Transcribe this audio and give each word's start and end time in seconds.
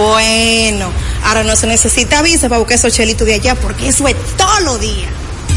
Bueno, 0.00 0.90
ahora 1.24 1.44
no 1.44 1.54
se 1.56 1.66
necesita 1.66 2.22
visa 2.22 2.48
para 2.48 2.58
buscar 2.58 2.76
esos 2.76 2.94
chelitos 2.94 3.26
de 3.26 3.34
allá 3.34 3.54
porque 3.54 3.88
eso 3.88 4.08
es 4.08 4.16
todo 4.36 4.60
lo 4.60 4.78
día. 4.78 5.08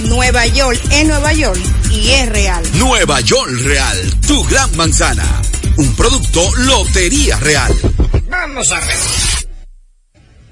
Nueva 0.00 0.46
York 0.46 0.80
es 0.90 1.06
Nueva 1.06 1.32
York 1.32 1.60
y 1.90 2.10
es 2.10 2.28
real. 2.28 2.64
Nueva 2.74 3.20
York 3.20 3.50
Real, 3.64 4.20
tu 4.26 4.44
gran 4.44 4.76
manzana 4.76 5.42
un 5.76 5.94
producto 5.94 6.40
Lotería 6.56 7.38
Real. 7.38 7.72
Vamos 8.30 8.72
a 8.72 8.80
ver. 8.80 8.96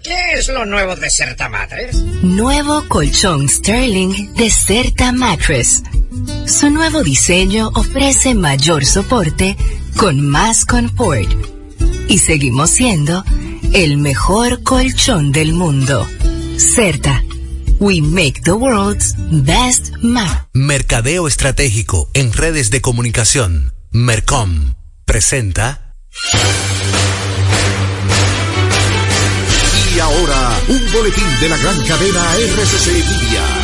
¿Qué 0.02 0.32
es 0.34 0.48
lo 0.48 0.66
nuevo 0.66 0.94
de 0.96 1.08
Certa 1.08 1.48
Mattress? 1.48 1.96
Nuevo 2.22 2.86
colchón 2.88 3.48
Sterling 3.48 4.34
de 4.34 4.50
Certa 4.50 5.12
Mattress. 5.12 5.82
Su 6.46 6.68
nuevo 6.68 7.02
diseño 7.02 7.70
ofrece 7.74 8.34
mayor 8.34 8.84
soporte 8.84 9.56
con 9.96 10.20
más 10.20 10.66
confort. 10.66 11.30
Y 12.08 12.18
seguimos 12.18 12.70
siendo 12.70 13.24
el 13.72 13.96
mejor 13.96 14.62
colchón 14.62 15.32
del 15.32 15.54
mundo. 15.54 16.06
Certa. 16.58 17.24
We 17.80 18.00
make 18.00 18.42
the 18.44 18.56
world's 18.56 19.14
best 19.44 19.92
map. 20.02 20.48
Mercadeo 20.52 21.26
estratégico 21.26 22.08
en 22.14 22.32
redes 22.32 22.70
de 22.70 22.80
comunicación. 22.80 23.74
Mercom 23.90 24.74
presenta. 25.04 25.94
Y 29.94 29.98
ahora, 29.98 30.60
un 30.68 30.92
boletín 30.92 31.40
de 31.40 31.48
la 31.48 31.56
gran 31.56 31.86
cadena 31.86 32.34
RCC 32.36 32.86
Media 32.86 33.63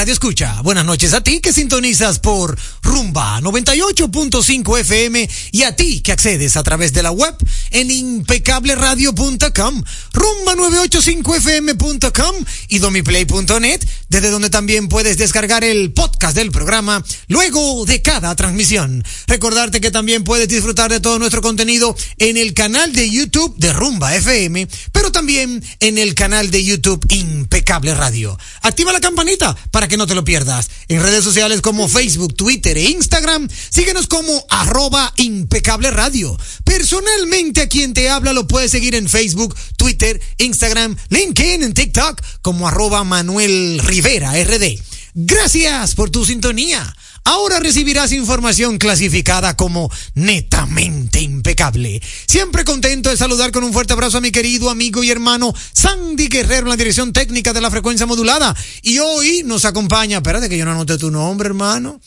Radio 0.00 0.14
Escucha. 0.14 0.62
Buenas 0.62 0.86
noches 0.86 1.12
a 1.12 1.20
ti 1.20 1.40
que 1.40 1.52
sintonizas 1.52 2.20
por 2.20 2.58
Rumba 2.82 3.38
98.5 3.42 4.78
FM 4.78 5.28
y 5.52 5.62
a 5.64 5.76
ti 5.76 6.00
que 6.00 6.12
accedes 6.12 6.56
a 6.56 6.62
través 6.62 6.94
de 6.94 7.02
la 7.02 7.10
web 7.10 7.36
en 7.70 7.90
impecableradio.com, 7.90 9.82
rumba985fm.com 10.12 12.36
y 12.68 12.78
domiplay.net, 12.78 13.80
desde 14.08 14.30
donde 14.30 14.50
también 14.50 14.88
puedes 14.88 15.18
descargar 15.18 15.64
el 15.64 15.92
podcast 15.92 16.36
del 16.36 16.50
programa 16.50 17.04
luego 17.28 17.84
de 17.86 18.02
cada 18.02 18.34
transmisión. 18.36 19.04
Recordarte 19.26 19.80
que 19.80 19.90
también 19.90 20.24
puedes 20.24 20.48
disfrutar 20.48 20.90
de 20.90 21.00
todo 21.00 21.18
nuestro 21.18 21.40
contenido 21.42 21.96
en 22.18 22.36
el 22.36 22.54
canal 22.54 22.92
de 22.92 23.10
YouTube 23.10 23.56
de 23.56 23.72
Rumba 23.72 24.14
FM, 24.16 24.68
pero 24.92 25.12
también 25.12 25.62
en 25.80 25.98
el 25.98 26.14
canal 26.14 26.50
de 26.50 26.64
YouTube 26.64 27.04
Impecable 27.10 27.94
Radio. 27.94 28.38
Activa 28.62 28.92
la 28.92 29.00
campanita 29.00 29.56
para 29.70 29.88
que 29.88 29.96
no 29.96 30.06
te 30.06 30.14
lo 30.14 30.24
pierdas. 30.24 30.70
En 30.88 31.02
redes 31.02 31.24
sociales 31.24 31.60
como 31.60 31.88
Facebook, 31.88 32.34
Twitter 32.34 32.76
e 32.76 32.90
Instagram, 32.90 33.48
síguenos 33.70 34.06
como 34.06 34.44
arroba 34.48 35.12
impecable 35.16 35.90
radio. 35.90 36.36
Personalmente 36.64 37.59
a 37.60 37.68
quien 37.68 37.94
te 37.94 38.08
habla 38.08 38.32
lo 38.32 38.46
puedes 38.46 38.70
seguir 38.70 38.94
en 38.94 39.08
Facebook, 39.08 39.56
Twitter, 39.76 40.20
Instagram, 40.38 40.96
LinkedIn, 41.08 41.62
en 41.62 41.74
TikTok 41.74 42.20
como 42.42 42.68
arroba 42.68 43.04
Manuel 43.04 43.80
Rivera 43.84 44.32
RD. 44.42 44.78
Gracias 45.14 45.94
por 45.94 46.10
tu 46.10 46.24
sintonía. 46.24 46.94
Ahora 47.24 47.60
recibirás 47.60 48.12
información 48.12 48.78
clasificada 48.78 49.56
como 49.56 49.90
netamente 50.14 51.20
impecable. 51.20 52.00
Siempre 52.26 52.64
contento 52.64 53.10
de 53.10 53.16
saludar 53.16 53.52
con 53.52 53.62
un 53.62 53.72
fuerte 53.72 53.92
abrazo 53.92 54.18
a 54.18 54.20
mi 54.22 54.30
querido 54.30 54.70
amigo 54.70 55.04
y 55.04 55.10
hermano 55.10 55.54
Sandy 55.72 56.28
Guerrero 56.28 56.62
en 56.62 56.70
la 56.70 56.76
dirección 56.76 57.12
técnica 57.12 57.52
de 57.52 57.60
la 57.60 57.70
frecuencia 57.70 58.06
modulada. 58.06 58.56
Y 58.82 58.98
hoy 58.98 59.42
nos 59.44 59.64
acompaña, 59.64 60.18
espérate 60.18 60.48
que 60.48 60.56
yo 60.56 60.64
no 60.64 60.72
anoté 60.72 60.96
tu 60.96 61.10
nombre, 61.10 61.48
hermano. 61.48 62.00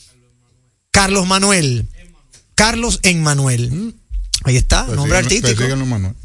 Carlos 0.90 1.26
Manuel. 1.26 1.88
Carlos 2.54 3.00
Emmanuel. 3.02 3.94
Ahí 4.42 4.56
está, 4.56 4.84
nombre 4.96 5.18
artístico. 5.18 5.62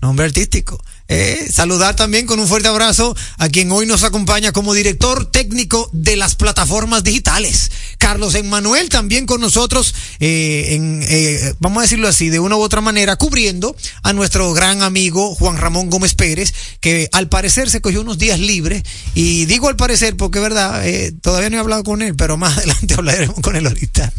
Nombre 0.01 0.25
artístico. 0.25 0.81
Eh, 1.09 1.47
saludar 1.51 1.95
también 1.95 2.25
con 2.25 2.39
un 2.39 2.47
fuerte 2.47 2.67
abrazo 2.67 3.15
a 3.39 3.50
quien 3.50 3.71
hoy 3.71 3.85
nos 3.85 4.03
acompaña 4.03 4.51
como 4.51 4.73
director 4.73 5.29
técnico 5.29 5.89
de 5.91 6.15
las 6.15 6.35
plataformas 6.35 7.03
digitales. 7.03 7.71
Carlos 7.97 8.33
Emmanuel 8.35 8.88
también 8.89 9.25
con 9.25 9.41
nosotros, 9.41 9.94
eh, 10.19 10.67
en, 10.69 11.03
eh, 11.07 11.53
vamos 11.59 11.79
a 11.79 11.81
decirlo 11.81 12.07
así, 12.07 12.29
de 12.29 12.39
una 12.39 12.56
u 12.56 12.61
otra 12.61 12.79
manera, 12.79 13.17
cubriendo 13.17 13.75
a 14.03 14.13
nuestro 14.13 14.53
gran 14.53 14.83
amigo 14.83 15.35
Juan 15.35 15.57
Ramón 15.57 15.89
Gómez 15.89 16.13
Pérez, 16.13 16.53
que 16.79 17.09
al 17.11 17.27
parecer 17.27 17.69
se 17.69 17.81
cogió 17.81 18.01
unos 18.01 18.17
días 18.17 18.39
libres. 18.39 18.83
Y 19.15 19.45
digo 19.45 19.67
al 19.67 19.75
parecer 19.75 20.15
porque, 20.15 20.39
verdad, 20.39 20.88
eh, 20.88 21.11
todavía 21.21 21.50
no 21.50 21.57
he 21.57 21.59
hablado 21.59 21.83
con 21.83 22.01
él, 22.01 22.15
pero 22.15 22.38
más 22.38 22.57
adelante 22.57 22.94
hablaremos 22.94 23.39
con 23.41 23.56
él 23.56 23.67
ahorita. 23.67 24.13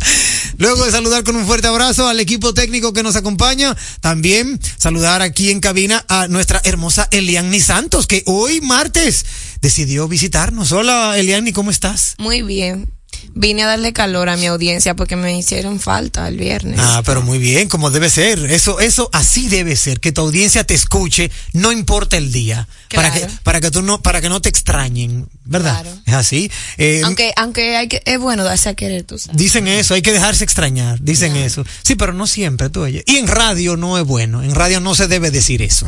Luego 0.58 0.84
de 0.84 0.90
saludar 0.90 1.24
con 1.24 1.36
un 1.36 1.46
fuerte 1.46 1.68
abrazo 1.68 2.06
al 2.06 2.20
equipo 2.20 2.52
técnico 2.52 2.92
que 2.92 3.02
nos 3.02 3.16
acompaña, 3.16 3.76
también 4.00 4.60
saludar 4.76 5.22
aquí 5.22 5.50
en 5.50 5.60
cabina 5.60 6.04
a 6.08 6.28
nuestra 6.28 6.60
hermosa 6.80 7.08
Eliani 7.10 7.60
Santos, 7.60 8.06
que 8.06 8.22
hoy 8.24 8.62
martes 8.62 9.26
decidió 9.60 10.08
visitarnos. 10.08 10.72
Hola 10.72 11.18
Eliani, 11.18 11.52
¿cómo 11.52 11.70
estás? 11.70 12.14
Muy 12.16 12.40
bien. 12.40 12.90
Vine 13.34 13.62
a 13.62 13.66
darle 13.66 13.92
calor 13.92 14.28
a 14.28 14.36
mi 14.36 14.46
audiencia 14.46 14.94
porque 14.96 15.16
me 15.16 15.36
hicieron 15.36 15.80
falta 15.80 16.26
el 16.28 16.36
viernes. 16.36 16.78
Ah, 16.80 17.02
pero 17.04 17.22
muy 17.22 17.38
bien, 17.38 17.68
como 17.68 17.90
debe 17.90 18.10
ser. 18.10 18.50
Eso, 18.50 18.80
eso 18.80 19.08
así 19.12 19.48
debe 19.48 19.76
ser, 19.76 20.00
que 20.00 20.12
tu 20.12 20.20
audiencia 20.20 20.64
te 20.64 20.74
escuche, 20.74 21.30
no 21.52 21.72
importa 21.72 22.16
el 22.16 22.32
día, 22.32 22.68
para 22.94 23.12
que, 23.12 23.26
para 23.42 23.60
que 23.60 23.70
tú 23.70 23.82
no, 23.82 24.02
para 24.02 24.20
que 24.20 24.28
no 24.28 24.40
te 24.40 24.48
extrañen, 24.48 25.28
¿verdad? 25.44 25.82
Claro. 25.82 25.98
Es 26.06 26.14
así. 26.14 26.50
Eh, 26.76 27.02
aunque 27.04 27.32
aunque 27.36 27.76
hay 27.76 27.88
que, 27.88 28.02
es 28.04 28.18
bueno 28.18 28.44
darse 28.44 28.68
a 28.68 28.74
querer, 28.74 29.04
tú 29.04 29.18
sabes. 29.18 29.36
Dicen 29.36 29.68
eso, 29.68 29.94
hay 29.94 30.02
que 30.02 30.12
dejarse 30.12 30.44
extrañar, 30.44 31.00
dicen 31.00 31.36
eso. 31.36 31.64
Sí, 31.82 31.94
pero 31.94 32.12
no 32.12 32.26
siempre, 32.26 32.68
tú 32.70 32.82
oye. 32.82 33.04
Y 33.06 33.16
en 33.16 33.28
radio 33.28 33.76
no 33.76 33.98
es 33.98 34.04
bueno, 34.04 34.42
en 34.42 34.54
radio 34.54 34.80
no 34.80 34.94
se 34.94 35.08
debe 35.08 35.30
decir 35.30 35.62
eso. 35.62 35.86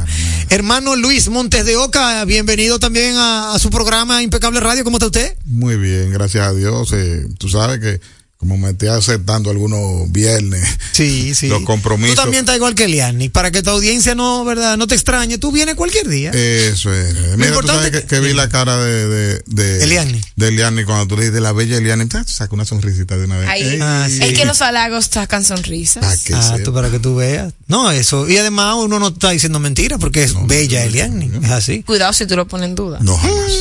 Hermano 0.49 0.97
Luis 0.97 1.29
Montes 1.29 1.65
de 1.65 1.77
Oca, 1.77 2.25
bienvenido 2.25 2.79
también 2.79 3.17
a, 3.17 3.55
a 3.55 3.59
su 3.59 3.71
programa 3.71 4.23
Impecable 4.23 4.61
Radio, 4.61 4.85
¿cómo 4.85 4.99
está 4.99 5.07
usted? 5.07 5.37
Muy 5.45 5.77
bien, 5.77 6.11
gracias 6.11 6.47
a 6.47 6.53
Dios. 6.53 6.93
Eh, 6.93 7.27
tú 7.39 7.49
sabes 7.49 7.79
que 7.81 8.01
como 8.37 8.59
me 8.59 8.71
estoy 8.71 8.89
aceptando 8.89 9.51
algunos 9.51 10.11
viernes, 10.11 10.69
Sí, 10.91 11.33
sí. 11.37 11.47
los 11.47 11.63
compromisos. 11.63 12.17
Tú 12.17 12.23
también 12.23 12.41
estás 12.41 12.57
igual 12.57 12.75
que 12.75 12.87
Eliani, 12.87 13.29
para 13.29 13.53
que 13.53 13.63
tu 13.63 13.71
audiencia 13.71 14.17
no, 14.17 14.45
¿verdad? 14.45 14.77
No 14.77 14.89
te 14.89 14.97
extrañe, 14.97 15.39
tú 15.39 15.53
vienes 15.53 15.77
cualquier 15.77 16.09
día. 16.09 16.33
Eso 16.33 16.93
es. 16.93 17.15
Mira, 17.15 17.37
tú 17.37 17.45
importante 17.45 17.73
sabes 17.85 17.91
que, 17.93 18.01
que- 18.01 18.07
que 18.09 18.21
vi 18.21 18.33
la 18.33 18.49
cara 18.49 18.79
de, 18.83 19.07
de, 19.07 19.43
de 19.47 19.85
Eliani. 19.85 20.21
De 20.35 20.49
Eliani 20.49 20.83
cuando 20.85 21.07
tú 21.07 21.17
le 21.17 21.27
dices 21.27 21.41
la 21.41 21.53
bella 21.53 21.77
Eliani, 21.77 22.07
te 22.07 22.19
saca 22.27 22.53
una 22.53 22.65
sonrisita 22.65 23.17
de 23.17 23.27
una 23.27 23.39
vez. 23.39 23.49
Ahí, 23.49 23.79
Ah, 23.81 24.09
sí. 24.11 24.19
es 24.21 24.37
que 24.37 24.45
los 24.45 24.61
halagos 24.61 25.07
sacan 25.07 25.45
sonrisas. 25.45 26.05
pa' 26.05 26.17
que 26.25 26.35
Ah, 26.35 26.59
tú 26.65 26.75
para 26.75 26.91
que 26.91 26.99
tú 26.99 27.15
veas. 27.15 27.55
No, 27.69 27.93
eso. 27.93 28.29
Y 28.29 28.39
además 28.39 28.75
uno 28.77 28.99
no 28.99 29.07
está 29.09 29.31
diciendo 29.31 29.61
mentira 29.61 29.99
porque 29.99 30.25
es 30.25 30.35
bella 30.49 30.83
Eliani, 30.85 31.31
es 31.45 31.51
así. 31.53 31.85
Cuidado 31.85 32.13
si 32.13 32.27
tú 32.27 32.35
lo 32.35 32.49
pones 32.49 32.71
en 32.71 32.75
duda. 32.75 32.99
No, 33.03 33.17
jamás. 33.17 33.53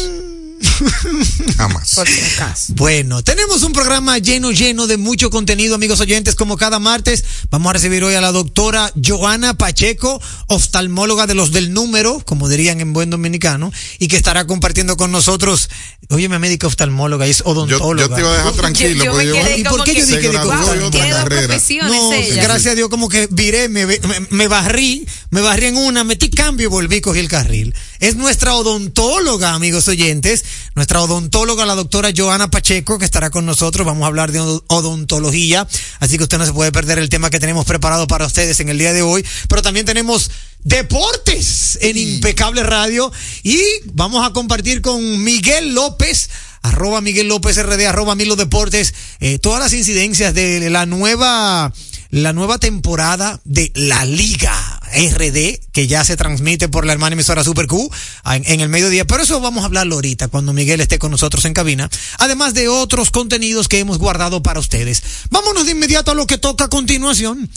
jamás. 1.57 1.95
Por 1.95 2.07
si 2.07 2.19
acaso. 2.21 2.73
Bueno, 2.75 3.23
tenemos 3.23 3.63
un 3.63 3.73
programa 3.73 4.17
lleno, 4.17 4.51
lleno 4.51 4.87
de 4.87 4.97
mucho 4.97 5.29
contenido, 5.29 5.75
amigos 5.75 5.99
oyentes, 5.99 6.35
como 6.35 6.57
cada 6.57 6.79
martes. 6.79 7.23
Vamos 7.49 7.69
a 7.69 7.73
recibir 7.73 8.03
hoy 8.03 8.15
a 8.15 8.21
la 8.21 8.31
doctora 8.31 8.91
Joana 9.05 9.55
Pacheco, 9.57 10.21
oftalmóloga 10.47 11.27
de 11.27 11.35
los 11.35 11.51
del 11.51 11.73
número, 11.73 12.21
como 12.25 12.49
dirían 12.49 12.79
en 12.81 12.93
buen 12.93 13.09
dominicano, 13.09 13.71
y 13.99 14.07
que 14.07 14.17
estará 14.17 14.47
compartiendo 14.47 14.97
con 14.97 15.11
nosotros, 15.11 15.69
oye, 16.09 16.29
mi 16.29 16.37
médica 16.39 16.67
oftalmóloga, 16.67 17.25
es 17.27 17.41
odontóloga. 17.45 18.07
yo 18.07 18.15
te 18.15 18.21
iba 18.21 18.33
a 18.33 18.37
dejar 18.37 18.53
tranquilo. 18.53 19.03
Yo- 19.05 19.11
yo 19.11 19.13
me 19.17 19.23
quedé 19.43 19.57
¿Y 19.59 19.63
por 19.63 19.83
qué 19.83 19.95
yo 19.95 20.05
dije 20.05 20.29
de 20.29 20.37
No, 21.87 22.13
ella. 22.13 22.43
gracias 22.43 22.71
a 22.73 22.75
Dios 22.75 22.89
como 22.89 23.09
que 23.09 23.27
viré, 23.31 23.69
me, 23.69 23.85
me, 23.85 23.99
me 24.29 24.47
barrí, 24.47 25.05
me 25.29 25.41
barrí 25.41 25.67
en 25.67 25.77
una, 25.77 26.03
metí 26.03 26.29
cambio 26.29 26.67
y 26.67 26.69
volví, 26.69 27.01
cogí 27.01 27.19
el 27.19 27.27
carril. 27.27 27.73
Es 27.99 28.15
nuestra 28.15 28.55
odontóloga, 28.55 29.53
amigos 29.53 29.87
oyentes, 29.87 30.43
nuestra 30.75 31.01
odontóloga, 31.01 31.65
la 31.65 31.75
doctora 31.75 32.11
Joana 32.15 32.49
Pacheco, 32.49 32.97
que 32.97 33.05
estará 33.05 33.29
con 33.29 33.45
nosotros. 33.45 33.85
Vamos 33.85 34.03
a 34.03 34.07
hablar 34.07 34.31
de 34.31 34.39
od- 34.39 34.63
odontología, 34.67 35.67
así 35.99 36.17
que 36.17 36.23
usted 36.23 36.37
no 36.37 36.45
se 36.45 36.53
puede 36.53 36.71
perder 36.71 36.97
el 36.99 37.09
tema 37.09 37.29
que 37.29 37.39
tenemos 37.39 37.65
preparado 37.65 38.07
para 38.07 38.25
ustedes 38.25 38.59
en 38.59 38.69
el 38.69 38.77
día 38.77 38.93
de 38.93 39.01
hoy. 39.01 39.25
Pero 39.49 39.61
también 39.61 39.85
tenemos 39.85 40.31
deportes 40.63 41.77
en 41.81 41.97
Impecable 41.97 42.63
Radio 42.63 43.11
y 43.43 43.59
vamos 43.93 44.25
a 44.25 44.31
compartir 44.33 44.81
con 44.81 45.23
Miguel 45.23 45.73
López 45.73 46.29
arroba 46.63 47.01
Miguel 47.01 47.27
López 47.27 47.57
RD, 47.57 47.87
arroba 47.87 48.13
Milo 48.13 48.35
Deportes, 48.35 48.93
eh, 49.19 49.39
todas 49.39 49.59
las 49.59 49.73
incidencias 49.73 50.33
de 50.35 50.69
la 50.69 50.85
nueva, 50.85 51.73
la 52.11 52.33
nueva 52.33 52.59
temporada 52.59 53.41
de 53.45 53.71
la 53.73 54.05
Liga 54.05 54.70
RD, 54.91 55.71
que 55.71 55.87
ya 55.87 56.03
se 56.03 56.17
transmite 56.17 56.69
por 56.69 56.85
la 56.85 56.93
hermana 56.93 57.13
emisora 57.13 57.43
Super 57.43 57.67
Q 57.67 57.89
en, 58.25 58.43
en 58.45 58.61
el 58.61 58.69
mediodía, 58.69 59.05
pero 59.05 59.23
eso 59.23 59.39
vamos 59.39 59.63
a 59.63 59.65
hablarlo 59.65 59.95
ahorita, 59.95 60.27
cuando 60.27 60.53
Miguel 60.53 60.81
esté 60.81 60.99
con 60.99 61.11
nosotros 61.11 61.45
en 61.45 61.53
cabina, 61.53 61.89
además 62.19 62.53
de 62.53 62.67
otros 62.67 63.11
contenidos 63.11 63.67
que 63.67 63.79
hemos 63.79 63.97
guardado 63.97 64.43
para 64.43 64.59
ustedes. 64.59 65.03
Vámonos 65.29 65.65
de 65.65 65.71
inmediato 65.71 66.11
a 66.11 66.15
lo 66.15 66.27
que 66.27 66.37
toca 66.37 66.65
a 66.65 66.69
continuación. 66.69 67.49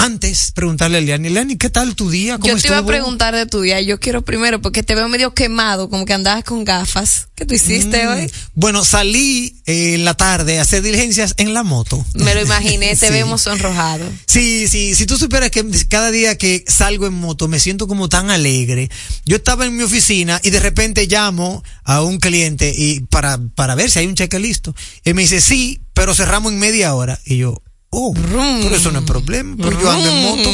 Antes, 0.00 0.52
preguntarle 0.52 0.98
a 0.98 1.00
Eliani, 1.00 1.26
Eliani, 1.26 1.56
¿qué 1.56 1.70
tal 1.70 1.96
tu 1.96 2.08
día? 2.08 2.38
¿Cómo 2.38 2.54
Yo 2.54 2.62
te 2.62 2.68
iba 2.68 2.78
a 2.78 2.86
preguntar 2.86 3.34
de 3.34 3.46
tu 3.46 3.62
día. 3.62 3.80
Yo 3.80 3.98
quiero 3.98 4.22
primero, 4.22 4.62
porque 4.62 4.84
te 4.84 4.94
veo 4.94 5.08
medio 5.08 5.34
quemado, 5.34 5.90
como 5.90 6.04
que 6.04 6.12
andabas 6.14 6.44
con 6.44 6.64
gafas. 6.64 7.26
¿Qué 7.34 7.44
tú 7.44 7.54
hiciste 7.54 8.06
Mm, 8.06 8.08
hoy? 8.08 8.30
Bueno, 8.54 8.84
salí 8.84 9.56
eh, 9.66 9.94
en 9.94 10.04
la 10.04 10.14
tarde 10.14 10.60
a 10.60 10.62
hacer 10.62 10.82
diligencias 10.82 11.34
en 11.38 11.52
la 11.52 11.64
moto. 11.64 12.06
Me 12.14 12.32
lo 12.36 12.42
imaginé, 12.42 12.94
te 12.96 13.08
Sí. 13.08 13.12
vemos 13.12 13.42
sonrojado. 13.42 14.08
Sí, 14.28 14.68
sí, 14.68 14.94
si 14.94 15.04
tú 15.04 15.18
supieras 15.18 15.50
que 15.50 15.64
cada 15.88 16.12
día 16.12 16.38
que 16.38 16.64
salgo 16.68 17.08
en 17.08 17.14
moto 17.14 17.48
me 17.48 17.58
siento 17.58 17.88
como 17.88 18.08
tan 18.08 18.30
alegre. 18.30 18.90
Yo 19.24 19.34
estaba 19.38 19.66
en 19.66 19.76
mi 19.76 19.82
oficina 19.82 20.40
y 20.44 20.50
de 20.50 20.60
repente 20.60 21.08
llamo 21.08 21.64
a 21.82 22.02
un 22.02 22.18
cliente 22.18 22.72
y 22.76 23.00
para, 23.00 23.38
para 23.56 23.74
ver 23.74 23.90
si 23.90 23.98
hay 23.98 24.06
un 24.06 24.14
cheque 24.14 24.38
listo. 24.38 24.76
Y 25.04 25.12
me 25.14 25.22
dice, 25.22 25.40
sí, 25.40 25.80
pero 25.92 26.14
cerramos 26.14 26.52
en 26.52 26.60
media 26.60 26.94
hora. 26.94 27.18
Y 27.24 27.38
yo, 27.38 27.60
oh, 27.90 28.14
pero 28.14 28.76
eso 28.76 28.92
no 28.92 29.00
es 29.00 29.04
problema, 29.04 29.56
porque 29.56 29.82
yo 29.82 29.90
ando 29.90 30.10
en 30.10 30.22
moto. 30.22 30.50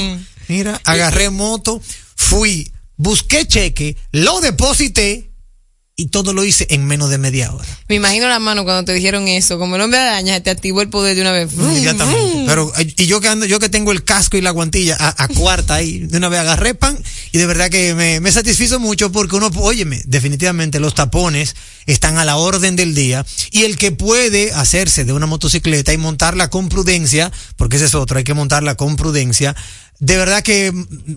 Mira, 0.48 0.81
agarré 0.84 1.31
moto, 1.31 1.81
fui, 2.16 2.70
busqué 2.96 3.46
cheque, 3.46 3.96
lo 4.12 4.40
deposité 4.40 5.31
y 5.96 6.06
todo 6.06 6.32
lo 6.32 6.44
hice 6.44 6.67
en 6.70 6.87
menos 6.87 7.08
de 7.08 7.19
media 7.19 7.52
hora. 7.52 7.64
Me 7.88 7.94
imagino 7.94 8.26
la 8.26 8.41
mano 8.41 8.64
cuando 8.64 8.85
te 8.85 8.93
dijeron 8.93 9.29
eso. 9.29 9.61
Como 9.61 9.76
el 9.76 9.82
hombre 9.82 10.00
araña, 10.00 10.41
te 10.41 10.50
activó 10.50 10.82
el 10.82 10.88
poder 10.88 11.14
de 11.14 11.20
una 11.20 11.31
vez. 11.31 11.52
Inmediatamente. 11.52 12.44
Pero, 12.46 12.73
y 12.96 13.06
yo 13.06 13.20
que 13.20 13.29
ando, 13.29 13.46
yo 13.46 13.61
que 13.61 13.69
tengo 13.69 13.93
el 13.93 14.02
casco 14.02 14.37
y 14.37 14.41
la 14.41 14.50
guantilla 14.50 14.96
a, 14.99 15.23
a 15.23 15.29
cuarta 15.29 15.75
ahí, 15.75 16.00
de 16.00 16.19
una 16.19 16.29
vez 16.29 16.41
agarré 16.41 16.75
pan, 16.75 16.99
y 17.31 17.38
de 17.38 17.46
verdad 17.46 17.70
que 17.70 17.94
me, 17.94 18.19
me 18.20 18.32
satisfizo 18.32 18.81
mucho 18.81 19.12
porque 19.12 19.37
uno, 19.37 19.50
óyeme, 19.56 20.02
definitivamente 20.06 20.81
los 20.81 20.94
tapones 20.94 21.55
están 21.87 22.19
a 22.19 22.25
la 22.25 22.37
orden 22.37 22.75
del 22.75 22.94
día, 22.94 23.25
y 23.52 23.62
el 23.62 23.76
que 23.76 23.93
puede 23.93 24.53
hacerse 24.53 25.05
de 25.05 25.13
una 25.13 25.27
motocicleta 25.27 25.93
y 25.93 25.98
montarla 25.98 26.51
con 26.51 26.69
prudencia, 26.69 27.31
porque 27.56 27.77
ese 27.77 27.84
es 27.86 27.94
otro, 27.94 28.19
hay 28.19 28.24
que 28.24 28.34
montarla 28.34 28.74
con 28.74 28.96
prudencia, 28.96 29.55
de 30.01 30.17
verdad 30.17 30.43
que 30.43 30.72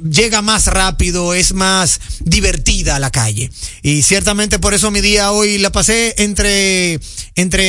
llega 0.09 0.41
más 0.41 0.67
rápido, 0.67 1.33
es 1.33 1.53
más 1.53 1.99
divertida 2.21 2.99
la 2.99 3.11
calle. 3.11 3.51
Y 3.81 4.03
ciertamente 4.03 4.59
por 4.59 4.73
eso 4.73 4.91
mi 4.91 5.01
día 5.01 5.31
hoy 5.31 5.57
la 5.57 5.71
pasé 5.71 6.13
entre, 6.19 6.99
entre 7.35 7.63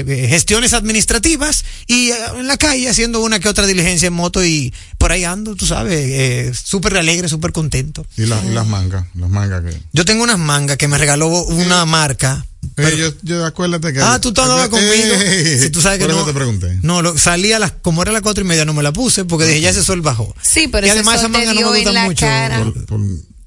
eh, 0.00 0.28
gestiones 0.28 0.72
administrativas 0.72 1.64
y 1.86 2.10
eh, 2.10 2.16
en 2.38 2.46
la 2.46 2.56
calle 2.56 2.88
haciendo 2.88 3.20
una 3.20 3.40
que 3.40 3.48
otra 3.48 3.66
diligencia 3.66 4.08
en 4.08 4.14
moto 4.14 4.44
y 4.44 4.72
por 4.98 5.12
ahí 5.12 5.24
ando, 5.24 5.54
tú 5.56 5.66
sabes, 5.66 5.98
eh, 5.98 6.52
súper 6.54 6.96
alegre, 6.96 7.28
súper 7.28 7.52
contento. 7.52 8.06
Y, 8.16 8.26
la- 8.26 8.42
y 8.44 8.50
las 8.52 8.66
mangas, 8.66 9.06
las 9.14 9.30
mangas 9.30 9.62
que. 9.62 9.76
Yo 9.92 10.04
tengo 10.04 10.22
unas 10.24 10.38
mangas 10.38 10.76
que 10.76 10.88
me 10.88 10.98
regaló 10.98 11.28
una 11.28 11.84
marca. 11.86 12.44
Eh, 12.88 12.96
yo, 12.98 13.12
yo 13.22 13.44
acuérdate 13.44 13.92
que. 13.92 14.00
Ah, 14.00 14.20
tú 14.20 14.28
andabas 14.28 14.66
Eh, 14.66 14.70
conmigo. 14.70 15.14
eh, 15.16 15.58
Si 15.62 15.70
tú 15.70 15.80
sabes 15.80 15.98
que 15.98 16.04
por 16.04 16.10
eso 16.12 16.20
no. 16.20 16.26
te 16.26 16.32
pregunté. 16.34 16.78
No, 16.82 17.02
lo, 17.02 17.16
salí 17.18 17.52
a 17.52 17.58
las, 17.58 17.72
como 17.72 18.02
era 18.02 18.12
las 18.12 18.22
cuatro 18.22 18.44
y 18.44 18.46
media, 18.46 18.64
no 18.64 18.72
me 18.74 18.82
la 18.82 18.92
puse 18.92 19.24
porque 19.24 19.46
dije, 19.46 19.60
ya 19.60 19.70
ese 19.70 19.82
sol 19.84 20.00
bajó. 20.00 20.34
Sí, 20.42 20.68
pero 20.68 20.86
y 20.86 20.90
ese 20.90 20.98
además 21.00 21.20
sol 21.20 21.30
esas 21.30 21.32
te 21.32 21.46
mangas 21.46 21.54
no 21.64 21.72
me 21.72 21.84
la 21.92 22.04
mucho. 22.04 22.26
Por- 22.64 22.86
por- 22.86 23.00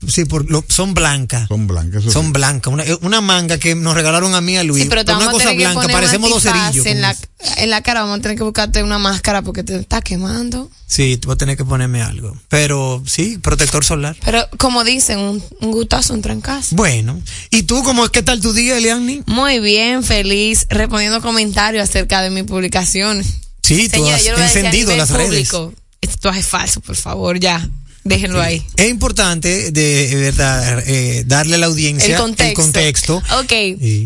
Sí, 0.08 0.26
por 0.26 0.50
lo, 0.50 0.64
son 0.68 0.94
blancas. 0.94 1.48
son 1.48 1.68
blancas. 1.68 2.04
Son 2.04 2.26
sí. 2.26 2.32
blancas. 2.32 2.74
Una, 2.74 2.84
una 3.02 3.22
manga 3.22 3.58
que 3.58 3.76
nos 3.76 3.94
regalaron 3.94 4.36
a 4.36 4.42
mí 4.42 4.58
a 4.58 4.64
Luis. 4.64 4.84
Sí, 4.84 4.90
pero 4.90 5.06
te 5.06 5.12
una 5.12 5.26
vamos 5.26 5.30
a 5.30 5.34
cosa 5.34 5.50
tener 5.50 5.58
que 5.68 5.74
blanca, 5.74 5.94
parecemos 5.94 6.30
un 6.30 6.34
dos 6.36 6.44
cerillos. 6.44 6.86
en 6.86 7.02
la, 7.02 7.16
en 7.58 7.70
la 7.70 7.82
cara. 7.82 8.02
Vamos 8.02 8.20
a 8.20 8.22
tener 8.22 8.38
que 8.38 8.44
buscarte 8.44 8.84
una 8.84 9.00
máscara 9.00 9.42
porque 9.42 9.64
te 9.64 9.76
está 9.76 10.02
quemando. 10.02 10.70
Sí, 10.88 11.18
tú 11.18 11.30
vas 11.30 11.36
a 11.36 11.38
tener 11.38 11.58
que 11.58 11.66
ponerme 11.66 12.02
algo. 12.02 12.38
Pero 12.50 13.04
sí, 13.06 13.38
protector 13.38 13.84
solar. 13.84 14.16
Pero 14.24 14.48
como 14.58 14.84
dicen, 14.84 15.20
un, 15.20 15.44
un 15.62 15.72
gustazo 15.72 16.14
entra 16.14 16.34
en 16.34 16.42
casa. 16.42 16.76
Bueno, 16.76 17.20
¿y 17.50 17.64
tú 17.64 17.84
cómo 17.84 18.06
es 18.06 18.12
qué 18.12 18.22
tal 18.22 18.42
tu 18.42 18.54
día, 18.54 18.78
Eliani? 18.78 19.24
Muy 19.26 19.60
bien, 19.60 20.04
feliz, 20.04 20.68
respondiendo 20.70 21.22
comentarios 21.22 21.90
acerca 21.90 22.22
de 22.22 22.30
mi 22.30 22.44
publicación. 22.44 23.24
Sí, 23.64 23.88
tú 23.90 23.98
Señora, 23.98 24.16
has 24.18 24.24
yo 24.26 24.32
lo 24.32 24.38
voy 24.38 24.44
a 24.44 24.48
decir 24.48 24.66
a 24.66 24.68
encendido 24.68 24.96
las 24.96 25.10
redes. 25.10 25.52
Esto 26.02 26.30
es 26.32 26.46
falso, 26.46 26.82
por 26.82 26.98
favor, 26.98 27.40
ya. 27.40 27.68
Déjenlo 28.06 28.42
ahí. 28.42 28.62
Es 28.76 28.90
importante 28.90 29.72
de, 29.72 30.08
de 30.10 30.16
verdad 30.16 30.84
eh, 30.86 31.24
darle 31.26 31.56
a 31.56 31.58
la 31.60 31.68
audiencia 31.68 32.16
El 32.16 32.22
contexto. 32.22 32.62
contexto. 32.62 33.18
Ok. 33.40 33.52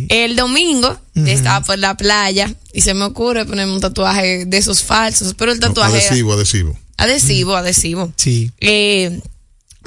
El 0.10 0.36
domingo 0.36 1.00
estaba 1.16 1.66
por 1.66 1.80
la 1.80 1.98
playa 1.98 2.54
y 2.74 2.82
se 2.82 2.94
me 2.94 3.06
ocurre 3.06 3.46
ponerme 3.46 3.74
un 3.74 3.80
tatuaje 3.82 4.46
de 4.46 4.58
esos 4.58 4.84
falsos, 4.84 5.34
pero 5.34 5.52
el 5.52 5.60
No, 5.60 5.68
tatuaje 5.70 5.98
adhesivo, 5.98 6.34
adhesivo. 6.34 6.78
adhesivo, 6.98 7.56
adhesivo. 7.56 8.14
Sí. 8.18 8.52
Eh, 8.60 9.20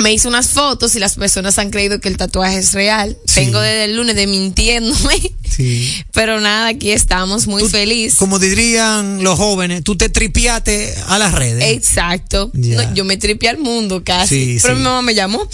me 0.01 0.13
hice 0.13 0.29
unas 0.29 0.49
fotos 0.49 0.95
y 0.97 0.99
las 0.99 1.15
personas 1.15 1.59
han 1.59 1.71
creído 1.71 2.01
que 2.01 2.09
el 2.09 2.17
tatuaje 2.17 2.59
es 2.59 2.73
real. 2.73 3.17
Tengo 3.33 3.61
desde 3.61 3.85
el 3.85 3.97
lunes 3.97 4.17
de 4.17 4.27
mintiéndome. 4.27 5.33
Sí. 5.49 6.05
Pero 6.13 6.41
nada, 6.41 6.69
aquí 6.69 6.91
estamos 6.91 7.47
muy 7.47 7.69
felices. 7.69 8.19
Como 8.19 8.39
dirían 8.39 9.23
los 9.23 9.39
jóvenes, 9.39 9.85
tú 9.85 9.97
te 9.97 10.09
tripiaste 10.09 10.95
a 11.07 11.19
las 11.19 11.33
redes. 11.33 11.77
Exacto. 11.77 12.51
No, 12.55 12.95
yo 12.95 13.05
me 13.05 13.17
tripié 13.17 13.51
al 13.51 13.59
mundo 13.59 14.03
casi. 14.05 14.55
Sí, 14.55 14.59
pero 14.63 14.77
mi 14.77 14.83
mamá 14.83 15.03
me 15.03 15.15
llamó. 15.15 15.49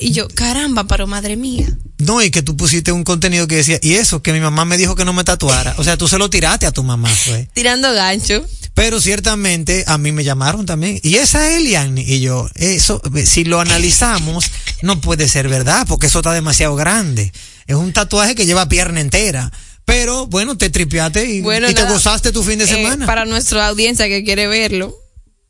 Y 0.00 0.12
yo, 0.12 0.28
caramba, 0.28 0.84
pero 0.84 1.06
madre 1.06 1.36
mía. 1.36 1.66
No, 1.98 2.22
y 2.22 2.30
que 2.30 2.42
tú 2.42 2.56
pusiste 2.56 2.92
un 2.92 3.04
contenido 3.04 3.48
que 3.48 3.56
decía, 3.56 3.78
y 3.82 3.94
eso, 3.94 4.22
que 4.22 4.32
mi 4.32 4.40
mamá 4.40 4.64
me 4.64 4.76
dijo 4.76 4.94
que 4.94 5.04
no 5.04 5.12
me 5.12 5.24
tatuara. 5.24 5.74
O 5.78 5.84
sea, 5.84 5.96
tú 5.96 6.06
se 6.06 6.18
lo 6.18 6.30
tiraste 6.30 6.66
a 6.66 6.72
tu 6.72 6.84
mamá, 6.84 7.08
fue. 7.08 7.48
Tirando 7.54 7.92
gancho. 7.92 8.44
Pero 8.78 9.00
ciertamente 9.00 9.82
a 9.88 9.98
mí 9.98 10.12
me 10.12 10.22
llamaron 10.22 10.64
también. 10.64 11.00
Y 11.02 11.16
esa 11.16 11.50
es 11.50 11.56
Eliane. 11.56 12.00
Y 12.00 12.20
yo, 12.20 12.48
eso, 12.54 13.02
si 13.24 13.42
lo 13.42 13.58
analizamos, 13.58 14.52
no 14.82 15.00
puede 15.00 15.26
ser 15.26 15.48
verdad, 15.48 15.84
porque 15.88 16.06
eso 16.06 16.20
está 16.20 16.32
demasiado 16.32 16.76
grande. 16.76 17.32
Es 17.66 17.74
un 17.74 17.92
tatuaje 17.92 18.36
que 18.36 18.46
lleva 18.46 18.68
pierna 18.68 19.00
entera. 19.00 19.50
Pero 19.84 20.28
bueno, 20.28 20.56
te 20.56 20.70
tripeaste 20.70 21.28
y, 21.28 21.40
Bueno, 21.40 21.68
y 21.68 21.74
te 21.74 21.82
gozaste 21.86 22.30
tu 22.30 22.44
fin 22.44 22.60
de 22.60 22.66
eh, 22.66 22.68
semana. 22.68 23.04
para 23.04 23.24
nuestra 23.24 23.66
audiencia 23.66 24.06
que 24.06 24.22
quiere 24.22 24.46
verlo, 24.46 24.94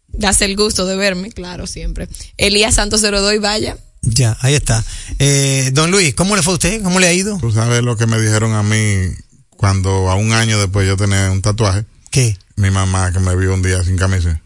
dase 0.08 0.46
el 0.46 0.56
gusto 0.56 0.86
de 0.86 0.96
verme, 0.96 1.30
claro, 1.30 1.66
siempre. 1.66 2.08
Elías 2.38 2.76
Santos 2.76 3.02
02 3.02 3.34
y 3.34 3.38
vaya. 3.38 3.76
Ya, 4.00 4.38
ahí 4.40 4.54
está. 4.54 4.82
Eh, 5.18 5.68
don 5.74 5.90
Luis, 5.90 6.14
¿cómo 6.14 6.34
le 6.34 6.42
fue 6.42 6.54
a 6.54 6.54
usted? 6.54 6.82
¿Cómo 6.82 6.98
le 6.98 7.08
ha 7.08 7.12
ido? 7.12 7.36
Tú 7.36 7.52
sabes 7.52 7.82
lo 7.82 7.98
que 7.98 8.06
me 8.06 8.18
dijeron 8.18 8.54
a 8.54 8.62
mí 8.62 9.12
cuando 9.50 10.08
a 10.08 10.14
un 10.14 10.32
año 10.32 10.58
después 10.58 10.88
yo 10.88 10.96
tenía 10.96 11.30
un 11.30 11.42
tatuaje. 11.42 11.84
¿Qué? 12.10 12.34
Mi 12.58 12.70
mamá 12.70 13.12
que 13.12 13.20
me 13.20 13.34
vio 13.36 13.54
un 13.54 13.62
día 13.62 13.82
sin 13.84 13.96
camisa. 13.96 14.40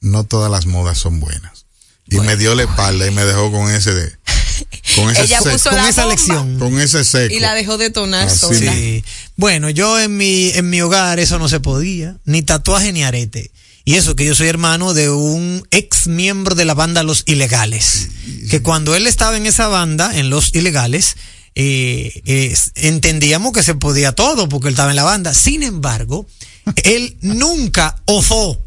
No 0.00 0.24
todas 0.24 0.50
las 0.50 0.66
modas 0.66 0.98
son 0.98 1.20
buenas. 1.20 1.66
Y 2.08 2.20
me 2.20 2.36
dio 2.36 2.54
la 2.54 2.62
espalda 2.64 3.06
y 3.06 3.10
me 3.10 3.24
dejó 3.24 3.50
con 3.50 3.70
ese 3.70 3.94
de, 3.94 4.12
con 4.96 5.10
ese 5.10 5.22
Ella 5.22 5.38
seco, 5.40 5.50
puso 5.52 5.70
Con 5.70 5.78
la 5.78 5.88
esa 5.88 6.02
bomba 6.02 6.14
lección. 6.14 6.58
con 6.58 6.80
ese 6.80 7.04
seco. 7.04 7.34
y 7.34 7.40
la 7.40 7.54
dejó 7.54 7.78
detonar 7.78 8.26
Así 8.28 8.38
sola. 8.38 8.72
Sí. 8.72 9.04
Bueno, 9.36 9.70
yo 9.70 9.98
en 9.98 10.16
mi, 10.16 10.50
en 10.50 10.68
mi 10.70 10.80
hogar 10.82 11.18
eso 11.18 11.38
no 11.38 11.48
se 11.48 11.60
podía, 11.60 12.16
ni 12.24 12.42
tatuaje 12.42 12.92
ni 12.92 13.02
arete. 13.02 13.50
Y 13.84 13.94
eso 13.94 14.14
que 14.14 14.24
yo 14.26 14.34
soy 14.34 14.46
hermano 14.48 14.94
de 14.94 15.10
un 15.10 15.66
ex 15.72 16.06
miembro 16.06 16.54
de 16.54 16.64
la 16.64 16.74
banda 16.74 17.02
Los 17.02 17.24
Ilegales. 17.26 18.08
Que 18.50 18.62
cuando 18.62 18.94
él 18.94 19.06
estaba 19.08 19.36
en 19.36 19.46
esa 19.46 19.66
banda, 19.66 20.16
en 20.16 20.30
Los 20.30 20.54
Ilegales, 20.54 21.16
eh, 21.56 22.22
eh, 22.24 22.56
entendíamos 22.76 23.52
que 23.52 23.62
se 23.64 23.74
podía 23.74 24.12
todo 24.12 24.48
porque 24.48 24.68
él 24.68 24.74
estaba 24.74 24.90
en 24.90 24.96
la 24.96 25.02
banda. 25.04 25.34
Sin 25.34 25.62
embargo, 25.64 26.26
él 26.84 27.16
nunca 27.20 27.96
osó 28.06 28.58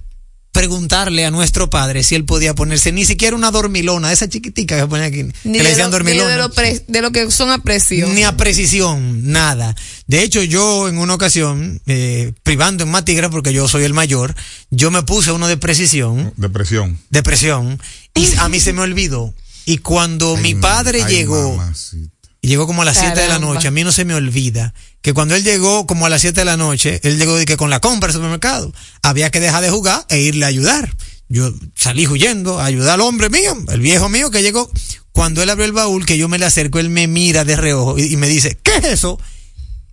preguntarle 0.52 1.26
a 1.26 1.32
nuestro 1.32 1.70
padre 1.70 2.02
si 2.02 2.16
él 2.16 2.24
podía 2.24 2.56
ponerse 2.56 2.94
ni 2.94 3.04
siquiera 3.04 3.36
una 3.36 3.52
dormilona, 3.52 4.14
esa 4.14 4.30
chiquitica 4.30 4.80
que 4.80 4.88
pone 4.88 5.04
aquí, 5.04 5.24
Ni 5.44 5.58
que 5.58 5.64
le 5.64 5.64
de 5.64 5.70
decían 5.70 5.92
lo, 5.92 6.00
ni 6.00 6.04
dormilona 6.06 6.30
de, 6.32 6.38
lo 6.38 6.50
pre- 6.50 6.86
de 6.88 7.02
lo 7.02 7.12
que 7.12 7.30
son 7.30 7.52
a 7.52 7.58
presión. 7.62 8.16
ni 8.16 8.24
a 8.24 8.38
precisión, 8.38 9.32
nada. 9.34 9.76
De 10.08 10.24
hecho, 10.24 10.42
yo 10.44 10.88
en 10.88 10.98
una 10.98 11.14
ocasión, 11.14 11.82
eh, 11.88 12.32
privando 12.44 12.86
en 12.86 12.90
Matigra, 12.90 13.30
porque 13.30 13.52
yo 13.52 13.68
soy 13.68 13.84
el 13.84 13.94
mayor, 13.94 14.34
yo 14.70 14.92
me 14.92 15.04
puse 15.04 15.34
uno 15.34 15.50
de 15.50 15.58
precisión, 15.58 16.34
Depresión. 16.38 17.00
de 17.10 17.22
presión, 17.22 17.82
y 18.14 18.26
a 18.38 18.48
mí 18.48 18.62
se 18.62 18.72
me 18.72 18.80
olvidó. 18.82 19.34
Y 19.66 19.80
cuando 19.80 20.38
mi 20.38 20.56
padre 20.56 21.04
Ay, 21.04 21.16
llegó, 21.16 21.58
mamacita. 21.58 22.15
Y 22.46 22.48
llegó 22.48 22.68
como 22.68 22.84
a 22.84 22.86
las 22.86 23.00
7 23.00 23.20
de 23.20 23.28
la 23.28 23.40
noche, 23.40 23.70
a 23.70 23.72
mí 23.72 23.84
no 23.84 23.92
se 23.92 24.06
me 24.06 24.14
olvida 24.14 24.76
que 25.02 25.14
cuando 25.14 25.34
él 25.34 25.44
llegó 25.44 25.88
como 25.88 26.06
a 26.06 26.10
las 26.10 26.22
7 26.22 26.42
de 26.42 26.46
la 26.46 26.58
noche, 26.58 27.00
él 27.02 27.18
llegó 27.18 27.36
de 27.36 27.44
que 27.44 27.58
con 27.58 27.72
la 27.72 27.80
compra 27.80 28.10
al 28.10 28.14
supermercado, 28.14 28.72
había 29.02 29.32
que 29.32 29.40
dejar 29.40 29.64
de 29.64 29.72
jugar 29.72 30.06
e 30.10 30.20
irle 30.20 30.46
a 30.46 30.50
ayudar. 30.50 30.96
Yo 31.28 31.52
salí 31.74 32.06
huyendo 32.06 32.60
a 32.60 32.66
ayudar 32.66 32.94
al 32.94 33.02
hombre 33.02 33.32
mío, 33.32 33.58
el 33.70 33.80
viejo 33.80 34.10
mío 34.10 34.30
que 34.30 34.44
llegó. 34.44 34.70
Cuando 35.12 35.42
él 35.42 35.50
abrió 35.50 35.66
el 35.66 35.72
baúl, 35.72 36.06
que 36.06 36.20
yo 36.20 36.30
me 36.30 36.38
le 36.38 36.46
acerco, 36.46 36.78
él 36.78 36.92
me 36.92 37.08
mira 37.08 37.46
de 37.46 37.56
reojo 37.56 37.98
y, 37.98 38.14
y 38.14 38.16
me 38.16 38.30
dice, 38.30 38.60
¿qué 38.62 38.78
es 38.78 38.84
eso? 38.84 39.18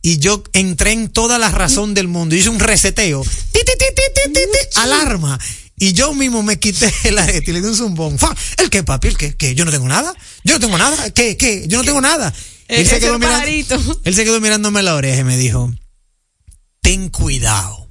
Y 0.03 0.19
yo 0.19 0.45
entré 0.53 0.93
en 0.93 1.09
toda 1.09 1.39
la 1.39 1.49
razón 1.49 1.95
del 1.95 2.09
mundo. 2.09 2.35
Hice 2.35 2.51
un 2.51 2.61
reseteo. 2.61 3.23
Ti, 3.23 3.61
ti, 3.65 3.73
ti, 3.79 4.03
alarma. 4.77 5.41
Y 5.83 5.95
yo 5.95 6.15
mismo 6.15 6.45
me 6.45 6.61
quité 6.61 6.95
el 7.09 7.19
arete 7.19 7.51
y 7.51 7.55
le 7.55 7.61
di 7.61 7.67
un 7.67 7.75
zumbón. 7.75 8.17
¡Fa! 8.17 8.33
¿El 8.59 8.71
qué, 8.71 8.85
papi? 8.85 9.09
¿El 9.09 9.17
qué? 9.17 9.35
¿Qué? 9.35 9.57
¿Yo 9.57 9.65
no 9.65 9.73
tengo 9.73 9.89
nada? 9.89 10.15
¿Yo 10.45 10.55
no 10.55 10.61
tengo 10.61 10.79
nada? 10.79 11.11
¿Qué? 11.11 11.37
¿Qué? 11.37 11.67
Yo 11.67 11.79
no 11.79 11.83
tengo 11.83 12.01
nada. 12.01 12.33
Eh, 12.69 12.83
Él 12.83 12.87
se, 12.87 12.99
ese 12.99 13.07
quedó 13.07 13.19
mirando, 13.19 14.01
él 14.05 14.15
se 14.15 14.23
quedó 14.23 14.41
mirándome 14.41 14.81
la 14.85 14.95
oreja 14.95 15.23
y 15.23 15.25
me 15.25 15.37
dijo, 15.37 15.75
ten 16.83 17.09
cuidado 17.09 17.82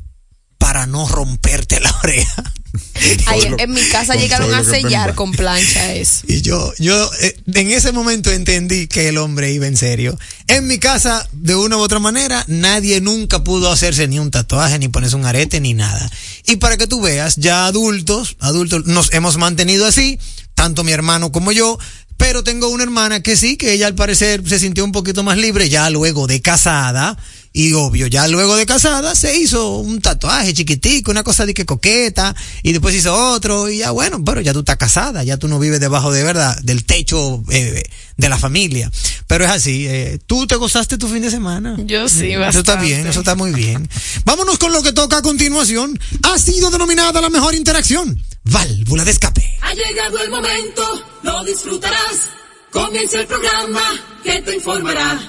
para 0.72 0.88
no 0.88 1.06
romperte 1.06 1.82
la 1.82 1.94
oreja. 2.01 2.54
Ay, 3.25 3.42
en 3.58 3.74
mi 3.74 3.82
casa 3.90 4.16
llegaron 4.16 4.54
a 4.54 4.63
sellar 4.63 5.16
con 5.16 5.34
plancha 5.34 5.94
eso. 5.94 6.22
Y 6.30 6.40
yo, 6.40 6.72
yo 6.80 7.12
eh, 7.20 7.38
en 7.56 7.72
ese 7.72 7.92
momento 7.92 8.32
entendí 8.32 8.88
que 8.88 9.10
el 9.10 9.18
hombre 9.18 9.51
iba 9.51 9.68
en 9.68 9.75
serio. 9.75 10.18
En 10.48 10.68
mi 10.68 10.80
casa, 10.80 11.28
de 11.34 11.56
una 11.56 11.75
u 11.75 11.82
otra 11.82 12.00
manera, 12.00 12.46
nadie 12.48 13.01
nunca 13.01 13.44
pudo 13.44 13.70
hacerse 13.70 14.08
ni 14.08 14.18
un 14.18 14.32
tatuaje, 14.32 14.80
ni 14.80 14.88
ponerse 14.88 15.18
un 15.18 15.25
arete, 15.25 15.60
ni 15.60 15.74
nada. 15.74 16.10
Y 16.48 16.56
para 16.56 16.78
que 16.78 16.88
tú 16.88 17.01
veas, 17.01 17.36
ya 17.36 17.66
adultos, 17.66 18.38
adultos, 18.40 18.86
nos 18.86 19.12
hemos 19.12 19.36
mantenido 19.36 19.86
así, 19.86 20.20
tanto 20.56 20.86
mi 20.86 20.94
hermano 20.94 21.34
como 21.34 21.51
yo, 21.51 21.80
pero 22.22 22.44
tengo 22.44 22.68
una 22.70 22.84
hermana 22.84 23.24
que 23.24 23.36
sí, 23.36 23.58
que 23.58 23.74
ella 23.74 23.88
al 23.88 23.96
parecer 23.96 24.48
se 24.48 24.60
sintió 24.60 24.86
un 24.86 24.92
poquito 24.92 25.24
más 25.24 25.40
libre 25.40 25.70
ya 25.70 25.90
luego 25.90 26.28
de 26.28 26.40
casada. 26.40 27.18
Y 27.51 27.74
obvio, 27.74 28.06
ya 28.06 28.28
luego 28.28 28.56
de 28.56 28.68
casada 28.68 29.16
se 29.16 29.38
hizo 29.38 29.78
un 29.78 30.00
tatuaje 30.01 30.54
chiquitico, 30.54 31.10
una 31.10 31.24
cosa 31.24 31.48
de 31.48 31.54
que 31.56 31.66
coqueta, 31.66 32.34
y 32.62 32.72
después 32.74 32.96
hizo 32.96 33.13
otro, 33.34 33.70
y 33.70 33.80
ya 33.80 33.92
bueno, 33.92 34.24
pero 34.24 34.40
ya 34.40 34.54
tú 34.54 34.60
estás 34.60 34.78
casada, 34.78 35.24
ya 35.24 35.36
tú 35.38 35.48
no 35.48 35.60
vives 35.60 35.80
debajo 35.80 36.13
de 36.13 36.24
verdad, 36.24 36.58
del 36.62 36.86
techo 36.86 37.44
eh, 37.50 37.84
de 38.18 38.30
la 38.30 38.38
familia. 38.38 38.90
Pero 39.25 39.44
es 39.46 39.51
así, 39.51 39.88
eh, 39.88 40.20
tú 40.28 40.46
te 40.46 40.56
gozaste 40.56 41.00
tu 41.00 41.08
fin 41.08 41.24
de 41.24 41.32
semana. 41.32 41.75
Yo 41.86 42.08
sí, 42.08 42.32
Eso 42.32 42.40
está 42.60 42.75
bastante. 42.75 42.86
bien, 42.86 43.08
eso 43.08 43.20
está 43.22 43.34
muy 43.36 43.51
bien. 43.51 43.90
Vámonos 44.25 44.60
con 44.60 44.72
lo 44.72 44.84
que 44.84 44.94
toca 44.94 45.18
a 45.18 45.22
continuación. 45.24 46.00
Ha 46.22 46.38
sido 46.38 46.70
denominada 46.70 47.20
la 47.20 47.30
mejor 47.30 47.56
interacción. 47.56 48.18
Válvula 48.43 49.03
de 49.03 49.12
escape. 49.12 49.57
Ha 49.62 49.74
llegado 49.74 50.19
el 50.24 50.29
momento, 50.29 50.83
lo 51.24 51.43
disfrutarás. 51.43 52.29
Comienza 52.71 53.19
el 53.19 53.27
programa 53.27 53.81
que 54.24 54.41
te 54.41 54.55
informará. 54.55 55.19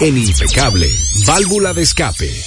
En 0.00 0.16
Impecable, 0.18 0.92
válvula 1.26 1.72
de 1.72 1.82
escape. 1.82 2.44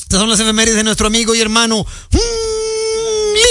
Estas 0.02 0.20
son 0.20 0.30
las 0.30 0.42
efemérides 0.42 0.76
de 0.76 0.84
nuestro 0.84 1.08
amigo 1.08 1.34
y 1.34 1.40
hermano. 1.40 1.86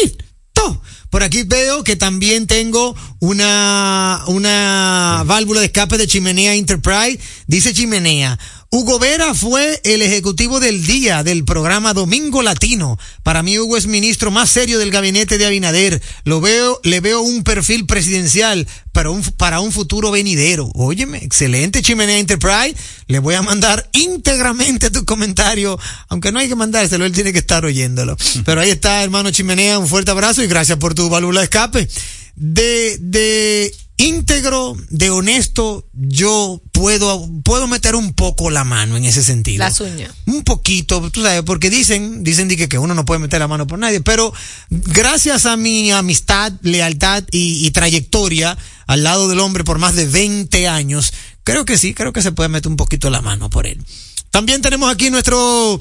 Listo. 0.02 0.82
Por 1.12 1.22
aquí 1.22 1.42
veo 1.42 1.84
que 1.84 1.94
también 1.94 2.46
tengo 2.46 2.96
una, 3.18 4.24
una 4.28 5.22
válvula 5.26 5.60
de 5.60 5.66
escape 5.66 5.98
de 5.98 6.06
Chimenea 6.06 6.54
Enterprise. 6.54 7.18
Dice 7.46 7.74
Chimenea. 7.74 8.38
Hugo 8.74 8.98
Vera 8.98 9.34
fue 9.34 9.82
el 9.84 10.00
ejecutivo 10.00 10.58
del 10.58 10.86
día 10.86 11.22
del 11.22 11.44
programa 11.44 11.92
Domingo 11.92 12.40
Latino. 12.40 12.98
Para 13.22 13.42
mí 13.42 13.58
Hugo 13.58 13.76
es 13.76 13.86
ministro 13.86 14.30
más 14.30 14.48
serio 14.48 14.78
del 14.78 14.90
gabinete 14.90 15.36
de 15.36 15.44
Abinader. 15.44 16.00
Lo 16.24 16.40
veo, 16.40 16.80
le 16.82 17.00
veo 17.00 17.20
un 17.20 17.44
perfil 17.44 17.84
presidencial 17.84 18.66
para 18.92 19.10
un, 19.10 19.22
para 19.36 19.60
un 19.60 19.72
futuro 19.72 20.10
venidero. 20.10 20.70
Óyeme, 20.74 21.18
excelente 21.18 21.82
Chimenea 21.82 22.16
Enterprise. 22.16 22.74
Le 23.08 23.18
voy 23.18 23.34
a 23.34 23.42
mandar 23.42 23.90
íntegramente 23.92 24.88
tu 24.88 25.04
comentario, 25.04 25.78
aunque 26.08 26.32
no 26.32 26.38
hay 26.38 26.48
que 26.48 26.54
mandárselo, 26.54 27.04
él 27.04 27.12
tiene 27.12 27.34
que 27.34 27.40
estar 27.40 27.66
oyéndolo. 27.66 28.16
Pero 28.46 28.62
ahí 28.62 28.70
está, 28.70 29.02
hermano 29.02 29.30
Chimenea, 29.30 29.78
un 29.78 29.86
fuerte 29.86 30.12
abrazo 30.12 30.42
y 30.42 30.46
gracias 30.46 30.78
por 30.78 30.94
tu 30.94 31.10
válvula 31.10 31.40
de 31.40 31.44
escape. 31.44 31.88
De, 32.36 32.96
de 33.00 33.74
íntegro, 33.96 34.76
de 34.90 35.10
honesto, 35.10 35.86
yo 35.92 36.60
puedo, 36.72 37.28
puedo 37.44 37.66
meter 37.66 37.94
un 37.94 38.14
poco 38.14 38.50
la 38.50 38.64
mano 38.64 38.96
en 38.96 39.04
ese 39.04 39.22
sentido. 39.22 39.58
Las 39.58 39.80
uñas. 39.80 40.12
Un 40.26 40.42
poquito, 40.44 41.10
tú 41.10 41.22
sabes, 41.22 41.42
porque 41.42 41.70
dicen, 41.70 42.24
dicen 42.24 42.48
que, 42.48 42.68
que 42.68 42.78
uno 42.78 42.94
no 42.94 43.04
puede 43.04 43.20
meter 43.20 43.40
la 43.40 43.48
mano 43.48 43.66
por 43.66 43.78
nadie, 43.78 44.00
pero 44.00 44.32
gracias 44.70 45.46
a 45.46 45.56
mi 45.56 45.90
amistad, 45.92 46.52
lealtad 46.62 47.24
y, 47.30 47.66
y 47.66 47.70
trayectoria 47.70 48.56
al 48.86 49.04
lado 49.04 49.28
del 49.28 49.40
hombre 49.40 49.64
por 49.64 49.78
más 49.78 49.94
de 49.94 50.06
20 50.06 50.68
años, 50.68 51.12
creo 51.44 51.64
que 51.64 51.78
sí, 51.78 51.94
creo 51.94 52.12
que 52.12 52.22
se 52.22 52.32
puede 52.32 52.48
meter 52.48 52.70
un 52.70 52.76
poquito 52.76 53.10
la 53.10 53.22
mano 53.22 53.50
por 53.50 53.66
él. 53.66 53.82
También 54.30 54.62
tenemos 54.62 54.90
aquí 54.90 55.10
nuestro 55.10 55.78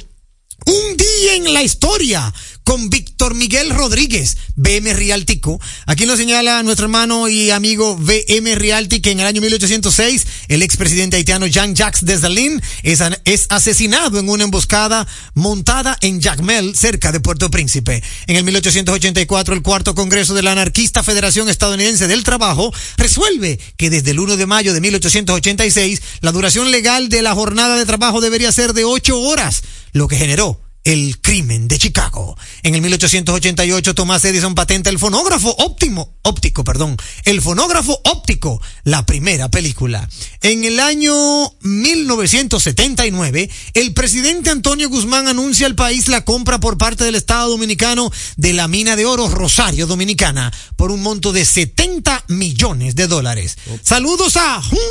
un 0.66 0.98
día 0.98 1.36
en 1.36 1.54
la 1.54 1.64
historia 1.64 2.34
con 2.72 2.90
Víctor 2.90 3.36
Miguel 3.36 3.70
Rodríguez, 3.72 4.38
BM 4.56 4.94
Rialtico. 4.94 5.60
Aquí 5.88 6.06
nos 6.06 6.18
señala 6.18 6.64
nuestro 6.64 6.86
hermano 6.86 7.28
y 7.28 7.52
amigo 7.52 7.98
BM 7.98 8.56
Rialti 8.56 9.02
que 9.02 9.12
en 9.12 9.20
el 9.20 9.26
año 9.26 9.42
1806 9.42 10.26
el 10.48 10.64
expresidente 10.64 11.18
haitiano 11.18 11.48
Jean-Jacques 11.48 12.06
Dessalines 12.06 12.64
es, 12.84 13.02
es, 13.26 13.48
asesinado 13.50 14.20
en 14.20 14.30
una 14.30 14.46
emboscada 14.46 15.06
montada 15.34 15.98
en 16.00 16.22
Jacmel, 16.22 16.74
cerca 16.74 17.12
de 17.12 17.20
Puerto 17.20 17.52
Príncipe. 17.52 18.02
En 18.28 18.38
el 18.38 18.46
1884 18.46 19.54
el 19.54 19.64
cuarto 19.64 19.94
congreso 19.94 20.34
de 20.34 20.42
la 20.42 20.54
anarquista 20.54 21.04
Federación 21.04 21.50
Estadounidense 21.50 22.08
del 22.08 22.24
Trabajo 22.24 22.74
resuelve 22.96 23.60
que 23.76 23.90
desde 23.90 24.12
el 24.12 24.20
1 24.22 24.38
de 24.38 24.46
mayo 24.46 24.74
de 24.74 24.80
1886 24.80 26.02
la 26.22 26.32
duración 26.32 26.72
legal 26.72 27.10
de 27.10 27.22
la 27.22 27.36
jornada 27.36 27.76
de 27.76 27.86
trabajo 27.86 28.22
debería 28.22 28.50
ser 28.54 28.72
de 28.72 28.86
ocho 28.86 29.20
horas, 29.20 29.62
lo 29.92 30.08
que 30.08 30.16
generó 30.16 30.71
el 30.84 31.20
crimen 31.22 31.68
de 31.68 31.78
Chicago. 31.78 32.38
En 32.64 32.76
el 32.76 32.82
1888 32.82 33.94
Thomas 33.96 34.26
Edison 34.26 34.56
patenta 34.56 34.90
el 34.90 35.00
fonógrafo 35.00 35.56
óptimo, 35.60 36.16
óptico, 36.24 36.64
perdón, 36.64 36.98
el 37.26 37.42
fonógrafo 37.42 38.00
óptico, 38.04 38.62
la 38.84 39.06
primera 39.06 39.50
película. 39.50 40.10
En 40.42 40.64
el 40.64 40.80
año 40.80 41.14
1979, 41.62 43.50
el 43.74 43.94
presidente 43.94 44.50
Antonio 44.50 44.90
Guzmán 44.90 45.28
anuncia 45.28 45.68
al 45.68 45.76
país 45.76 46.08
la 46.08 46.26
compra 46.26 46.60
por 46.60 46.78
parte 46.78 47.04
del 47.04 47.16
Estado 47.16 47.50
Dominicano 47.50 48.12
de 48.38 48.54
la 48.54 48.68
mina 48.68 48.96
de 48.96 49.06
oro 49.06 49.30
Rosario 49.30 49.86
Dominicana 49.88 50.52
por 50.76 50.92
un 50.92 51.02
monto 51.02 51.32
de 51.32 51.46
70 51.46 52.26
millones 52.30 52.96
de 52.96 53.08
dólares. 53.08 53.58
Saludos 53.84 54.38
a 54.38 54.62
Julito 54.62 54.86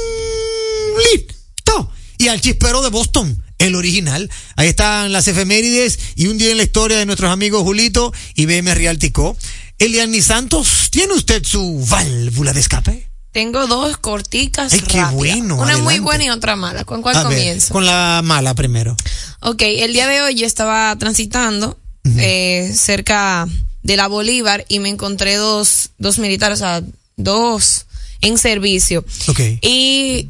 y 2.18 2.28
al 2.28 2.40
chispero 2.40 2.82
de 2.82 2.90
Boston 2.90 3.42
el 3.60 3.76
original. 3.76 4.28
Ahí 4.56 4.68
están 4.68 5.12
las 5.12 5.28
efemérides 5.28 5.98
y 6.16 6.26
un 6.26 6.38
día 6.38 6.50
en 6.50 6.56
la 6.56 6.64
historia 6.64 6.98
de 6.98 7.06
nuestros 7.06 7.30
amigos 7.30 7.62
Julito 7.62 8.12
y 8.34 8.46
BM 8.46 8.74
Rialtico. 8.74 9.36
Eliani 9.78 10.20
Santos, 10.20 10.88
¿tiene 10.90 11.14
usted 11.14 11.44
su 11.44 11.84
válvula 11.88 12.52
de 12.52 12.60
escape? 12.60 13.06
Tengo 13.32 13.66
dos 13.68 13.96
corticas. 13.98 14.72
Ay, 14.72 14.80
qué 14.80 15.02
bueno. 15.12 15.54
Una 15.54 15.64
adelante. 15.74 15.82
muy 15.84 15.98
buena 16.00 16.24
y 16.24 16.30
otra 16.30 16.56
mala. 16.56 16.84
¿Con 16.84 17.00
cuál 17.00 17.16
A 17.16 17.22
ver, 17.28 17.38
comienzo? 17.38 17.72
con 17.72 17.86
la 17.86 18.20
mala 18.24 18.54
primero. 18.54 18.96
Ok, 19.40 19.62
el 19.62 19.92
día 19.92 20.08
de 20.08 20.20
hoy 20.22 20.34
yo 20.34 20.46
estaba 20.46 20.96
transitando 20.98 21.78
eh, 22.18 22.72
cerca 22.76 23.46
de 23.82 23.96
la 23.96 24.08
Bolívar 24.08 24.64
y 24.68 24.80
me 24.80 24.88
encontré 24.88 25.36
dos, 25.36 25.90
dos 25.98 26.18
militares, 26.18 26.58
o 26.58 26.64
sea, 26.64 26.82
dos 27.16 27.86
en 28.20 28.36
servicio. 28.36 29.04
Ok. 29.28 29.40
Y 29.62 30.28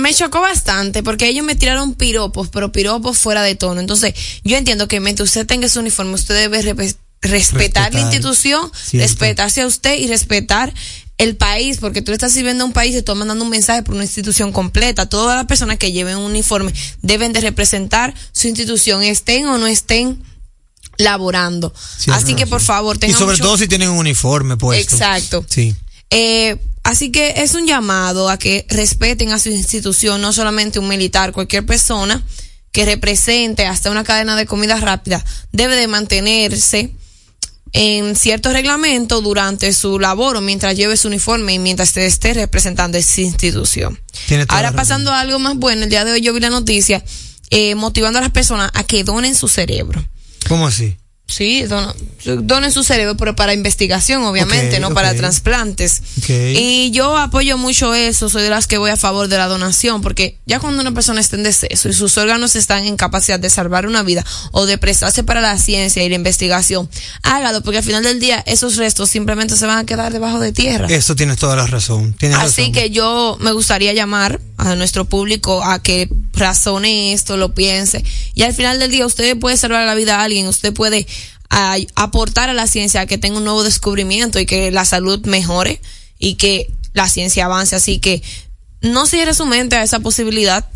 me 0.00 0.12
chocó 0.14 0.40
bastante 0.40 1.02
porque 1.02 1.28
ellos 1.28 1.44
me 1.44 1.54
tiraron 1.54 1.94
piropos, 1.94 2.48
pero 2.48 2.72
piropos 2.72 3.18
fuera 3.18 3.42
de 3.42 3.54
tono. 3.54 3.80
Entonces, 3.80 4.14
yo 4.44 4.56
entiendo 4.56 4.88
que 4.88 5.00
mientras 5.00 5.28
usted 5.28 5.46
tenga 5.46 5.68
su 5.68 5.80
uniforme, 5.80 6.14
usted 6.14 6.34
debe 6.34 6.62
respe- 6.62 6.96
respetar, 7.22 7.92
la 7.94 8.00
institución, 8.00 8.70
respetarse 8.92 9.60
a 9.62 9.66
usted 9.66 9.98
y 9.98 10.06
respetar 10.08 10.72
el 11.18 11.36
país, 11.36 11.76
porque 11.78 12.00
tú 12.00 12.12
le 12.12 12.14
estás 12.16 12.32
sirviendo 12.32 12.64
a 12.64 12.66
un 12.66 12.72
país 12.72 12.94
y 12.94 12.98
estás 12.98 13.14
mandando 13.14 13.44
un 13.44 13.50
mensaje 13.50 13.82
por 13.82 13.94
una 13.94 14.04
institución 14.04 14.52
completa. 14.52 15.06
Todas 15.06 15.36
las 15.36 15.44
personas 15.46 15.76
que 15.76 15.92
lleven 15.92 16.16
un 16.16 16.24
uniforme 16.30 16.72
deben 17.02 17.34
de 17.34 17.42
representar 17.42 18.14
su 18.32 18.48
institución, 18.48 19.02
estén 19.02 19.46
o 19.46 19.58
no 19.58 19.66
estén 19.66 20.22
laborando. 20.96 21.72
Sí, 21.98 22.10
Así 22.10 22.32
no, 22.32 22.36
que 22.38 22.44
sí. 22.44 22.50
por 22.50 22.60
favor, 22.60 22.96
Y 22.96 23.00
tengan 23.00 23.18
sobre 23.18 23.34
mucho- 23.34 23.44
todo 23.44 23.58
si 23.58 23.68
tienen 23.68 23.90
un 23.90 23.98
uniforme 23.98 24.56
puesto. 24.56 24.94
Exacto. 24.96 25.44
Sí. 25.48 25.74
Eh, 26.10 26.56
así 26.82 27.10
que 27.10 27.42
es 27.42 27.54
un 27.54 27.66
llamado 27.66 28.28
a 28.28 28.38
que 28.38 28.66
respeten 28.68 29.32
a 29.32 29.38
su 29.38 29.48
institución, 29.48 30.20
no 30.20 30.32
solamente 30.32 30.78
un 30.78 30.88
militar, 30.88 31.32
cualquier 31.32 31.64
persona 31.64 32.24
que 32.72 32.84
represente 32.84 33.66
hasta 33.66 33.90
una 33.90 34.04
cadena 34.04 34.36
de 34.36 34.46
comida 34.46 34.76
rápida 34.76 35.24
debe 35.52 35.76
de 35.76 35.88
mantenerse 35.88 36.92
en 37.72 38.16
cierto 38.16 38.52
reglamento 38.52 39.20
durante 39.20 39.72
su 39.72 39.98
labor 40.00 40.36
o 40.36 40.40
mientras 40.40 40.76
lleve 40.76 40.96
su 40.96 41.08
uniforme 41.08 41.54
y 41.54 41.58
mientras 41.58 41.90
se 41.90 42.06
esté 42.06 42.34
representando 42.34 42.98
esa 42.98 43.20
institución. 43.20 43.98
Ahora 44.48 44.72
pasando 44.72 45.12
a 45.12 45.20
algo 45.20 45.38
más 45.38 45.56
bueno, 45.56 45.84
el 45.84 45.90
día 45.90 46.04
de 46.04 46.12
hoy 46.12 46.20
yo 46.20 46.32
vi 46.32 46.40
la 46.40 46.50
noticia 46.50 47.04
eh, 47.50 47.74
motivando 47.74 48.18
a 48.18 48.22
las 48.22 48.30
personas 48.30 48.70
a 48.74 48.84
que 48.84 49.04
donen 49.04 49.34
su 49.34 49.48
cerebro. 49.48 50.04
¿Cómo 50.48 50.66
así? 50.66 50.96
Sí, 51.30 51.62
dono- 51.62 51.94
donen 52.42 52.72
su 52.72 52.82
cerebro, 52.82 53.16
pero 53.16 53.36
para 53.36 53.54
investigación, 53.54 54.24
obviamente, 54.24 54.80
no 54.80 54.92
para 54.92 55.14
trasplantes. 55.14 56.02
Y 56.28 56.90
yo 56.90 57.16
apoyo 57.16 57.56
mucho 57.56 57.94
eso, 57.94 58.28
soy 58.28 58.42
de 58.42 58.50
las 58.50 58.66
que 58.66 58.78
voy 58.78 58.90
a 58.90 58.96
favor 58.96 59.28
de 59.28 59.38
la 59.38 59.46
donación, 59.46 60.02
porque 60.02 60.38
ya 60.44 60.58
cuando 60.58 60.80
una 60.82 60.92
persona 60.92 61.20
está 61.20 61.36
en 61.36 61.44
deceso 61.44 61.88
y 61.88 61.92
sus 61.92 62.18
órganos 62.18 62.56
están 62.56 62.84
en 62.84 62.96
capacidad 62.96 63.38
de 63.38 63.48
salvar 63.48 63.86
una 63.86 64.02
vida 64.02 64.24
o 64.50 64.66
de 64.66 64.76
prestarse 64.76 65.22
para 65.22 65.40
la 65.40 65.56
ciencia 65.56 66.02
y 66.02 66.08
la 66.08 66.16
investigación, 66.16 66.90
hágalo, 67.22 67.62
porque 67.62 67.78
al 67.78 67.84
final 67.84 68.02
del 68.02 68.18
día 68.20 68.42
esos 68.46 68.76
restos 68.76 69.08
simplemente 69.08 69.56
se 69.56 69.66
van 69.66 69.78
a 69.78 69.86
quedar 69.86 70.12
debajo 70.12 70.40
de 70.40 70.52
tierra. 70.52 70.88
Eso 70.90 71.14
tienes 71.14 71.36
toda 71.38 71.54
la 71.56 71.66
razón. 71.66 72.12
Tienes 72.14 72.38
Así 72.38 72.62
razón. 72.62 72.72
que 72.72 72.90
yo 72.90 73.38
me 73.40 73.52
gustaría 73.52 73.92
llamar 73.92 74.40
a 74.56 74.74
nuestro 74.74 75.04
público 75.04 75.62
a 75.64 75.80
que 75.82 76.08
razone 76.32 77.12
esto, 77.12 77.36
lo 77.36 77.54
piense. 77.54 78.04
Y 78.34 78.42
al 78.42 78.54
final 78.54 78.78
del 78.78 78.90
día 78.90 79.06
usted 79.06 79.38
puede 79.38 79.56
salvar 79.56 79.86
la 79.86 79.94
vida 79.94 80.20
a 80.20 80.24
alguien, 80.24 80.46
usted 80.46 80.72
puede 80.72 81.06
a- 81.50 81.76
aportar 81.96 82.48
a 82.50 82.54
la 82.54 82.66
ciencia 82.66 83.06
que 83.06 83.18
tenga 83.18 83.38
un 83.38 83.44
nuevo 83.44 83.64
descubrimiento 83.64 84.38
y 84.38 84.46
que 84.46 84.70
la 84.70 84.84
salud 84.84 85.24
mejore 85.26 85.80
y 86.18 86.34
que 86.34 86.70
la 86.92 87.08
ciencia 87.08 87.46
avance. 87.46 87.76
Así 87.76 87.98
que 87.98 88.22
no 88.82 89.06
cierre 89.06 89.34
su 89.34 89.46
mente 89.46 89.76
a 89.76 89.82
esa 89.82 90.00
posibilidad. 90.00 90.66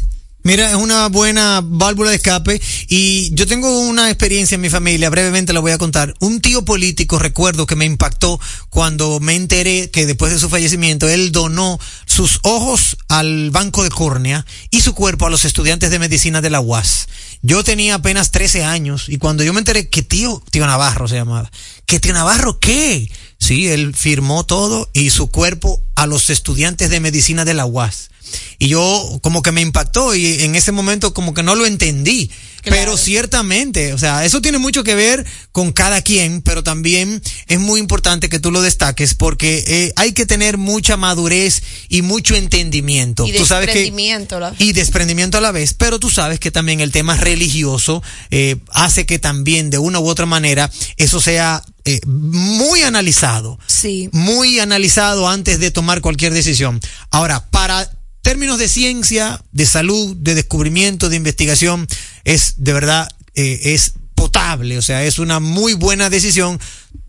Mira, 0.47 0.69
es 0.69 0.77
una 0.77 1.09
buena 1.09 1.63
válvula 1.65 2.11
de 2.11 2.17
escape 2.17 2.61
y 2.89 3.35
yo 3.35 3.47
tengo 3.47 3.81
una 3.81 4.11
experiencia 4.11 4.57
en 4.57 4.61
mi 4.61 4.69
familia, 4.69 5.09
brevemente 5.09 5.55
la 5.55 5.61
voy 5.61 5.73
a 5.73 5.79
contar. 5.79 6.15
Un 6.21 6.43
tío 6.43 6.67
político, 6.67 7.19
recuerdo 7.19 7.67
que 7.67 7.77
me 7.77 7.87
impactó 7.87 8.39
cuando 8.69 9.21
me 9.21 9.37
enteré 9.37 9.91
que 9.91 10.05
después 10.05 10.33
de 10.33 10.39
su 10.39 10.51
fallecimiento 10.51 11.09
él 11.09 11.33
donó 11.33 11.81
sus 12.05 12.41
ojos 12.43 12.99
al 13.09 13.53
banco 13.53 13.85
de 13.85 13.89
córnea 13.89 14.45
y 14.71 14.83
su 14.83 14.95
cuerpo 14.95 15.25
a 15.25 15.31
los 15.31 15.47
estudiantes 15.47 15.91
de 15.91 15.99
medicina 15.99 16.43
de 16.43 16.51
la 16.51 16.61
UAS. 16.61 17.09
Yo 17.41 17.65
tenía 17.65 17.95
apenas 17.95 18.31
13 18.31 18.65
años 18.65 19.09
y 19.09 19.17
cuando 19.17 19.45
yo 19.45 19.55
me 19.55 19.61
enteré 19.61 19.89
que 19.89 20.03
tío, 20.03 20.43
tío 20.51 20.67
Navarro 20.67 21.09
se 21.09 21.15
llamaba, 21.15 21.51
que 21.87 22.01
tío 22.01 22.13
Navarro, 22.13 22.61
¿qué? 22.61 23.11
Sí, 23.39 23.69
él 23.69 23.95
firmó 23.95 24.45
todo 24.45 24.91
y 24.93 25.09
su 25.09 25.29
cuerpo 25.29 25.83
a 25.95 26.07
los 26.07 26.29
estudiantes 26.29 26.91
de 26.91 27.01
medicina 27.01 27.47
de 27.47 27.55
la 27.55 27.65
UAS. 27.65 28.11
Y 28.59 28.69
yo 28.69 29.19
como 29.23 29.43
que 29.43 29.53
me 29.53 29.61
impactó 29.61 30.15
y 30.15 30.43
en 30.43 30.55
ese 30.55 30.73
momento 30.73 31.13
como 31.15 31.35
que 31.35 31.43
no 31.43 31.55
lo 31.55 31.67
entendí. 31.67 32.31
Pero 32.67 32.97
ciertamente, 32.97 33.93
o 33.93 33.99
sea, 33.99 34.25
eso 34.25 34.41
tiene 34.41 34.57
mucho 34.57 34.85
que 34.85 34.95
ver 34.95 35.27
con 35.53 35.71
cada 35.73 36.01
quien, 36.01 36.41
pero 36.41 36.63
también 36.63 37.23
es 37.47 37.61
muy 37.61 37.79
importante 37.79 38.31
que 38.31 38.39
tú 38.39 38.51
lo 38.51 38.63
destaques 38.63 39.13
porque 39.15 39.63
eh, 39.67 39.93
hay 39.97 40.13
que 40.13 40.25
tener 40.25 40.57
mucha 40.57 40.97
madurez 40.97 41.63
y 41.91 42.01
mucho 42.01 42.35
entendimiento. 42.37 43.27
Y 43.27 43.33
Tú 43.33 43.45
sabes 43.45 43.67
que 43.69 43.75
desprendimiento. 43.81 44.41
la- 44.41 44.55
y 44.59 44.73
desprendimiento 44.73 45.37
a 45.37 45.41
la 45.43 45.53
vez, 45.53 45.75
pero 45.75 45.99
tú 46.01 46.09
sabes 46.09 46.41
que 46.41 46.51
también 46.51 46.81
el 46.81 46.91
tema 46.91 47.19
religioso 47.19 48.03
eh, 48.31 48.57
hace 48.73 49.05
que 49.05 49.19
también 49.19 49.69
de 49.69 49.77
una 49.77 50.01
u 50.01 50.09
otra 50.09 50.25
manera 50.25 50.71
eso 50.97 51.21
sea 51.21 51.63
eh, 51.85 52.01
muy 52.07 52.81
analizado, 52.81 53.59
Sí. 53.67 54.09
muy 54.13 54.59
analizado 54.59 55.29
antes 55.29 55.59
de 55.61 55.71
tomar 55.71 56.01
cualquier 56.01 56.33
decisión. 56.33 56.81
Ahora, 57.11 57.45
para 57.51 57.91
términos 58.25 58.59
de 58.59 58.69
ciencia, 58.69 59.41
de 59.53 59.67
salud, 59.67 60.17
de 60.17 60.35
descubrimiento, 60.35 61.09
de 61.09 61.15
investigación, 61.17 61.87
es 62.25 62.55
de 62.57 62.73
verdad, 62.73 63.09
eh, 63.37 63.61
es 63.75 63.93
potable, 64.17 64.79
o 64.79 64.83
sea, 64.83 65.05
es 65.05 65.21
una 65.21 65.39
muy 65.39 65.75
buena 65.75 66.11
decisión 66.11 66.59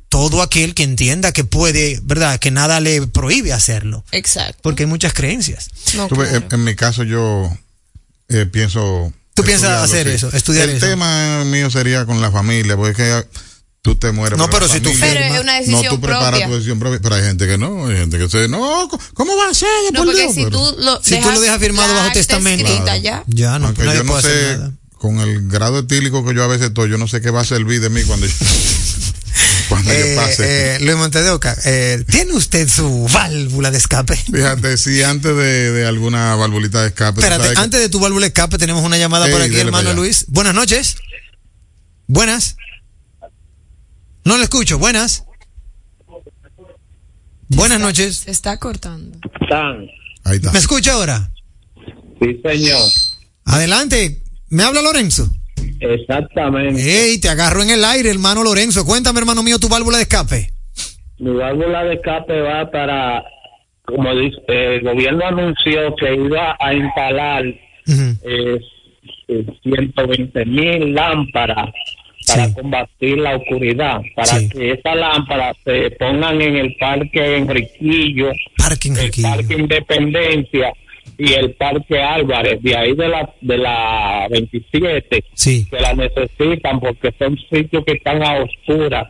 todo 0.09 0.41
aquel 0.41 0.75
que 0.75 0.83
entienda 0.83 1.31
que 1.31 1.43
puede, 1.43 1.99
¿verdad? 2.03 2.39
Que 2.39 2.51
nada 2.51 2.79
le 2.79 3.07
prohíbe 3.07 3.53
hacerlo. 3.53 4.03
Exacto. 4.11 4.59
Porque 4.61 4.83
hay 4.83 4.87
muchas 4.87 5.13
creencias. 5.13 5.69
No, 5.95 6.07
claro. 6.07 6.35
en, 6.35 6.45
en 6.51 6.63
mi 6.63 6.75
caso 6.75 7.03
yo 7.03 7.51
eh, 8.29 8.45
pienso... 8.45 9.11
Tú 9.33 9.43
piensas 9.43 9.83
hacer 9.83 10.07
eso, 10.07 10.29
estudiar 10.31 10.69
El 10.69 10.77
eso. 10.77 10.85
tema 10.85 11.43
mío 11.45 11.69
sería 11.69 12.05
con 12.05 12.21
la 12.21 12.31
familia, 12.31 12.77
porque 12.77 12.91
es 12.91 12.97
que 12.97 13.27
tú 13.85 13.95
te 13.95 14.11
mueres. 14.11 14.39
No, 14.39 14.49
pero 14.49 14.67
si 14.67 14.79
tú 14.79 14.89
familia. 14.89 15.13
Pero 15.21 15.35
es 15.35 15.41
una 15.41 15.53
decisión 15.59 15.83
No, 15.83 15.89
tú 15.91 16.01
preparas 16.01 16.29
propia. 16.31 16.47
tu 16.47 16.53
decisión 16.53 16.79
propia, 16.79 16.99
pero 17.03 17.13
hay 17.15 17.21
gente 17.21 17.45
que 17.45 17.55
no, 17.59 17.85
hay 17.85 17.97
gente 17.97 18.17
que 18.17 18.27
se, 18.27 18.47
no, 18.47 18.89
¿cómo 19.13 19.37
va 19.37 19.51
a 19.51 19.53
ser? 19.53 19.67
No, 19.93 19.99
por 19.99 20.07
porque 20.07 20.21
Dios? 20.23 20.33
si 20.33 20.43
Pero- 20.45 20.57
tú 20.57 20.75
lo 20.81 21.03
Si 21.03 21.21
tú 21.21 21.29
lo 21.31 21.39
dejas 21.39 21.59
firmado 21.59 21.93
bajo 21.93 22.11
testamento. 22.11 22.65
escrita 22.65 22.97
ya. 22.97 23.23
Ya 23.27 23.59
no, 23.59 23.67
Aunque 23.67 23.83
nadie 23.83 23.99
yo 23.99 24.03
no 24.03 24.09
puede 24.13 24.27
hacer 24.27 24.51
sé, 24.53 24.57
nada. 24.57 24.71
con 24.97 25.19
el 25.19 25.47
grado 25.49 25.77
etílico 25.77 26.25
que 26.25 26.33
yo 26.33 26.43
a 26.43 26.47
veces 26.47 26.69
estoy, 26.69 26.89
yo 26.89 26.97
no 26.97 27.07
sé 27.07 27.21
qué 27.21 27.29
va 27.29 27.41
a 27.41 27.45
servir 27.45 27.79
de 27.79 27.91
mí 27.91 28.01
cuando 28.05 28.25
yo, 28.25 28.33
cuando 29.69 29.91
Eh, 29.91 30.13
yo 30.15 30.21
pase. 30.21 30.75
eh, 30.75 30.79
Luis 30.79 30.97
Montedoca, 30.97 31.55
eh, 31.65 32.03
¿tiene 32.09 32.33
usted 32.33 32.67
su 32.67 33.07
válvula 33.13 33.69
de 33.69 33.77
escape? 33.77 34.15
Fíjate, 34.15 34.77
si 34.77 35.03
antes 35.03 35.35
de, 35.35 35.71
de 35.73 35.85
alguna 35.85 36.33
valvulita 36.33 36.81
de 36.81 36.87
escape. 36.87 37.19
Espérate, 37.21 37.53
que- 37.53 37.59
antes 37.59 37.79
de 37.79 37.89
tu 37.89 37.99
válvula 37.99 38.23
de 38.23 38.29
escape 38.29 38.57
tenemos 38.57 38.83
una 38.83 38.97
llamada 38.97 39.27
por 39.29 39.43
aquí, 39.43 39.57
hermano. 39.59 39.93
Luis. 39.93 40.25
Buenas 40.29 40.55
noches. 40.55 40.95
Buenas. 42.07 42.55
No 44.25 44.37
lo 44.37 44.43
escucho, 44.43 44.79
buenas. 44.79 45.23
Buenas 47.47 47.79
noches. 47.79 48.17
Se 48.17 48.31
está 48.31 48.57
cortando. 48.57 49.19
Tan. 49.47 49.87
Ahí 50.23 50.37
está. 50.37 50.51
¿Me 50.51 50.57
escucha 50.57 50.93
ahora? 50.93 51.31
Sí, 52.19 52.41
señor. 52.43 52.81
Adelante. 53.45 54.23
¿Me 54.49 54.63
habla 54.63 54.81
Lorenzo? 54.81 55.29
Exactamente. 55.79 56.81
Ey, 56.81 57.19
te 57.19 57.29
agarro 57.29 57.61
en 57.61 57.69
el 57.69 57.85
aire, 57.85 58.09
hermano 58.09 58.43
Lorenzo. 58.43 58.83
Cuéntame, 58.83 59.19
hermano 59.19 59.43
mío, 59.43 59.59
tu 59.59 59.69
válvula 59.69 59.97
de 59.97 60.03
escape. 60.03 60.51
Mi 61.19 61.31
válvula 61.31 61.83
de 61.83 61.93
escape 61.93 62.41
va 62.41 62.71
para, 62.71 63.23
como 63.85 64.15
dice, 64.15 64.41
el 64.47 64.81
gobierno 64.81 65.23
anunció 65.25 65.95
que 65.97 66.15
iba 66.15 66.57
a 66.59 66.73
instalar 66.73 67.45
eh, 67.45 68.59
eh, 69.27 69.45
120 69.63 70.45
mil 70.45 70.95
lámparas 70.95 71.69
para 72.27 72.53
combatir 72.53 73.17
la 73.17 73.35
oscuridad, 73.35 74.01
para 74.15 74.39
que 74.49 74.71
esas 74.71 74.95
lámparas 74.95 75.55
se 75.63 75.91
pongan 75.91 76.41
en 76.41 76.55
el 76.57 76.75
parque 76.77 77.37
Enriquillo, 77.37 78.31
el 78.31 79.21
parque 79.21 79.53
Independencia 79.57 80.73
y 81.17 81.33
el 81.33 81.53
parque 81.53 82.01
Álvarez, 82.01 82.61
de 82.61 82.75
ahí 82.75 82.93
de 82.95 83.07
la 83.07 83.29
de 83.41 83.57
la 83.57 84.27
27, 84.29 85.23
Sí. 85.33 85.67
que 85.69 85.79
la 85.79 85.93
necesitan 85.93 86.79
porque 86.79 87.13
son 87.17 87.37
sitios 87.49 87.83
que 87.85 87.93
están 87.93 88.23
a 88.23 88.41
oscuras. 88.43 89.07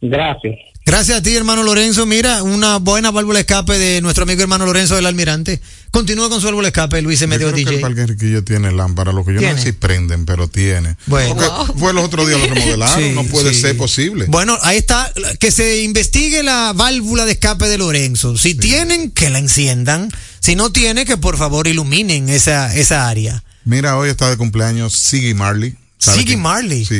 Gracias. 0.00 0.56
Gracias 0.90 1.18
a 1.18 1.22
ti, 1.22 1.36
hermano 1.36 1.62
Lorenzo. 1.62 2.04
Mira, 2.04 2.42
una 2.42 2.78
buena 2.78 3.12
válvula 3.12 3.36
de 3.36 3.42
escape 3.42 3.78
de 3.78 4.00
nuestro 4.00 4.24
amigo 4.24 4.42
hermano 4.42 4.66
Lorenzo 4.66 4.96
del 4.96 5.06
Almirante. 5.06 5.60
Continúa 5.92 6.28
con 6.28 6.40
su 6.40 6.46
válvula 6.46 6.66
de 6.66 6.70
escape, 6.70 7.00
Luis 7.00 7.20
Yo 7.20 7.28
Medio 7.28 7.52
creo 7.52 7.54
que 7.54 7.60
DJ. 7.60 7.74
el 7.76 7.80
Parque 7.80 8.00
Enriquillo 8.00 8.42
tiene 8.42 8.72
lámpara, 8.72 9.12
lo 9.12 9.24
que 9.24 9.34
yo 9.34 9.38
¿Tiene? 9.38 9.54
no 9.54 9.60
sé 9.60 9.66
si 9.66 9.72
prenden, 9.72 10.26
pero 10.26 10.48
tiene. 10.48 10.96
Bueno. 11.06 11.36
Porque 11.36 11.78
fue 11.78 11.94
los 11.94 12.02
otros 12.02 12.26
días 12.26 12.40
lo 12.40 12.46
remodelaron, 12.52 12.98
Sí, 13.04 13.12
no 13.14 13.22
puede 13.22 13.54
sí. 13.54 13.60
ser 13.60 13.76
posible. 13.76 14.24
Bueno, 14.26 14.58
ahí 14.62 14.78
está, 14.78 15.12
que 15.38 15.52
se 15.52 15.82
investigue 15.82 16.42
la 16.42 16.72
válvula 16.74 17.24
de 17.24 17.32
escape 17.32 17.68
de 17.68 17.78
Lorenzo. 17.78 18.36
Si 18.36 18.56
tienen, 18.56 19.12
que 19.12 19.30
la 19.30 19.38
enciendan. 19.38 20.10
Si 20.40 20.56
no 20.56 20.72
tiene, 20.72 21.04
que 21.04 21.16
por 21.16 21.36
favor 21.38 21.68
iluminen 21.68 22.28
esa, 22.28 22.74
esa 22.74 23.08
área. 23.08 23.44
Mira, 23.64 23.96
hoy 23.96 24.10
está 24.10 24.28
de 24.28 24.36
cumpleaños 24.36 24.94
Siggy 24.94 25.34
Marley. 25.34 25.76
¿Sabe 26.00 26.18
Siggy? 26.18 26.36
Marley. 26.36 26.84
Sí. 26.84 26.94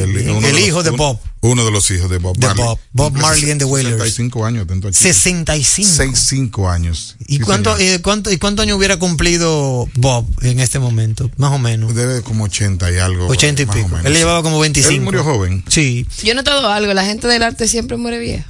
el 0.00 0.30
uno 0.30 0.58
hijo 0.58 0.82
de 0.82 0.90
un- 0.90 0.96
Bob. 0.96 1.18
Uno 1.42 1.64
de 1.64 1.70
los 1.72 1.90
hijos 1.90 2.08
de 2.08 2.18
Bob 2.18 2.36
De 2.36 2.46
Marley. 2.46 2.64
Bob. 2.64 2.78
Bob 2.92 3.12
Marley 3.14 3.50
and 3.50 3.58
the 3.60 3.64
Wailers. 3.66 3.96
65 3.98 4.46
años. 4.46 4.66
tanto 4.66 4.88
aquí. 4.88 4.96
65. 4.96 5.88
65 5.88 6.70
años. 6.70 7.16
¿Y 7.26 7.38
Sí, 7.38 7.40
cuánto, 7.40 7.76
eh, 7.78 8.00
cuánto, 8.00 8.30
¿Y 8.32 8.38
cuánto 8.38 8.62
año 8.62 8.76
hubiera 8.76 8.96
cumplido 8.98 9.86
Bob 9.96 10.26
en 10.42 10.60
este 10.60 10.78
momento? 10.78 11.30
Más 11.36 11.52
o 11.52 11.58
menos. 11.58 11.94
Debe 11.94 12.22
como 12.22 12.44
80 12.44 12.90
y 12.92 12.98
algo. 12.98 13.26
80 13.26 13.62
y 13.62 13.66
más 13.66 13.74
o 13.74 13.78
pico. 13.78 13.88
menos, 13.90 14.06
Él 14.06 14.12
sí. 14.12 14.18
llevaba 14.18 14.42
como 14.42 14.60
25. 14.60 14.94
Él 14.94 15.00
murió 15.00 15.24
joven. 15.24 15.64
Sí. 15.68 16.06
Yo 16.22 16.32
he 16.32 16.34
notado 16.34 16.68
algo, 16.70 16.94
la 16.94 17.04
gente 17.04 17.26
del 17.26 17.42
arte 17.42 17.66
siempre 17.68 17.96
muere 17.96 18.18
vieja. 18.18 18.46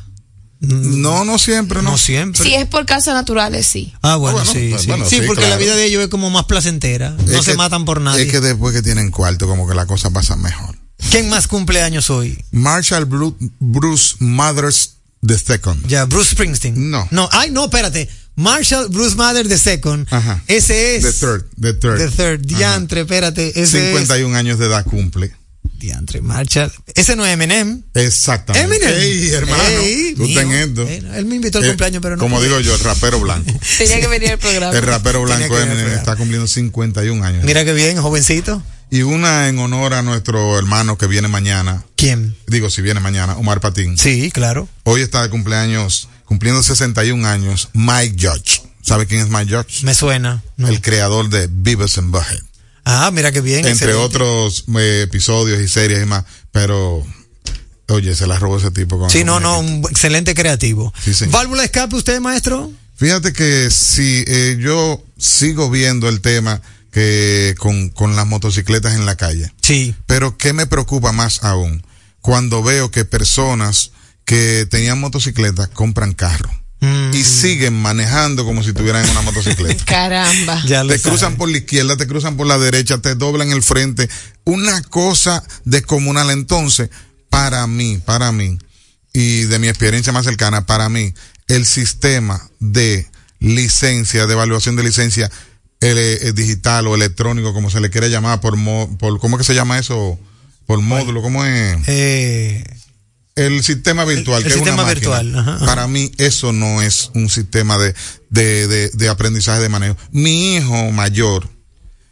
No, 0.63 1.25
no 1.25 1.39
siempre, 1.39 1.83
no. 1.83 1.99
siempre. 1.99 2.43
Si 2.43 2.55
es 2.55 2.67
por 2.67 2.87
causas 2.87 3.15
naturales, 3.15 3.67
sí. 3.67 3.93
Ah, 4.01 4.15
bueno, 4.17 4.39
Ah, 4.39 4.45
bueno, 4.45 4.53
sí, 4.61 4.69
pues, 4.71 4.83
sí. 4.83 4.89
bueno, 4.89 5.05
sí, 5.09 5.17
sí, 5.17 5.23
porque 5.27 5.49
la 5.49 5.57
vida 5.57 5.75
de 5.75 5.85
ellos 5.85 6.03
es 6.03 6.09
como 6.09 6.31
más 6.31 6.45
placentera. 6.45 7.11
No 7.11 7.33
Es 7.39 7.45
se 7.45 7.51
que- 7.53 7.57
matan 7.57 7.85
por 7.85 8.01
nadie. 8.01 8.23
Es 8.25 8.31
que 8.31 8.41
después 8.41 8.73
que 8.73 8.81
tienen 8.83 9.11
cuarto, 9.11 9.47
como 9.49 9.69
que 9.69 9.75
la 9.75 9.87
cosa 9.87 10.11
pasa 10.11 10.37
mejor. 10.37 10.77
¿Quién 11.11 11.29
más 11.29 11.49
cumpleaños 11.49 12.11
hoy? 12.11 12.43
Marshall 12.53 13.09
Bru- 13.09 13.35
Bruce 13.59 14.15
Mothers 14.21 14.95
the 15.27 15.37
Second. 15.37 15.85
Ya, 15.89 16.05
Bruce 16.05 16.31
Springsteen. 16.31 16.91
No. 16.91 17.09
No, 17.11 17.29
ay, 17.33 17.51
no, 17.51 17.65
espérate. 17.65 18.09
Marshall 18.37 18.89
Bruce 18.89 19.15
Mather 19.17 19.47
the 19.49 19.59
Second. 19.59 20.07
Ajá. 20.11 20.43
Ese 20.47 20.97
es. 20.97 21.03
The 21.03 21.13
Third. 21.13 21.45
The 21.61 21.75
Third. 21.75 21.99
The 21.99 22.09
Third. 22.09 22.47
Diantre, 22.47 23.01
espérate. 23.03 23.61
Ese 23.61 23.91
51 23.93 24.35
años 24.37 24.59
de 24.59 24.67
edad 24.67 24.85
cumple. 24.85 25.35
Diantre, 25.63 26.21
Marshall. 26.23 26.73
Ese 26.95 27.17
no 27.17 27.27
es 27.27 27.33
Eminem. 27.33 27.83
Exactamente. 27.95 28.67
Eminem. 28.77 29.01
Ey, 29.01 29.29
hermano. 29.31 29.63
Ey, 29.65 30.15
tú 30.15 30.33
ten 30.33 30.53
esto. 30.53 30.87
Él 30.89 31.25
me 31.27 31.37
invitó 31.37 31.59
al 31.59 31.65
Eh, 31.65 31.69
cumpleaños, 31.69 32.03
pero 32.03 32.17
no. 32.17 32.21
Como 32.23 32.37
pude. 32.37 32.47
digo 32.49 32.61
yo, 32.61 32.75
el 32.75 32.81
rapero 32.81 33.19
blanco. 33.21 33.53
Tenía 33.79 34.01
que 34.01 34.07
venir 34.07 34.31
al 34.31 34.39
programa. 34.39 34.77
El 34.77 34.83
rapero 34.83 35.23
blanco 35.23 35.59
Eminem 35.59 35.89
está 35.89 36.15
cumpliendo 36.17 36.47
51 36.47 37.25
años. 37.25 37.45
Mira 37.45 37.65
qué 37.65 37.73
bien, 37.73 38.01
jovencito. 38.01 38.63
Y 38.91 39.03
una 39.03 39.49
en 39.49 39.59
honor 39.59 39.95
a 39.95 40.03
nuestro 40.03 40.59
hermano 40.59 40.99
que 40.99 41.07
viene 41.07 41.27
mañana. 41.27 41.85
¿Quién? 41.97 42.37
Digo, 42.47 42.69
si 42.71 42.83
viene 42.83 43.01
mañana, 43.01 43.37
Omar 43.39 43.61
Patín. 43.61 43.97
Sí, 43.99 44.31
claro. 44.31 44.69
Hoy 44.85 45.01
está 45.01 45.23
de 45.23 45.31
cumpleaños, 45.31 46.09
cumpliendo 46.27 46.63
61 46.63 47.27
años, 47.27 47.71
Mike 47.73 48.17
Judge. 48.21 48.63
¿Sabe 48.83 49.07
quién 49.07 49.21
es 49.23 49.29
Mike 49.31 49.51
Judge? 49.57 49.83
Me 49.85 49.95
suena. 49.95 50.43
No. 50.59 50.69
El 50.69 50.81
creador 50.83 51.29
de 51.31 51.49
Beavis 51.51 51.97
and 51.99 52.11
Butthead. 52.11 52.43
Ah, 52.85 53.11
mira 53.13 53.33
qué 53.33 53.41
bien. 53.41 53.59
Entre 53.59 53.73
excelente. 53.73 53.99
otros 53.99 54.65
eh, 54.79 55.03
episodios 55.05 55.61
y 55.61 55.69
series 55.69 56.03
y 56.03 56.07
más. 56.07 56.25
Pero, 56.51 57.05
oye, 57.89 58.15
se 58.15 58.27
la 58.27 58.39
robó 58.39 58.59
ese 58.59 58.71
tipo. 58.71 58.99
Con 58.99 59.11
Sí, 59.11 59.25
no, 59.25 59.41
no, 59.41 59.61
un 59.61 59.85
excelente 59.91 60.35
creativo. 60.35 60.93
Sí. 61.03 61.27
¿Válvula 61.27 61.65
escape 61.65 61.97
usted, 61.97 62.21
maestro? 62.21 62.73
Fíjate 62.97 63.33
que 63.33 63.71
si 63.71 64.25
eh, 64.27 64.57
yo 64.61 65.03
sigo 65.19 65.71
viendo 65.71 66.09
el 66.09 66.21
tema 66.21 66.61
que 66.93 67.55
con, 67.59 67.89
con 67.89 68.17
las 68.17 68.27
motocicletas 68.27 68.95
en 68.95 69.07
la 69.07 69.17
calle. 69.17 69.53
Sí. 69.63 69.95
Pero 70.07 70.37
¿qué 70.37 70.53
me 70.53 70.67
preocupa 70.67 71.13
más 71.13 71.43
aún? 71.43 71.85
Cuando 72.21 72.63
veo 72.63 72.91
que 72.91 73.05
personas 73.05 73.93
que 74.25 74.67
tenían 74.71 75.01
motocicletas 75.01 75.69
compran 75.69 76.13
carro 76.13 76.62
Mm. 76.85 77.15
y 77.15 77.23
siguen 77.23 77.75
manejando 77.75 78.45
como 78.45 78.63
si 78.65 78.73
tuvieran 78.73 79.09
una 79.09 79.23
motocicleta. 79.23 79.85
Caramba. 79.87 80.61
Ya 80.67 80.83
te 80.83 80.99
sabe. 80.99 81.01
cruzan 81.01 81.37
por 81.37 81.49
la 81.49 81.59
izquierda, 81.59 81.97
te 81.97 82.09
cruzan 82.09 82.37
por 82.37 82.47
la 82.49 82.59
derecha, 82.59 82.99
te 82.99 83.15
doblan 83.15 83.53
el 83.53 83.63
frente. 83.63 84.09
Una 84.45 84.83
cosa 84.83 85.45
descomunal. 85.65 86.31
Entonces, 86.31 86.91
para 87.31 87.67
mí, 87.69 87.99
para 88.05 88.33
mí, 88.33 88.59
y 89.13 89.43
de 89.45 89.59
mi 89.61 89.69
experiencia 89.69 90.13
más 90.13 90.25
cercana, 90.27 90.67
para 90.67 90.89
mí, 90.89 91.15
el 91.47 91.67
sistema 91.67 92.51
de 92.59 93.07
licencia, 93.39 94.27
de 94.27 94.33
evaluación 94.33 94.75
de 94.77 94.83
licencia 94.83 95.31
eh, 95.81 96.19
eh, 96.23 96.33
digital 96.33 96.87
o 96.89 96.95
electrónico, 96.95 97.53
como 97.53 97.71
se 97.71 97.81
le 97.81 97.91
quiere 97.91 98.11
llamar, 98.11 98.41
por, 98.41 98.57
mo- 98.57 98.97
por 98.99 99.19
¿cómo 99.21 99.37
es 99.37 99.41
que 99.43 99.47
se 99.47 99.55
llama 99.55 99.79
eso? 99.79 100.19
Por 100.67 100.81
módulo, 100.81 101.23
¿cómo 101.23 101.45
es? 101.45 101.77
Eh, 101.87 102.65
El 103.35 103.63
sistema 103.65 104.05
virtual. 104.05 104.43
El- 104.43 104.47
el 104.47 104.53
que 104.53 104.59
es 104.59 104.63
una 104.63 104.73
sistema 104.73 104.83
máquina. 104.89 105.01
virtual, 105.19 105.39
ajá, 105.39 105.55
ajá. 105.57 105.67
Para 105.67 105.89
mí 105.89 106.13
eso 106.19 106.53
no 106.53 106.83
es 106.83 107.11
un 107.15 107.29
sistema 107.31 107.79
de, 107.79 107.95
de, 108.31 108.67
de, 108.69 108.91
de 108.91 109.09
aprendizaje 109.09 109.61
de 109.63 109.69
manejo. 109.69 109.97
Mi 110.11 110.57
hijo 110.57 110.91
mayor 110.93 111.49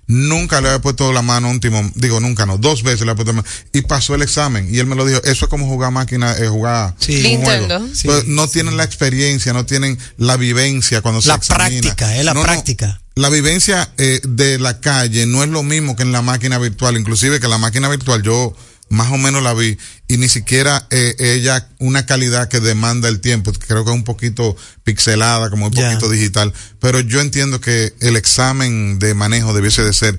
nunca 0.07 0.61
le 0.61 0.69
había 0.69 0.81
puesto 0.81 1.13
la 1.13 1.23
mano 1.23 1.49
a 1.49 1.51
un 1.51 1.61
timón. 1.61 1.93
Digo, 1.95 2.19
nunca 2.21 2.45
no. 2.47 2.59
Dos 2.59 2.83
veces 2.83 3.01
le 3.03 3.11
había 3.13 3.17
puesto 3.17 3.33
la 3.33 3.43
mano. 3.43 3.49
Y 3.73 3.83
pasó 3.83 4.15
el 4.15 4.23
examen. 4.23 4.75
Y 4.75 4.79
él 4.79 4.87
me 4.87 4.97
lo 4.97 5.05
dijo. 5.07 5.21
Eso 5.23 5.45
es 5.45 5.49
como 5.49 5.67
jugar 5.69 5.93
máquina, 5.93 6.35
eh, 6.39 6.49
jugar 6.49 6.95
Sí. 6.99 7.17
un 7.17 7.23
Nintendo. 7.23 7.79
juego. 7.79 7.95
Sí, 7.95 8.07
Pues 8.09 8.27
no 8.27 8.49
tienen 8.49 8.77
la 8.77 8.85
experiencia, 8.85 9.53
no 9.53 9.65
tienen 9.67 9.99
la 10.17 10.37
vivencia 10.37 11.01
cuando 11.03 11.21
se 11.23 11.29
La 11.29 11.35
examina. 11.37 11.81
práctica, 11.81 12.17
es 12.17 12.25
la 12.25 12.35
No, 12.35 12.41
no. 12.41 12.47
práctica. 12.47 13.01
La 13.15 13.29
vivencia 13.29 13.93
eh, 13.99 14.21
de 14.27 14.59
la 14.59 14.81
calle 14.81 15.27
no 15.27 15.45
es 15.45 15.51
lo 15.51 15.63
mismo 15.63 15.95
que 15.95 16.03
en 16.03 16.13
la 16.13 16.23
máquina 16.23 16.59
virtual. 16.59 16.97
Inclusive 16.97 17.39
que 17.39 17.49
la 17.49 17.59
máquina 17.59 17.89
virtual 17.89 18.23
yo 18.23 18.57
más 18.90 19.12
o 19.12 19.16
menos 19.18 19.42
la 19.42 19.55
vi 19.55 19.79
y 20.09 20.18
ni 20.18 20.29
siquiera 20.29 20.87
eh, 20.90 21.14
ella 21.18 21.68
una 21.79 22.07
calidad 22.07 22.48
que 22.48 22.59
demanda 22.59 23.09
el 23.09 23.20
tiempo. 23.20 23.53
Creo 23.53 23.85
que 23.85 23.90
es 23.90 23.96
un 23.96 24.05
poquito 24.05 24.57
pixelada, 24.83 25.48
como 25.48 25.66
un 25.66 25.72
poquito 25.72 26.11
digital. 26.11 26.53
Pero 26.81 26.98
yo 27.00 27.20
entiendo 27.20 27.61
que 27.61 27.94
el 28.00 28.16
examen 28.16 28.98
de 28.98 29.14
manejo 29.14 29.55
debiese 29.55 29.85
de 29.85 29.92
ser 29.92 30.18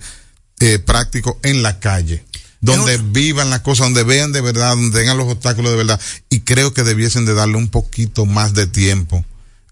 eh, 0.61 0.79
práctico 0.79 1.37
en 1.43 1.61
la 1.63 1.79
calle. 1.79 2.25
Donde 2.61 2.97
vivan 2.97 3.49
las 3.49 3.61
cosas, 3.61 3.87
donde 3.87 4.03
vean 4.03 4.31
de 4.31 4.39
verdad, 4.39 4.69
donde 4.69 4.97
tengan 4.97 5.17
los 5.17 5.27
obstáculos 5.27 5.71
de 5.71 5.77
verdad. 5.77 5.99
Y 6.29 6.41
creo 6.41 6.73
que 6.73 6.83
debiesen 6.83 7.25
de 7.25 7.33
darle 7.33 7.57
un 7.57 7.69
poquito 7.69 8.25
más 8.25 8.53
de 8.53 8.67
tiempo 8.67 9.25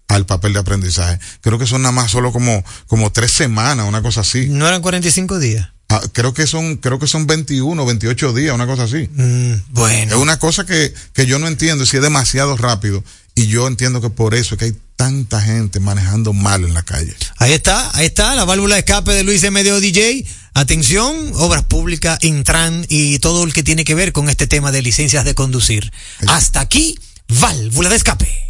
al 0.08 0.26
papel 0.26 0.52
de 0.52 0.58
aprendizaje. 0.58 1.18
Creo 1.40 1.58
que 1.58 1.66
son 1.66 1.82
nada 1.82 1.92
más 1.92 2.10
solo 2.10 2.32
como, 2.32 2.62
como 2.86 3.10
tres 3.12 3.30
semanas, 3.30 3.88
una 3.88 4.02
cosa 4.02 4.20
así. 4.22 4.48
no 4.48 4.66
eran 4.66 4.82
45 4.82 5.38
días. 5.38 5.70
Ah, 5.90 6.00
creo 6.12 6.32
que 6.32 6.46
son, 6.46 6.76
creo 6.76 7.00
que 7.00 7.08
son 7.08 7.26
21, 7.26 7.84
28 7.84 8.32
días, 8.32 8.54
una 8.54 8.66
cosa 8.66 8.84
así. 8.84 9.08
Mm, 9.12 9.54
bueno. 9.70 10.14
Es 10.14 10.22
una 10.22 10.38
cosa 10.38 10.64
que, 10.64 10.94
que 11.12 11.26
yo 11.26 11.40
no 11.40 11.48
entiendo 11.48 11.84
si 11.84 11.96
es 11.96 12.02
demasiado 12.02 12.56
rápido. 12.56 13.02
Y 13.34 13.48
yo 13.48 13.66
entiendo 13.66 14.00
que 14.00 14.08
por 14.08 14.34
eso 14.34 14.54
es 14.54 14.58
que 14.60 14.64
hay 14.66 14.76
tanta 14.94 15.40
gente 15.40 15.80
manejando 15.80 16.32
mal 16.32 16.64
en 16.64 16.74
la 16.74 16.84
calle. 16.84 17.12
Ahí 17.38 17.52
está, 17.52 17.90
ahí 17.94 18.06
está, 18.06 18.36
la 18.36 18.44
válvula 18.44 18.76
de 18.76 18.80
escape 18.80 19.12
de 19.12 19.24
Luis 19.24 19.50
Medio 19.50 19.80
DJ. 19.80 20.24
Atención, 20.54 21.32
obras 21.34 21.64
públicas, 21.64 22.22
Intran 22.22 22.86
y 22.88 23.18
todo 23.18 23.42
el 23.42 23.52
que 23.52 23.64
tiene 23.64 23.84
que 23.84 23.96
ver 23.96 24.12
con 24.12 24.28
este 24.28 24.46
tema 24.46 24.70
de 24.70 24.82
licencias 24.82 25.24
de 25.24 25.34
conducir. 25.34 25.90
Hasta 26.28 26.60
aquí, 26.60 26.96
válvula 27.28 27.88
de 27.88 27.96
escape. 27.96 28.49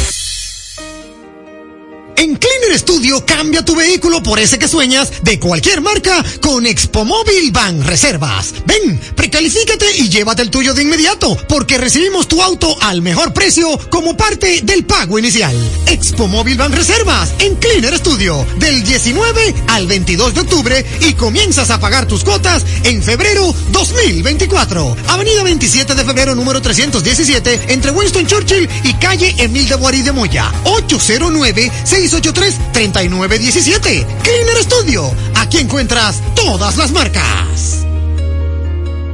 En 2.21 2.35
Cleaner 2.35 2.77
Studio 2.77 3.25
cambia 3.25 3.65
tu 3.65 3.75
vehículo 3.75 4.21
por 4.21 4.37
ese 4.37 4.59
que 4.59 4.67
sueñas 4.67 5.11
de 5.23 5.39
cualquier 5.39 5.81
marca 5.81 6.23
con 6.39 6.67
Expo 6.67 7.03
Móvil 7.03 7.49
Van 7.51 7.83
Reservas. 7.83 8.53
Ven, 8.67 9.01
precalifícate 9.15 9.87
y 9.97 10.07
llévate 10.07 10.43
el 10.43 10.51
tuyo 10.51 10.75
de 10.75 10.83
inmediato 10.83 11.35
porque 11.49 11.79
recibimos 11.79 12.27
tu 12.27 12.43
auto 12.43 12.77
al 12.83 13.01
mejor 13.01 13.33
precio 13.33 13.75
como 13.89 14.15
parte 14.15 14.61
del 14.61 14.85
pago 14.85 15.17
inicial. 15.17 15.55
Expo 15.87 16.27
Móvil 16.27 16.59
Van 16.59 16.71
Reservas 16.71 17.33
en 17.39 17.55
Cleaner 17.55 17.97
Studio 17.97 18.45
del 18.59 18.83
19 18.83 19.55
al 19.69 19.87
22 19.87 20.35
de 20.35 20.41
octubre 20.41 20.85
y 20.99 21.15
comienzas 21.15 21.71
a 21.71 21.79
pagar 21.79 22.05
tus 22.05 22.23
cuotas 22.23 22.63
en 22.83 23.01
febrero 23.01 23.51
2024. 23.71 24.95
Avenida 25.07 25.41
27 25.41 25.95
de 25.95 26.05
febrero 26.05 26.35
número 26.35 26.61
317 26.61 27.73
entre 27.73 27.89
Winston 27.89 28.27
Churchill 28.27 28.69
y 28.83 28.93
calle 28.93 29.33
Emil 29.39 29.67
de 29.67 29.73
Boari 29.73 30.03
de 30.03 30.11
Moya. 30.11 30.51
809 30.65 31.71
683-3917. 32.11 34.05
Cleaner 34.23 34.63
Studio. 34.63 35.09
Aquí 35.35 35.59
encuentras 35.59 36.21
todas 36.35 36.75
las 36.77 36.91
marcas. 36.91 37.85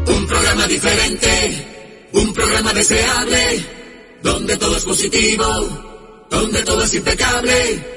Un 0.07 0.25
programa 0.25 0.65
diferente, 0.67 2.07
un 2.13 2.33
programa 2.33 2.73
deseable, 2.73 3.65
donde 4.23 4.57
todo 4.57 4.77
es 4.77 4.83
positivo, 4.83 5.45
donde 6.29 6.63
todo 6.63 6.83
es 6.83 6.93
impecable. 6.95 7.96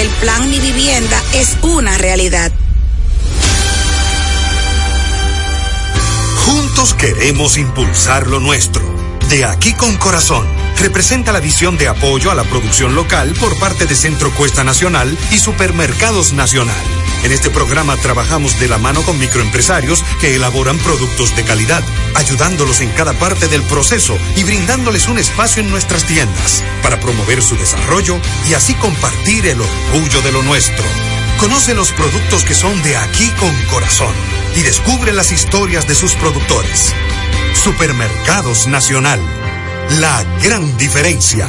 el 0.00 0.08
plan 0.20 0.50
Mi 0.50 0.60
Vivienda 0.60 1.22
es 1.32 1.56
una 1.62 1.96
realidad. 1.96 2.52
Juntos 6.44 6.92
queremos 6.92 7.56
impulsar 7.56 8.26
lo 8.26 8.38
nuestro. 8.38 8.82
De 9.30 9.46
aquí 9.46 9.72
con 9.72 9.96
corazón. 9.96 10.46
Representa 10.78 11.32
la 11.32 11.40
visión 11.40 11.78
de 11.78 11.88
apoyo 11.88 12.30
a 12.30 12.34
la 12.34 12.44
producción 12.44 12.94
local 12.94 13.34
por 13.40 13.58
parte 13.58 13.86
de 13.86 13.96
Centro 13.96 14.30
Cuesta 14.34 14.64
Nacional 14.64 15.16
y 15.30 15.38
Supermercados 15.38 16.34
Nacional. 16.34 16.76
En 17.24 17.32
este 17.32 17.50
programa 17.50 17.96
trabajamos 17.96 18.58
de 18.60 18.68
la 18.68 18.78
mano 18.78 19.02
con 19.02 19.18
microempresarios 19.18 20.04
que 20.20 20.34
elaboran 20.36 20.78
productos 20.78 21.34
de 21.34 21.44
calidad, 21.44 21.82
ayudándolos 22.14 22.80
en 22.80 22.90
cada 22.90 23.14
parte 23.14 23.48
del 23.48 23.62
proceso 23.62 24.16
y 24.36 24.44
brindándoles 24.44 25.08
un 25.08 25.18
espacio 25.18 25.62
en 25.62 25.70
nuestras 25.70 26.04
tiendas 26.04 26.62
para 26.82 27.00
promover 27.00 27.42
su 27.42 27.56
desarrollo 27.56 28.18
y 28.48 28.54
así 28.54 28.74
compartir 28.74 29.46
el 29.46 29.60
orgullo 29.60 30.22
de 30.22 30.32
lo 30.32 30.42
nuestro. 30.42 30.84
Conoce 31.38 31.74
los 31.74 31.92
productos 31.92 32.44
que 32.44 32.54
son 32.54 32.82
de 32.82 32.96
aquí 32.96 33.28
con 33.38 33.52
corazón 33.70 34.14
y 34.54 34.62
descubre 34.62 35.12
las 35.12 35.32
historias 35.32 35.86
de 35.86 35.94
sus 35.94 36.14
productores. 36.14 36.94
Supermercados 37.54 38.66
Nacional. 38.68 39.20
La 40.00 40.24
gran 40.42 40.76
diferencia. 40.78 41.48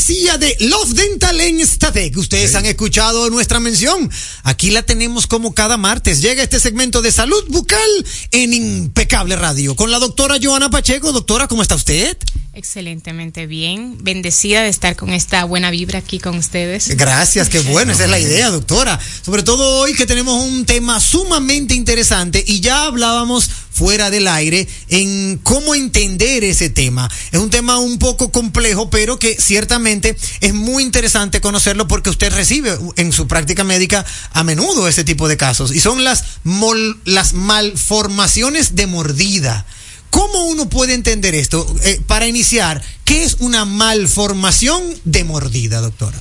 cortesía 0.00 0.38
de 0.38 0.56
Love 0.60 0.94
Dental 0.94 1.38
en. 1.42 2.16
Ustedes 2.16 2.54
han 2.54 2.64
escuchado 2.64 3.28
nuestra 3.28 3.60
mención. 3.60 4.10
Aquí 4.44 4.70
la 4.70 4.82
tenemos 4.82 5.26
como 5.26 5.52
cada 5.52 5.76
martes. 5.76 6.22
Llega 6.22 6.42
este 6.42 6.58
segmento 6.58 7.02
de 7.02 7.12
salud 7.12 7.44
bucal 7.48 8.06
en 8.30 8.54
Impecable 8.54 9.36
Radio 9.36 9.76
con 9.76 9.90
la 9.90 9.98
doctora 9.98 10.36
Joana 10.42 10.70
Pacheco. 10.70 11.12
Doctora, 11.12 11.48
¿cómo 11.48 11.60
está 11.60 11.74
usted? 11.74 12.16
Excelentemente 12.60 13.46
bien, 13.46 13.96
bendecida 14.02 14.62
de 14.62 14.68
estar 14.68 14.94
con 14.94 15.14
esta 15.14 15.44
buena 15.44 15.70
vibra 15.70 16.00
aquí 16.00 16.18
con 16.18 16.36
ustedes. 16.36 16.94
Gracias, 16.94 17.48
qué 17.48 17.60
bueno, 17.60 17.92
esa 17.92 18.04
es 18.04 18.10
la 18.10 18.18
idea, 18.18 18.50
doctora. 18.50 19.00
Sobre 19.22 19.42
todo 19.42 19.78
hoy 19.78 19.94
que 19.94 20.04
tenemos 20.04 20.44
un 20.44 20.66
tema 20.66 21.00
sumamente 21.00 21.72
interesante 21.72 22.44
y 22.46 22.60
ya 22.60 22.82
hablábamos 22.82 23.48
fuera 23.70 24.10
del 24.10 24.28
aire 24.28 24.68
en 24.90 25.40
cómo 25.42 25.74
entender 25.74 26.44
ese 26.44 26.68
tema. 26.68 27.10
Es 27.32 27.40
un 27.40 27.48
tema 27.48 27.78
un 27.78 27.98
poco 27.98 28.30
complejo, 28.30 28.90
pero 28.90 29.18
que 29.18 29.38
ciertamente 29.40 30.14
es 30.42 30.52
muy 30.52 30.82
interesante 30.82 31.40
conocerlo 31.40 31.88
porque 31.88 32.10
usted 32.10 32.30
recibe 32.30 32.76
en 32.96 33.14
su 33.14 33.26
práctica 33.26 33.64
médica 33.64 34.04
a 34.34 34.44
menudo 34.44 34.86
ese 34.86 35.02
tipo 35.02 35.28
de 35.28 35.38
casos 35.38 35.74
y 35.74 35.80
son 35.80 36.04
las, 36.04 36.24
mol, 36.44 37.00
las 37.06 37.32
malformaciones 37.32 38.74
de 38.76 38.86
mordida. 38.86 39.64
¿Cómo 40.10 40.44
uno 40.46 40.68
puede 40.68 40.94
entender 40.94 41.34
esto? 41.34 41.66
Eh, 41.84 42.00
para 42.06 42.26
iniciar, 42.26 42.82
¿qué 43.04 43.24
es 43.24 43.36
una 43.40 43.64
malformación 43.64 44.82
de 45.04 45.24
mordida, 45.24 45.80
doctora? 45.80 46.18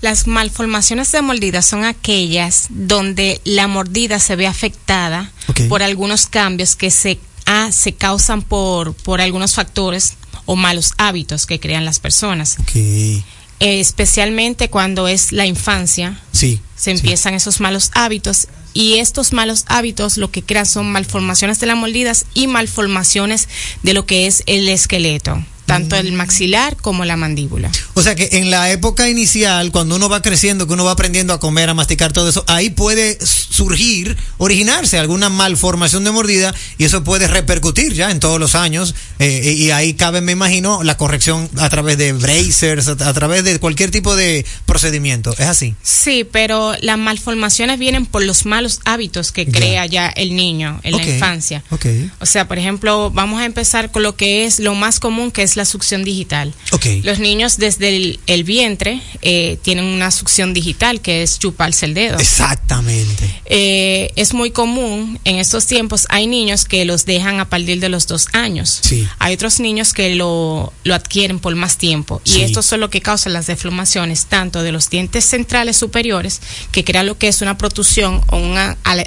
Las 0.00 0.26
malformaciones 0.26 1.10
de 1.12 1.22
mordida 1.22 1.62
son 1.62 1.84
aquellas 1.84 2.66
donde 2.68 3.40
la 3.44 3.68
mordida 3.68 4.18
se 4.18 4.36
ve 4.36 4.46
afectada 4.46 5.32
okay. 5.48 5.68
por 5.68 5.82
algunos 5.82 6.26
cambios 6.26 6.76
que 6.76 6.90
se, 6.90 7.18
ah, 7.46 7.70
se 7.72 7.94
causan 7.94 8.42
por, 8.42 8.94
por 8.94 9.20
algunos 9.20 9.54
factores 9.54 10.14
o 10.46 10.56
malos 10.56 10.92
hábitos 10.98 11.46
que 11.46 11.58
crean 11.58 11.84
las 11.84 11.98
personas. 11.98 12.58
Okay. 12.60 13.24
Eh, 13.60 13.80
especialmente 13.80 14.68
cuando 14.68 15.08
es 15.08 15.32
la 15.32 15.46
infancia. 15.46 16.20
Sí. 16.32 16.60
Se 16.76 16.90
empiezan 16.90 17.32
sí. 17.32 17.36
esos 17.36 17.60
malos 17.60 17.90
hábitos 17.94 18.48
y 18.74 18.98
estos 18.98 19.32
malos 19.32 19.64
hábitos 19.68 20.18
lo 20.18 20.30
que 20.30 20.42
crean 20.42 20.66
son 20.66 20.92
malformaciones 20.92 21.60
de 21.60 21.66
las 21.66 21.76
mordidas 21.76 22.26
y 22.34 22.48
malformaciones 22.48 23.48
de 23.82 23.94
lo 23.94 24.04
que 24.04 24.26
es 24.26 24.42
el 24.46 24.68
esqueleto 24.68 25.42
tanto 25.66 25.96
el 25.96 26.12
maxilar 26.12 26.76
como 26.76 27.04
la 27.04 27.16
mandíbula. 27.16 27.70
O 27.94 28.02
sea 28.02 28.14
que 28.14 28.28
en 28.32 28.50
la 28.50 28.70
época 28.70 29.08
inicial, 29.08 29.70
cuando 29.72 29.96
uno 29.96 30.08
va 30.08 30.22
creciendo, 30.22 30.66
que 30.66 30.74
uno 30.74 30.84
va 30.84 30.92
aprendiendo 30.92 31.32
a 31.32 31.40
comer, 31.40 31.68
a 31.68 31.74
masticar 31.74 32.12
todo 32.12 32.28
eso, 32.28 32.44
ahí 32.48 32.70
puede 32.70 33.18
surgir, 33.24 34.16
originarse 34.38 34.98
alguna 34.98 35.28
malformación 35.28 36.04
de 36.04 36.10
mordida 36.10 36.54
y 36.78 36.84
eso 36.84 37.04
puede 37.04 37.28
repercutir 37.28 37.94
ya 37.94 38.10
en 38.10 38.20
todos 38.20 38.38
los 38.40 38.54
años 38.54 38.94
eh, 39.18 39.54
y 39.56 39.70
ahí 39.70 39.94
cabe, 39.94 40.20
me 40.20 40.32
imagino, 40.32 40.82
la 40.82 40.96
corrección 40.96 41.48
a 41.58 41.68
través 41.68 41.98
de 41.98 42.12
bracers, 42.12 42.88
a, 42.88 42.96
través 43.14 43.44
de 43.44 43.58
cualquier 43.58 43.90
tipo 43.90 44.16
de 44.16 44.44
procedimiento. 44.66 45.32
¿Es 45.32 45.46
así? 45.46 45.74
Sí, 45.82 46.26
pero 46.30 46.74
las 46.80 46.98
malformaciones 46.98 47.78
vienen 47.78 48.06
por 48.06 48.22
los 48.22 48.46
malos 48.46 48.80
hábitos 48.84 49.32
que 49.32 49.46
crea 49.46 49.86
ya, 49.86 49.92
ya 49.94 50.08
el 50.08 50.36
niño 50.36 50.80
en 50.82 50.94
okay. 50.94 51.06
la 51.06 51.14
infancia. 51.14 51.64
Okay. 51.70 52.10
O 52.20 52.26
sea, 52.26 52.48
por 52.48 52.58
ejemplo, 52.58 53.10
vamos 53.10 53.40
a 53.40 53.44
empezar 53.44 53.90
con 53.90 54.02
lo 54.02 54.16
que 54.16 54.44
es 54.44 54.58
lo 54.58 54.74
más 54.74 55.00
común, 55.00 55.30
que 55.30 55.42
es 55.42 55.53
la 55.56 55.64
succión 55.64 56.04
digital. 56.04 56.52
Okay. 56.72 57.02
Los 57.02 57.18
niños 57.18 57.58
desde 57.58 57.96
el, 57.96 58.20
el 58.26 58.44
vientre 58.44 59.00
eh, 59.22 59.58
tienen 59.62 59.84
una 59.84 60.10
succión 60.10 60.54
digital 60.54 61.00
que 61.00 61.22
es 61.22 61.38
chuparse 61.38 61.86
el 61.86 61.94
dedo. 61.94 62.18
Exactamente. 62.18 63.42
Eh, 63.46 64.12
es 64.16 64.34
muy 64.34 64.50
común 64.50 65.18
en 65.24 65.36
estos 65.36 65.66
tiempos. 65.66 66.06
Hay 66.08 66.26
niños 66.26 66.64
que 66.64 66.84
los 66.84 67.04
dejan 67.04 67.40
a 67.40 67.48
partir 67.48 67.80
de 67.80 67.88
los 67.88 68.06
dos 68.06 68.26
años. 68.32 68.80
Sí. 68.82 69.06
Hay 69.18 69.34
otros 69.34 69.60
niños 69.60 69.92
que 69.92 70.14
lo, 70.14 70.72
lo 70.84 70.94
adquieren 70.94 71.38
por 71.38 71.54
más 71.54 71.78
tiempo. 71.78 72.20
Sí. 72.24 72.40
Y 72.40 72.42
esto 72.42 72.60
es 72.60 72.72
lo 72.72 72.90
que 72.90 73.00
causa 73.00 73.30
las 73.30 73.46
deformaciones 73.46 74.26
tanto 74.26 74.62
de 74.62 74.72
los 74.72 74.90
dientes 74.90 75.24
centrales 75.24 75.76
superiores, 75.76 76.40
que 76.72 76.84
crea 76.84 77.02
lo 77.02 77.18
que 77.18 77.28
es 77.28 77.40
una 77.42 77.56
protusión 77.58 78.20
o 78.28 78.36
un 78.36 78.56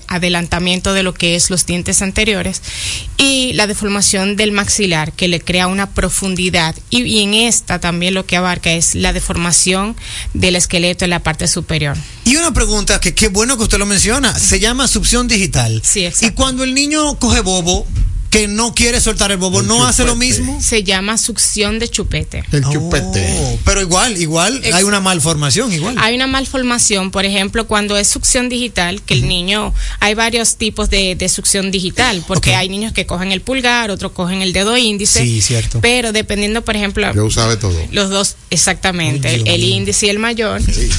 adelantamiento 0.08 0.94
de 0.94 1.04
lo 1.04 1.14
que 1.14 1.36
es 1.36 1.50
los 1.50 1.66
dientes 1.66 2.02
anteriores, 2.02 2.62
y 3.18 3.54
la 3.54 3.68
deformación 3.68 4.36
del 4.36 4.52
maxilar, 4.52 5.12
que 5.12 5.28
le 5.28 5.42
crea 5.42 5.68
una 5.68 5.90
profundidad 5.90 6.37
y, 6.40 6.52
y, 6.90 7.22
en 7.22 7.34
esta 7.34 7.80
también 7.80 8.14
lo 8.14 8.26
que 8.26 8.38
abarca 8.38 8.72
es 8.72 8.96
la 8.96 9.14
deformación 9.14 9.96
del 10.34 10.56
esqueleto 10.56 11.06
en 11.06 11.12
la 11.12 11.20
parte 11.20 11.48
superior. 11.48 11.98
Y 12.26 12.36
una 12.36 12.54
pregunta 12.54 13.00
que 13.00 13.14
qué 13.14 13.28
bueno 13.28 13.58
que 13.58 13.64
usted 13.64 13.78
lo 13.78 13.86
menciona, 13.86 14.38
se 14.38 14.60
llama 14.60 14.88
succión 14.88 15.28
digital. 15.28 15.82
Sí, 15.84 16.06
exacto. 16.06 16.28
Y 16.28 16.32
cuando 16.32 16.64
el 16.64 16.74
niño 16.74 17.18
coge 17.20 17.42
bobo, 17.42 17.86
que 18.30 18.48
no 18.48 18.74
quiere 18.74 19.00
soltar 19.00 19.32
el 19.32 19.38
bobo, 19.38 19.62
el 19.62 19.68
¿no 19.68 19.76
chupete. 19.76 19.90
hace 19.90 20.06
lo 20.06 20.16
mismo? 20.16 20.60
Se 20.62 20.84
llama 20.84 21.18
succión 21.18 21.80
de 21.80 21.90
chupete. 21.90 22.44
El 22.52 22.64
chupete. 22.64 23.26
Oh, 23.40 23.60
pero 23.66 23.82
igual, 23.82 24.18
igual, 24.18 24.58
Ex 24.64 24.74
hay 24.74 24.84
una 24.84 25.00
malformación, 25.00 25.72
igual. 25.72 25.96
Hay 26.00 26.16
una 26.16 26.28
malformación, 26.28 27.12
por 27.12 27.26
ejemplo, 27.26 27.68
cuando 27.68 27.98
es 27.98 28.08
succión 28.08 28.50
digital, 28.50 29.02
que 29.02 29.14
uh 29.14 29.18
-huh. 29.18 29.22
el 29.22 29.28
niño, 29.28 29.74
hay 30.00 30.14
varios 30.14 30.58
tipos 30.58 30.90
de, 30.90 31.16
de 31.16 31.30
succión 31.30 31.72
digital, 31.72 32.24
porque 32.28 32.50
okay. 32.52 32.62
hay 32.62 32.70
niños 32.70 32.94
que 32.94 33.06
cogen 33.06 33.32
el 33.32 33.42
pulgar, 33.42 33.92
otros 33.92 34.12
cogen 34.12 34.42
el 34.42 34.54
dedo 34.54 34.78
índice. 34.78 35.22
Sí, 35.22 35.42
cierto. 35.42 35.80
Pero 35.82 36.12
dependiendo, 36.12 36.64
por 36.64 36.76
ejemplo. 36.76 37.14
Yo 37.14 37.30
sabe 37.30 37.58
todo. 37.58 37.78
Los 37.92 38.10
dos, 38.10 38.36
exactamente, 38.50 39.34
el, 39.34 39.48
el, 39.48 39.64
índice 39.64 40.08
y 40.08 40.10
el 40.10 40.20
mayor. 40.20 40.62
Sí. 40.62 40.90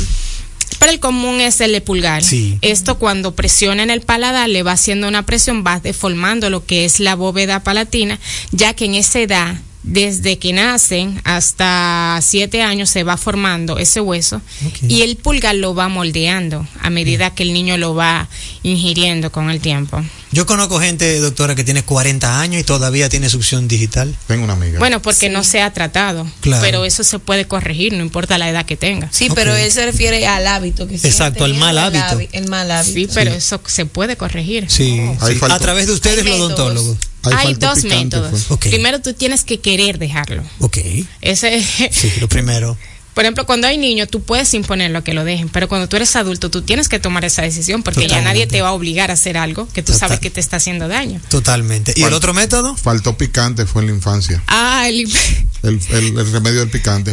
Pero 0.78 0.92
el 0.92 1.00
común 1.00 1.40
es 1.40 1.60
el 1.60 1.72
de 1.72 1.80
pulgar. 1.80 2.22
Sí. 2.22 2.58
Esto 2.62 2.98
cuando 2.98 3.34
presiona 3.34 3.82
en 3.82 3.90
el 3.90 4.00
paladar, 4.00 4.48
le 4.48 4.62
va 4.62 4.72
haciendo 4.72 5.08
una 5.08 5.26
presión, 5.26 5.64
va 5.66 5.80
deformando 5.80 6.50
lo 6.50 6.64
que 6.64 6.84
es 6.84 7.00
la 7.00 7.14
bóveda 7.14 7.62
palatina, 7.62 8.18
ya 8.52 8.74
que 8.74 8.84
en 8.84 8.94
esa 8.94 9.20
edad 9.20 9.56
desde 9.82 10.38
que 10.38 10.52
nacen 10.52 11.20
hasta 11.24 12.18
siete 12.22 12.62
años 12.62 12.90
se 12.90 13.04
va 13.04 13.16
formando 13.16 13.78
ese 13.78 14.00
hueso 14.00 14.40
okay. 14.66 14.92
y 14.92 15.02
el 15.02 15.16
pulgar 15.16 15.54
lo 15.54 15.74
va 15.74 15.88
moldeando 15.88 16.66
a 16.80 16.90
medida 16.90 17.30
que 17.34 17.44
el 17.44 17.52
niño 17.52 17.76
lo 17.76 17.94
va 17.94 18.28
ingiriendo 18.62 19.30
con 19.32 19.50
el 19.50 19.60
tiempo. 19.60 20.02
Yo 20.30 20.44
conozco 20.44 20.78
gente, 20.78 21.20
doctora, 21.20 21.54
que 21.54 21.64
tiene 21.64 21.82
40 21.82 22.40
años 22.40 22.60
y 22.60 22.64
todavía 22.64 23.08
tiene 23.08 23.30
succión 23.30 23.66
digital. 23.66 24.14
Tengo 24.26 24.44
una 24.44 24.52
amiga. 24.52 24.78
Bueno, 24.78 25.00
porque 25.00 25.28
sí. 25.28 25.32
no 25.32 25.42
se 25.42 25.62
ha 25.62 25.72
tratado. 25.72 26.26
Claro. 26.42 26.62
Pero 26.62 26.84
eso 26.84 27.02
se 27.02 27.18
puede 27.18 27.46
corregir, 27.46 27.94
no 27.94 28.02
importa 28.02 28.36
la 28.36 28.50
edad 28.50 28.66
que 28.66 28.76
tenga. 28.76 29.08
Sí, 29.10 29.24
okay. 29.24 29.34
pero 29.34 29.56
él 29.56 29.70
se 29.72 29.86
refiere 29.86 30.26
al 30.26 30.46
hábito 30.46 30.86
que 30.86 30.96
Exacto, 30.96 31.44
al 31.44 31.54
mal 31.54 31.78
hábito. 31.78 32.20
El, 32.20 32.28
el, 32.32 32.48
mal 32.48 32.70
hábito. 32.70 32.92
Sí, 32.92 33.08
pero 33.14 33.30
sí. 33.30 33.38
eso 33.38 33.60
se 33.66 33.86
puede 33.86 34.16
corregir. 34.16 34.66
Sí, 34.68 35.00
oh. 35.00 35.26
sí. 35.26 35.38
a 35.48 35.58
través 35.58 35.86
de 35.86 35.94
ustedes, 35.94 36.24
los 36.26 36.38
odontólogos. 36.38 36.98
Hay, 37.24 37.48
Hay 37.48 37.54
dos 37.54 37.84
métodos. 37.84 38.30
Pues. 38.30 38.50
Okay. 38.50 38.72
Primero, 38.72 39.00
tú 39.00 39.12
tienes 39.12 39.44
que 39.44 39.60
querer 39.60 39.98
dejarlo. 39.98 40.42
Ok. 40.60 40.78
Ese 41.20 41.62
Sí, 41.90 42.12
lo 42.20 42.28
primero. 42.28 42.76
Por 43.14 43.24
ejemplo, 43.24 43.46
cuando 43.46 43.66
hay 43.66 43.78
niños, 43.78 44.06
tú 44.08 44.22
puedes 44.22 44.54
imponerlo 44.54 45.00
a 45.00 45.02
que 45.02 45.12
lo 45.12 45.24
dejen, 45.24 45.48
pero 45.48 45.68
cuando 45.68 45.88
tú 45.88 45.96
eres 45.96 46.14
adulto, 46.14 46.50
tú 46.52 46.62
tienes 46.62 46.88
que 46.88 47.00
tomar 47.00 47.24
esa 47.24 47.42
decisión 47.42 47.82
porque 47.82 48.02
Totalmente. 48.02 48.24
ya 48.24 48.32
nadie 48.32 48.46
te 48.46 48.62
va 48.62 48.68
a 48.68 48.72
obligar 48.72 49.10
a 49.10 49.14
hacer 49.14 49.36
algo 49.36 49.66
que 49.66 49.82
tú 49.82 49.92
Total. 49.92 50.08
sabes 50.10 50.20
que 50.20 50.30
te 50.30 50.38
está 50.38 50.58
haciendo 50.58 50.86
daño. 50.86 51.20
Totalmente. 51.28 51.92
¿Y 51.96 52.02
Fal 52.02 52.10
el 52.10 52.14
otro 52.14 52.32
método? 52.32 52.76
Faltó 52.76 53.18
picante, 53.18 53.66
fue 53.66 53.82
en 53.82 53.88
la 53.88 53.94
infancia. 53.96 54.40
Ah, 54.46 54.88
el, 54.88 55.00
el, 55.64 55.80
el, 55.90 56.16
el 56.18 56.32
remedio 56.32 56.60
del 56.60 56.70
picante. 56.70 57.12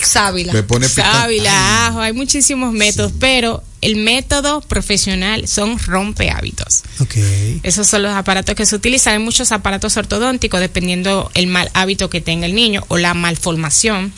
Sábila. 0.00 0.54
Le 0.54 0.62
pone 0.62 0.88
picante. 0.88 1.18
Sábila, 1.18 1.86
ajo, 1.86 2.00
hay 2.00 2.14
muchísimos 2.14 2.72
métodos, 2.72 3.12
sí. 3.12 3.18
pero 3.20 3.62
el 3.82 3.96
método 3.96 4.62
profesional 4.62 5.46
son 5.48 5.78
rompe 5.78 6.30
hábitos. 6.30 6.81
Okay. 7.00 7.60
Esos 7.62 7.86
son 7.88 8.02
los 8.02 8.12
aparatos 8.12 8.54
que 8.54 8.66
se 8.66 8.76
utilizan. 8.76 9.14
Hay 9.14 9.18
muchos 9.18 9.50
aparatos 9.50 9.96
ortodónticos 9.96 10.60
dependiendo 10.60 11.30
el 11.34 11.46
mal 11.46 11.70
hábito 11.74 12.10
que 12.10 12.20
tenga 12.20 12.46
el 12.46 12.54
niño 12.54 12.84
o 12.88 12.98
la 12.98 13.14
malformación. 13.14 14.12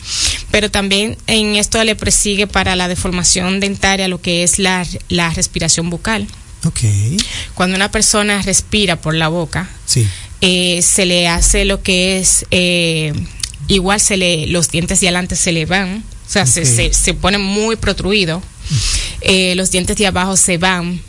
Pero 0.51 0.69
también 0.69 1.17
en 1.27 1.55
esto 1.55 1.83
le 1.83 1.95
persigue 1.95 2.47
para 2.47 2.75
la 2.75 2.87
deformación 2.87 3.59
dentaria 3.59 4.07
lo 4.07 4.21
que 4.21 4.43
es 4.43 4.59
la, 4.59 4.85
la 5.09 5.29
respiración 5.31 5.89
bucal. 5.89 6.27
Cuando 7.53 7.75
una 7.75 7.91
persona 7.91 8.41
respira 8.41 8.95
por 9.01 9.13
la 9.15 9.27
boca, 9.27 9.69
Sí. 9.85 10.07
eh, 10.41 10.81
se 10.81 11.05
le 11.05 11.27
hace 11.27 11.63
lo 11.65 11.81
que 11.83 12.17
es 12.19 12.45
eh, 12.51 13.13
igual 13.67 13.99
se 13.99 14.17
le 14.17 14.47
los 14.47 14.69
dientes 14.69 14.99
de 14.99 15.07
adelante 15.07 15.35
se 15.35 15.51
le 15.51 15.65
van 15.65 16.03
o 16.27 16.29
sea 16.31 16.45
se, 16.47 16.65
se, 16.65 16.91
se 16.93 17.13
pone 17.13 17.37
muy 17.37 17.75
protruido 17.75 18.41
Eh, 19.21 19.53
los 19.55 19.69
dientes 19.71 19.95
de 19.97 20.07
abajo 20.07 20.35
se 20.37 20.57
van 20.57 20.99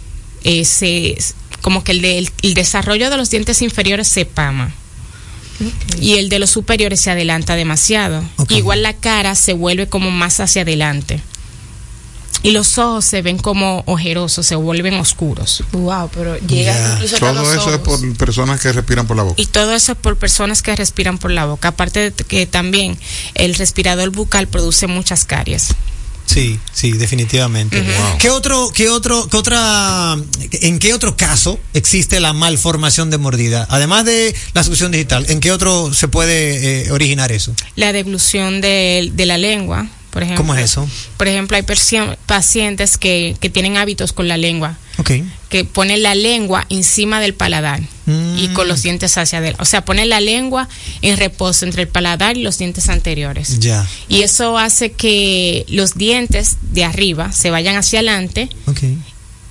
eh, 0.44 0.64
se 0.66 1.16
como 1.66 1.82
que 1.82 1.90
el, 1.90 2.00
de- 2.00 2.18
el, 2.18 2.30
el 2.42 2.54
desarrollo 2.54 3.10
de 3.10 3.16
los 3.16 3.28
dientes 3.28 3.60
inferiores 3.60 4.06
se 4.06 4.24
pama. 4.24 4.72
Y 6.00 6.12
el 6.18 6.28
de 6.28 6.38
los 6.38 6.50
superiores 6.50 7.00
se 7.00 7.10
adelanta 7.10 7.56
demasiado. 7.56 8.22
Igual 8.50 8.84
la 8.84 8.92
cara 8.92 9.34
se 9.34 9.52
vuelve 9.52 9.88
como 9.88 10.12
más 10.12 10.38
hacia 10.38 10.62
adelante. 10.62 11.20
Y 12.44 12.52
los 12.52 12.78
ojos 12.78 13.04
se 13.04 13.20
ven 13.20 13.36
como 13.38 13.82
ojerosos 13.86 14.46
se 14.46 14.54
vuelven 14.54 14.94
oscuros. 14.94 15.64
Wow 15.72 16.08
pero 16.14 16.38
llega 16.38 16.92
incluso 16.94 17.16
hasta 17.16 17.32
Todo 17.32 17.42
los 17.42 17.52
eso 17.56 17.74
es 17.74 17.78
por 17.80 18.16
personas 18.16 18.60
que 18.60 18.70
respiran 18.72 19.08
por 19.08 19.16
la 19.16 19.24
boca. 19.24 19.42
Y 19.42 19.46
todo 19.46 19.74
eso 19.74 19.90
es 19.90 19.98
por 19.98 20.16
personas 20.16 20.62
que 20.62 20.76
respiran 20.76 21.18
por 21.18 21.32
la 21.32 21.46
boca. 21.46 21.66
Aparte 21.70 22.12
de 22.12 22.24
que 22.24 22.46
también 22.46 22.96
el 23.34 23.56
respirador 23.56 24.10
bucal 24.10 24.46
produce 24.46 24.86
muchas 24.86 25.24
caries. 25.24 25.74
Sí, 26.26 26.58
sí, 26.72 26.92
definitivamente. 26.92 27.82
¿Qué 28.18 28.30
otro, 28.30 28.70
qué 28.74 28.88
otro, 28.90 29.28
qué 29.30 29.36
otra, 29.36 30.16
en 30.52 30.78
qué 30.78 30.92
otro 30.92 31.16
caso 31.16 31.58
existe 31.72 32.20
la 32.20 32.32
malformación 32.32 33.10
de 33.10 33.18
mordida? 33.18 33.66
Además 33.70 34.04
de 34.04 34.34
la 34.52 34.62
succión 34.64 34.92
digital, 34.92 35.24
¿en 35.28 35.40
qué 35.40 35.52
otro 35.52 35.94
se 35.94 36.08
puede 36.08 36.86
eh, 36.86 36.90
originar 36.90 37.32
eso? 37.32 37.54
La 37.76 37.92
deglución 37.92 38.60
de, 38.60 39.10
de 39.14 39.26
la 39.26 39.38
lengua, 39.38 39.88
por 40.16 40.22
ejemplo. 40.22 40.46
¿Cómo 40.46 40.54
es 40.54 40.64
eso? 40.64 40.88
Por 41.18 41.28
ejemplo, 41.28 41.58
hay 41.58 41.64
pacientes 42.24 42.96
que, 42.96 43.36
que 43.38 43.50
tienen 43.50 43.76
hábitos 43.76 44.14
con 44.14 44.28
la 44.28 44.38
lengua, 44.38 44.78
que 45.50 45.64
ponen 45.66 46.02
la 46.02 46.14
lengua 46.14 46.64
encima 46.70 47.20
del 47.20 47.34
paladar 47.34 47.82
y 48.38 48.48
con 48.54 48.66
los 48.66 48.80
dientes 48.80 49.18
hacia 49.18 49.40
adelante. 49.40 49.62
O 49.62 49.66
sea, 49.66 49.84
ponen 49.84 50.08
la 50.08 50.20
lengua 50.20 50.70
en 51.02 51.18
reposo 51.18 51.66
entre 51.66 51.82
el 51.82 51.88
paladar 51.88 52.38
y 52.38 52.42
los 52.42 52.56
dientes 52.56 52.88
anteriores. 52.88 53.58
Ya. 53.58 53.86
Y 54.08 54.22
eso 54.22 54.56
hace 54.56 54.90
que 54.92 55.66
los 55.68 55.96
dientes 55.98 56.56
de 56.72 56.84
arriba 56.84 57.30
se 57.32 57.50
vayan 57.50 57.76
hacia 57.76 57.98
adelante 57.98 58.48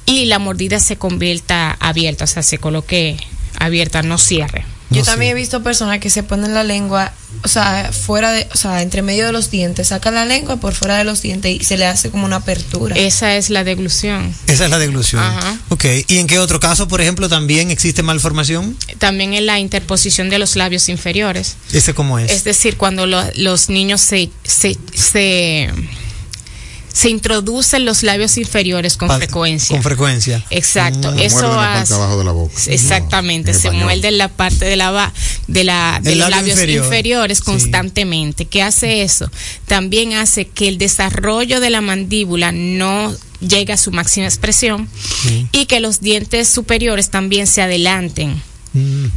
y 0.07 0.25
la 0.25 0.39
mordida 0.39 0.79
se 0.79 0.95
convierta 0.95 1.77
abierta, 1.79 2.23
o 2.23 2.27
sea, 2.27 2.41
se 2.41 2.57
coloque 2.57 3.17
abierta, 3.59 4.01
no 4.01 4.17
cierre. 4.17 4.65
Yo 4.91 5.03
también 5.03 5.31
he 5.31 5.33
visto 5.35 5.63
personas 5.63 5.99
que 5.99 6.09
se 6.09 6.21
ponen 6.23 6.53
la 6.53 6.63
lengua, 6.63 7.11
o 7.43 7.47
sea, 7.47 7.91
fuera 7.91 8.31
de, 8.31 8.47
o 8.53 8.57
sea, 8.57 8.81
entre 8.81 9.01
medio 9.01 9.25
de 9.25 9.31
los 9.31 9.49
dientes, 9.51 9.87
sacan 9.89 10.13
la 10.13 10.25
lengua 10.25 10.57
por 10.57 10.73
fuera 10.73 10.97
de 10.97 11.03
los 11.03 11.21
dientes 11.21 11.59
y 11.59 11.63
se 11.63 11.77
le 11.77 11.85
hace 11.85 12.11
como 12.11 12.25
una 12.25 12.37
apertura. 12.37 12.95
Esa 12.95 13.35
es 13.35 13.49
la 13.49 13.63
deglución. 13.63 14.33
Esa 14.47 14.65
es 14.65 14.69
la 14.69 14.77
deglusión. 14.79 15.21
Ajá. 15.23 15.57
Ok. 15.69 15.85
¿Y 16.07 16.17
en 16.19 16.27
qué 16.27 16.39
otro 16.39 16.59
caso, 16.59 16.87
por 16.87 17.01
ejemplo, 17.01 17.27
también 17.29 17.71
existe 17.71 18.03
malformación? 18.03 18.77
También 18.99 19.33
en 19.33 19.45
la 19.47 19.59
interposición 19.59 20.29
de 20.29 20.39
los 20.39 20.55
labios 20.55 20.87
inferiores. 20.87 21.55
¿Ese 21.73 21.93
cómo 21.93 22.19
es? 22.19 22.31
Es 22.31 22.43
decir, 22.43 22.77
cuando 22.77 23.05
lo- 23.07 23.23
los 23.35 23.69
niños 23.69 24.01
se, 24.01 24.29
se, 24.43 24.77
se, 24.93 25.69
se 26.95 27.09
introducen 27.09 27.83
los 27.83 28.03
labios 28.03 28.37
inferiores 28.37 28.95
con 28.95 29.09
Pa- 29.09 29.17
frecuencia. 29.17 29.75
Con 29.75 29.83
frecuencia. 29.83 30.41
Exacto, 30.49 31.11
Mm. 31.11 31.19
eso 31.19 31.41
la 31.41 31.55
parte 31.57 31.79
hace- 31.79 31.93
abajo 31.95 32.17
de 32.19 32.23
la 32.23 32.31
boca. 32.31 32.53
Exactamente, 32.67 33.51
En 33.51 33.59
se 33.59 33.71
muerde 33.71 34.07
en 34.07 34.17
la 34.17 34.29
parte 34.29 34.63
de 34.63 34.77
la 34.77 34.91
ba- 34.91 35.11
de 35.47 35.65
la 35.65 35.99
de 36.01 36.13
El 36.13 36.19
los 36.19 36.29
labio 36.29 36.37
labios 36.37 36.55
inferior. 36.57 36.85
inferiores 36.85 37.37
Sí. 37.39 37.43
constantemente. 37.43 38.45
¿Qué 38.45 38.61
hace 38.63 39.01
eso? 39.01 39.29
También 39.67 40.13
hace 40.13 40.47
que 40.47 40.69
el 40.69 40.77
desarrollo 40.77 41.59
de 41.59 41.69
la 41.69 41.81
mandíbula 41.81 42.53
no 42.53 43.13
llegue 43.41 43.73
a 43.73 43.77
su 43.77 43.91
máxima 43.91 44.25
expresión 44.27 44.87
y 45.51 45.65
que 45.65 45.81
los 45.81 45.99
dientes 45.99 46.47
superiores 46.47 47.09
también 47.09 47.45
se 47.45 47.61
adelanten. 47.61 48.41
Mm. 48.71 49.07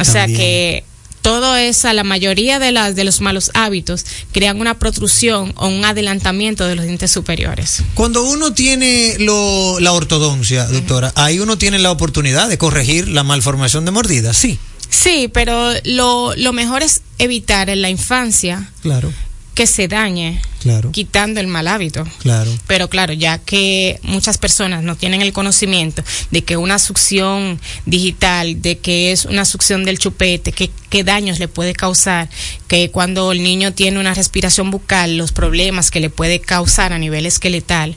O 0.00 0.04
sea 0.06 0.26
que 0.26 0.84
todo 1.28 1.56
esa, 1.56 1.92
la 1.92 2.04
mayoría 2.04 2.58
de 2.58 2.72
las 2.72 2.96
de 2.96 3.04
los 3.04 3.20
malos 3.20 3.50
hábitos 3.52 4.06
crean 4.32 4.62
una 4.62 4.78
protrusión 4.78 5.52
o 5.56 5.68
un 5.68 5.84
adelantamiento 5.84 6.66
de 6.66 6.74
los 6.74 6.86
dientes 6.86 7.10
superiores. 7.10 7.82
Cuando 7.92 8.22
uno 8.22 8.54
tiene 8.54 9.14
lo, 9.18 9.78
la 9.78 9.92
ortodoncia, 9.92 10.64
doctora, 10.64 11.12
ahí 11.16 11.38
uno 11.38 11.58
tiene 11.58 11.78
la 11.78 11.90
oportunidad 11.90 12.48
de 12.48 12.56
corregir 12.56 13.08
la 13.08 13.24
malformación 13.24 13.84
de 13.84 13.90
mordida, 13.90 14.32
sí. 14.32 14.58
Sí, 14.88 15.28
pero 15.30 15.70
lo, 15.84 16.34
lo 16.34 16.54
mejor 16.54 16.82
es 16.82 17.02
evitar 17.18 17.68
en 17.68 17.82
la 17.82 17.90
infancia 17.90 18.72
Claro, 18.80 19.12
que 19.52 19.66
se 19.66 19.86
dañe, 19.86 20.40
claro, 20.60 20.90
quitando 20.92 21.40
el 21.40 21.46
mal 21.46 21.68
hábito. 21.68 22.06
claro. 22.20 22.50
Pero 22.66 22.88
claro, 22.88 23.12
ya 23.12 23.38
que 23.38 23.98
muchas 24.02 24.38
personas 24.38 24.82
no 24.82 24.96
tienen 24.96 25.22
el 25.22 25.32
conocimiento 25.32 26.02
de 26.30 26.42
que 26.44 26.56
una 26.56 26.78
succión 26.78 27.60
digital, 27.86 28.60
de 28.62 28.78
que 28.78 29.12
es 29.12 29.24
una 29.24 29.44
succión 29.44 29.84
del 29.84 29.98
chupete, 29.98 30.52
que 30.52 30.70
qué 30.90 31.04
daños 31.04 31.38
le 31.38 31.48
puede 31.48 31.74
causar, 31.74 32.28
que 32.66 32.90
cuando 32.90 33.32
el 33.32 33.42
niño 33.42 33.72
tiene 33.74 34.00
una 34.00 34.14
respiración 34.14 34.70
bucal, 34.70 35.16
los 35.18 35.32
problemas 35.32 35.90
que 35.90 36.00
le 36.00 36.08
puede 36.10 36.40
causar 36.40 36.92
a 36.92 36.98
nivel 36.98 37.26
esqueletal 37.26 37.96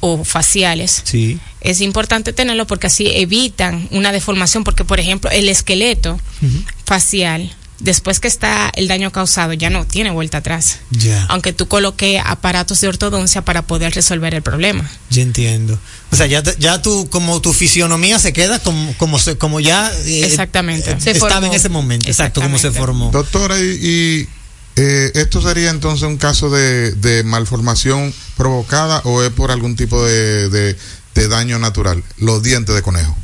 o 0.00 0.24
faciales, 0.24 1.02
Sí. 1.04 1.38
es 1.60 1.80
importante 1.80 2.32
tenerlo 2.32 2.66
porque 2.66 2.86
así 2.88 3.06
evitan 3.08 3.88
una 3.90 4.12
deformación, 4.12 4.64
porque 4.64 4.84
por 4.84 5.00
ejemplo 5.00 5.30
el 5.30 5.48
esqueleto 5.48 6.18
facial, 6.84 7.54
después 7.80 8.20
que 8.20 8.28
está 8.28 8.70
el 8.74 8.88
daño 8.88 9.10
causado, 9.10 9.52
ya 9.52 9.68
no 9.70 9.84
tiene 9.86 10.10
vuelta 10.10 10.38
atrás. 10.38 10.78
Ya. 10.90 11.24
Aunque 11.28 11.52
tú 11.52 11.66
coloques 11.68 12.20
aparatos 12.24 12.80
de 12.80 12.88
ortodoncia 12.88 13.42
para 13.42 13.62
poder 13.62 13.94
resolver 13.94 14.34
el 14.34 14.42
problema. 14.42 14.88
Ya 15.10 15.22
entiendo. 15.22 15.78
O 16.12 16.16
sea, 16.16 16.26
ya, 16.26 16.42
te- 16.42 16.56
ya 16.58 16.82
tu, 16.82 17.08
como 17.10 17.40
tu 17.40 17.52
fisionomía 17.52 18.18
se 18.18 18.32
queda 18.32 18.58
como, 18.58 18.94
como, 18.98 19.18
se, 19.18 19.36
como 19.36 19.60
ya 19.60 19.90
eh, 20.06 20.24
Exactamente. 20.24 20.90
eh, 20.92 20.96
Se 21.00 21.10
estaba 21.12 21.30
formó. 21.34 21.46
en 21.48 21.52
ese 21.54 21.68
momento. 21.68 22.08
Exacto, 22.08 22.40
como 22.40 22.58
se 22.58 22.70
formó. 22.70 23.10
Doctora, 23.10 23.58
y, 23.58 23.62
y, 23.64 24.28
eh, 24.76 25.10
esto 25.14 25.42
sería 25.42 25.70
entonces 25.70 26.06
un 26.06 26.16
caso 26.16 26.48
de, 26.50 26.92
de 26.92 27.22
malformación 27.24 28.14
provocada 28.36 29.00
o 29.04 29.22
es 29.22 29.30
por 29.30 29.50
algún 29.50 29.76
tipo 29.76 30.04
de, 30.04 30.48
de- 30.48 30.76
de 31.14 31.28
daño 31.28 31.58
natural? 31.58 32.02
Los 32.18 32.42
dientes 32.42 32.74
de 32.74 32.82
conejo. 32.82 33.16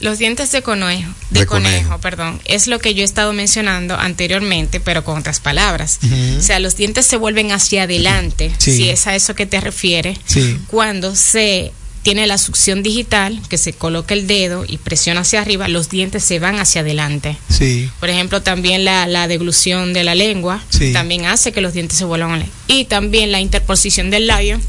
Los 0.00 0.18
dientes 0.18 0.52
de 0.52 0.62
conejo, 0.62 1.10
de, 1.30 1.40
De 1.40 1.46
conejo, 1.46 1.76
conejo. 1.84 2.00
perdón, 2.00 2.40
es 2.44 2.66
lo 2.66 2.78
que 2.78 2.94
yo 2.94 3.02
he 3.02 3.04
estado 3.04 3.32
mencionando 3.32 3.96
anteriormente, 3.96 4.80
pero 4.80 5.04
con 5.04 5.18
otras 5.18 5.40
palabras. 5.40 5.98
O 6.38 6.42
sea, 6.42 6.58
los 6.60 6.76
dientes 6.76 7.06
se 7.06 7.16
vuelven 7.16 7.52
hacia 7.52 7.84
adelante, 7.84 8.52
Sí. 8.58 8.76
si 8.76 8.88
es 8.88 9.06
a 9.06 9.14
eso 9.14 9.34
que 9.34 9.46
te 9.46 9.60
refiere, 9.60 10.16
Sí. 10.26 10.58
cuando 10.66 11.14
se 11.16 11.72
tiene 12.02 12.28
la 12.28 12.38
succión 12.38 12.84
digital, 12.84 13.40
que 13.48 13.58
se 13.58 13.72
coloca 13.72 14.14
el 14.14 14.28
dedo 14.28 14.64
y 14.68 14.76
presiona 14.78 15.22
hacia 15.22 15.40
arriba, 15.40 15.66
los 15.66 15.88
dientes 15.88 16.22
se 16.22 16.38
van 16.38 16.60
hacia 16.60 16.82
adelante. 16.82 17.36
Sí. 17.50 17.90
Por 17.98 18.10
ejemplo, 18.10 18.42
también 18.42 18.84
la, 18.84 19.08
la 19.08 19.26
deglución 19.26 19.92
de 19.92 20.04
la 20.04 20.14
lengua 20.14 20.62
Sí. 20.68 20.92
también 20.92 21.24
hace 21.26 21.50
que 21.50 21.60
los 21.60 21.72
dientes 21.72 21.98
se 21.98 22.04
vuelvan 22.04 22.30
a 22.42 22.46
Y 22.68 22.84
también 22.84 23.32
la 23.32 23.40
interposición 23.40 24.10
del 24.10 24.28
labio 24.28 24.60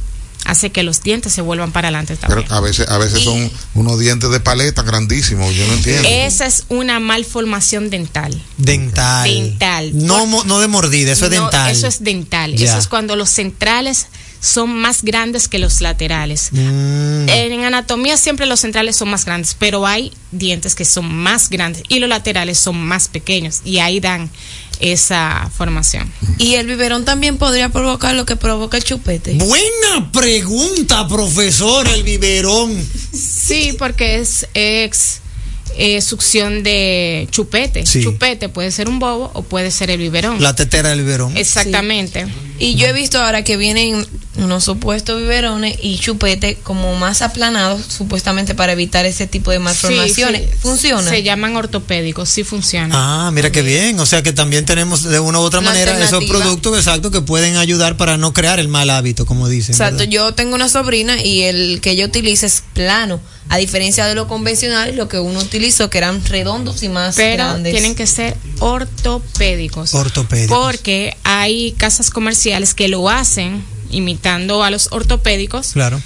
hace 0.45 0.71
que 0.71 0.83
los 0.83 1.01
dientes 1.03 1.33
se 1.33 1.41
vuelvan 1.41 1.71
para 1.71 1.89
adelante 1.89 2.15
Pero 2.21 2.35
también. 2.41 2.51
a 2.53 2.59
veces, 2.61 2.87
a 2.87 2.97
veces 2.97 3.21
son 3.23 3.51
unos 3.73 3.99
dientes 3.99 4.29
de 4.29 4.39
paleta 4.39 4.81
grandísimos, 4.83 5.53
yo 5.55 5.67
no 5.67 5.73
entiendo. 5.73 6.07
Esa 6.09 6.45
es 6.45 6.63
una 6.69 6.99
malformación 6.99 7.89
dental. 7.89 8.41
Dental. 8.57 9.23
Dental. 9.29 9.91
No, 9.93 10.25
mo- 10.25 10.43
no 10.45 10.59
de 10.59 10.67
mordida, 10.67 11.11
eso 11.11 11.25
es 11.25 11.31
No, 11.31 11.41
dental. 11.43 11.71
Eso 11.71 11.87
es 11.87 12.03
dental. 12.03 12.55
Ya. 12.55 12.65
Eso 12.69 12.77
es 12.77 12.87
cuando 12.87 13.15
los 13.15 13.29
centrales 13.29 14.07
son 14.39 14.73
más 14.73 15.03
grandes 15.03 15.47
que 15.47 15.59
los 15.59 15.81
laterales. 15.81 16.49
Mm. 16.51 17.29
En 17.29 17.63
anatomía 17.63 18.17
siempre 18.17 18.45
los 18.45 18.59
centrales 18.59 18.95
son 18.95 19.09
más 19.09 19.25
grandes, 19.25 19.55
pero 19.57 19.85
hay 19.85 20.13
dientes 20.31 20.75
que 20.75 20.85
son 20.85 21.13
más 21.13 21.49
grandes 21.49 21.83
y 21.89 21.99
los 21.99 22.09
laterales 22.09 22.57
son 22.57 22.77
más 22.77 23.07
pequeños 23.07 23.61
y 23.63 23.79
ahí 23.79 23.99
dan 23.99 24.29
esa 24.79 25.49
formación. 25.55 26.11
Y 26.37 26.55
el 26.55 26.67
biberón 26.67 27.05
también 27.05 27.37
podría 27.37 27.69
provocar 27.69 28.15
lo 28.15 28.25
que 28.25 28.35
provoca 28.35 28.77
el 28.77 28.83
chupete. 28.83 29.33
Buena 29.33 30.11
pregunta, 30.11 31.07
profesor, 31.07 31.87
el 31.87 32.03
biberón. 32.03 32.77
Sí, 33.11 33.75
porque 33.77 34.19
es 34.19 34.47
ex 34.53 35.21
eh, 35.79 36.01
succión 36.01 36.63
de 36.63 37.27
chupete. 37.29 37.85
Sí. 37.85 38.01
Chupete 38.01 38.49
puede 38.49 38.71
ser 38.71 38.89
un 38.89 38.97
bobo 38.99 39.29
o 39.33 39.43
puede 39.43 39.69
ser 39.69 39.91
el 39.91 39.99
biberón. 39.99 40.41
La 40.41 40.55
tetera 40.55 40.89
del 40.89 41.03
biberón. 41.03 41.37
Exactamente. 41.37 42.25
Y 42.59 42.75
yo 42.75 42.87
he 42.87 42.93
visto 42.93 43.19
ahora 43.19 43.43
que 43.43 43.57
vienen 43.57 44.05
unos 44.37 44.63
supuestos 44.63 45.19
biberones 45.19 45.77
y 45.81 45.97
chupete 45.97 46.57
como 46.63 46.95
más 46.95 47.21
aplanados, 47.21 47.81
supuestamente 47.87 48.55
para 48.55 48.73
evitar 48.73 49.05
ese 49.05 49.27
tipo 49.27 49.51
de 49.51 49.59
malformaciones. 49.59 50.41
Sí, 50.41 50.47
sí. 50.51 50.57
¿Funciona? 50.59 51.09
Se 51.09 51.23
llaman 51.23 51.55
ortopédicos, 51.55 52.29
sí 52.29 52.43
funciona. 52.43 52.93
Ah, 52.95 53.31
mira 53.31 53.51
qué 53.51 53.61
bien. 53.61 53.99
O 53.99 54.05
sea 54.05 54.23
que 54.23 54.33
también 54.33 54.65
tenemos 54.65 55.03
de 55.03 55.19
una 55.19 55.39
u 55.39 55.43
otra 55.43 55.59
Una 55.59 55.71
manera 55.71 56.03
esos 56.03 56.23
productos 56.25 56.77
exactos 56.77 57.11
que 57.11 57.21
pueden 57.21 57.57
ayudar 57.57 57.97
para 57.97 58.17
no 58.17 58.33
crear 58.33 58.59
el 58.59 58.67
mal 58.67 58.89
hábito, 58.89 59.25
como 59.25 59.49
dicen. 59.49 59.73
Exacto, 59.73 59.99
¿verdad? 59.99 60.11
yo 60.11 60.33
tengo 60.33 60.55
una 60.55 60.69
sobrina 60.69 61.21
y 61.23 61.43
el 61.43 61.81
que 61.81 61.95
yo 61.95 62.05
utilizo 62.05 62.45
es 62.45 62.63
plano, 62.73 63.19
a 63.49 63.57
diferencia 63.57 64.05
de 64.05 64.15
lo 64.15 64.27
convencional, 64.27 64.95
lo 64.95 65.07
que 65.07 65.19
uno 65.19 65.39
utilizó 65.39 65.89
que 65.89 65.97
eran 65.97 66.23
redondos 66.25 66.83
y 66.83 66.89
más 66.89 67.15
Pero 67.15 67.43
grandes. 67.43 67.71
tienen 67.71 67.95
que 67.95 68.05
ser 68.05 68.37
ortopédicos. 68.59 69.93
Ortopédicos. 69.93 70.57
Porque 70.57 71.15
hay 71.23 71.71
casas 71.73 72.09
comerciales 72.09 72.46
que 72.75 72.87
lo 72.87 73.09
hacen 73.09 73.63
imitando 73.91 74.63
a 74.63 74.69
los 74.71 74.89
ortopédicos 74.91 75.73
Claro. 75.73 76.01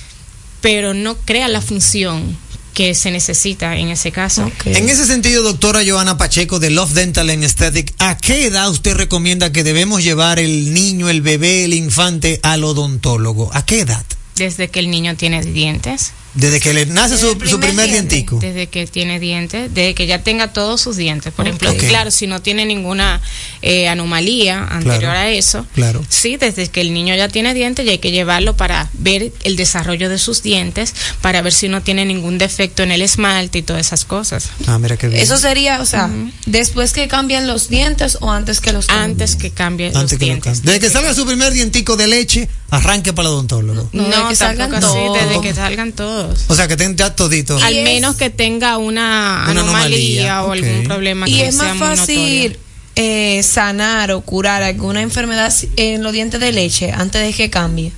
pero 0.61 0.93
no 0.93 1.15
crea 1.17 1.47
la 1.47 1.61
función 1.61 2.37
que 2.73 2.95
se 2.95 3.11
necesita 3.11 3.75
en 3.77 3.89
ese 3.89 4.11
caso. 4.11 4.49
En 4.65 4.87
ese 4.87 5.05
sentido, 5.05 5.43
doctora 5.43 5.81
Joana 5.85 6.17
Pacheco 6.17 6.59
de 6.59 6.69
Love 6.69 6.93
Dental 6.93 7.29
and 7.29 7.43
Aesthetic, 7.43 7.93
¿a 7.99 8.17
qué 8.17 8.45
edad 8.45 8.69
usted 8.69 8.95
recomienda 8.95 9.51
que 9.51 9.63
debemos 9.63 10.03
llevar 10.03 10.39
el 10.39 10.73
niño, 10.73 11.09
el 11.09 11.21
bebé, 11.21 11.65
el 11.65 11.73
infante 11.73 12.39
al 12.43 12.63
odontólogo? 12.63 13.49
¿A 13.53 13.65
qué 13.65 13.81
edad? 13.81 14.05
Desde 14.35 14.69
que 14.69 14.79
el 14.79 14.89
niño 14.89 15.15
tiene 15.17 15.43
dientes. 15.43 16.13
Desde 16.33 16.59
que 16.61 16.73
le 16.73 16.85
nace 16.85 17.17
su, 17.17 17.37
su 17.45 17.59
primer 17.59 17.89
dientico. 17.89 18.39
Desde 18.39 18.67
que 18.67 18.87
tiene 18.87 19.19
dientes, 19.19 19.73
desde 19.73 19.93
que 19.93 20.07
ya 20.07 20.23
tenga 20.23 20.53
todos 20.53 20.79
sus 20.79 20.95
dientes. 20.95 21.33
Por 21.33 21.45
ejemplo, 21.47 21.73
claro, 21.77 22.09
si 22.11 22.25
no 22.27 22.41
tiene 22.41 22.65
ninguna 22.65 23.21
eh, 23.61 23.87
anomalía 23.89 24.63
anterior 24.63 24.99
Claro. 25.11 25.19
a 25.19 25.29
eso, 25.29 25.65
Claro. 25.75 26.03
sí, 26.09 26.37
desde 26.37 26.69
que 26.69 26.81
el 26.81 26.93
niño 26.93 27.15
ya 27.15 27.27
tiene 27.27 27.53
dientes, 27.53 27.85
ya 27.85 27.91
hay 27.91 27.97
que 27.99 28.11
llevarlo 28.11 28.55
para 28.55 28.89
ver 28.93 29.31
el 29.43 29.55
desarrollo 29.55 30.09
de 30.09 30.17
sus 30.17 30.41
dientes, 30.43 30.93
para 31.21 31.41
ver 31.41 31.53
si 31.53 31.67
no 31.69 31.81
tiene 31.81 32.05
ningún 32.05 32.37
defecto 32.37 32.83
en 32.83 32.91
el 32.91 33.01
esmalte 33.01 33.59
y 33.59 33.61
todas 33.63 33.85
esas 33.85 34.05
cosas. 34.05 34.49
Ah, 34.67 34.77
mira 34.79 34.95
qué 34.97 35.07
bien. 35.09 35.21
Eso 35.21 35.37
sería, 35.37 35.81
o 35.81 35.85
sea, 35.85 36.09
después 36.45 36.93
que 36.93 37.07
cambian 37.07 37.45
los 37.47 37.67
dientes 37.69 38.17
o 38.21 38.31
antes 38.31 38.61
que 38.61 38.71
los 38.71 38.85
cambien. 38.87 39.11
Antes 39.11 39.35
que 39.35 39.51
cambie 39.51 39.87
Antes 39.87 40.01
los 40.03 40.11
que 40.11 40.15
lo 40.17 40.25
dientes. 40.25 40.53
cambie. 40.59 40.73
Desde 40.73 40.79
que 40.87 40.89
salga 40.93 41.13
su 41.13 41.25
primer 41.25 41.51
dientico 41.53 41.97
de 41.97 42.07
leche, 42.07 42.47
arranque 42.69 43.11
para 43.13 43.27
el 43.27 43.33
odontólogo. 43.33 43.89
No, 43.91 44.03
desde 44.07 44.27
que 44.29 44.35
salgan 44.35 44.71
desde 44.71 45.41
que 45.41 45.53
salgan 45.53 45.91
todos. 45.93 46.20
O 46.47 46.55
sea, 46.55 46.67
que 46.67 46.73
estén 46.73 46.95
ya 46.95 47.15
toditos. 47.15 47.61
Al 47.63 47.75
menos 47.75 48.15
que 48.15 48.29
tenga 48.29 48.77
una, 48.77 49.45
Una 49.49 49.61
anomalía, 49.61 50.39
anomalía, 50.39 50.43
o 50.43 50.51
algún 50.51 50.83
problema 50.83 51.27
Y 51.27 51.37
que 51.37 51.47
es 51.47 51.55
sea 51.55 51.73
más 51.73 51.97
fácil 51.97 52.57
eh, 52.95 53.41
sanar 53.43 54.11
o 54.11 54.21
curar 54.21 54.63
alguna 54.63 55.01
enfermedad 55.01 55.53
en 55.77 56.03
los 56.03 56.11
dientes 56.11 56.39
de 56.39 56.51
leche 56.51 56.91
antes 56.91 57.21
de 57.21 57.33
que 57.33 57.49
cambie. 57.49 57.93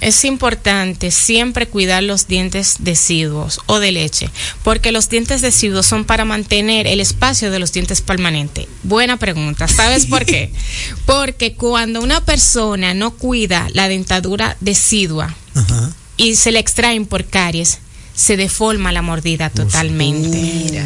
Es 0.00 0.24
importante 0.24 1.10
siempre 1.10 1.66
cuidar 1.66 2.04
los 2.04 2.28
dientes 2.28 2.76
deciduos 2.78 3.60
o 3.66 3.80
de 3.80 3.90
leche, 3.90 4.30
porque 4.62 4.92
los 4.92 5.08
dientes 5.08 5.40
deciduos 5.40 5.86
son 5.86 6.04
para 6.04 6.24
mantener 6.24 6.86
el 6.86 7.00
espacio 7.00 7.50
de 7.50 7.58
los 7.58 7.72
dientes 7.72 8.00
permanentes. 8.00 8.66
Buena 8.84 9.16
pregunta. 9.16 9.66
¿Sabes 9.66 10.06
por 10.06 10.24
qué? 10.24 10.52
Porque 11.06 11.54
cuando 11.54 12.00
una 12.00 12.24
persona 12.24 12.94
no 12.94 13.10
cuida 13.10 13.66
la 13.72 13.88
dentadura 13.88 14.56
decidua 14.60 15.34
Ajá. 15.54 15.92
Y 16.18 16.36
se 16.36 16.52
le 16.52 16.58
extraen 16.58 17.06
por 17.06 17.24
caries, 17.24 17.78
se 18.14 18.36
deforma 18.36 18.92
la 18.92 19.00
mordida 19.00 19.48
totalmente. 19.48 20.84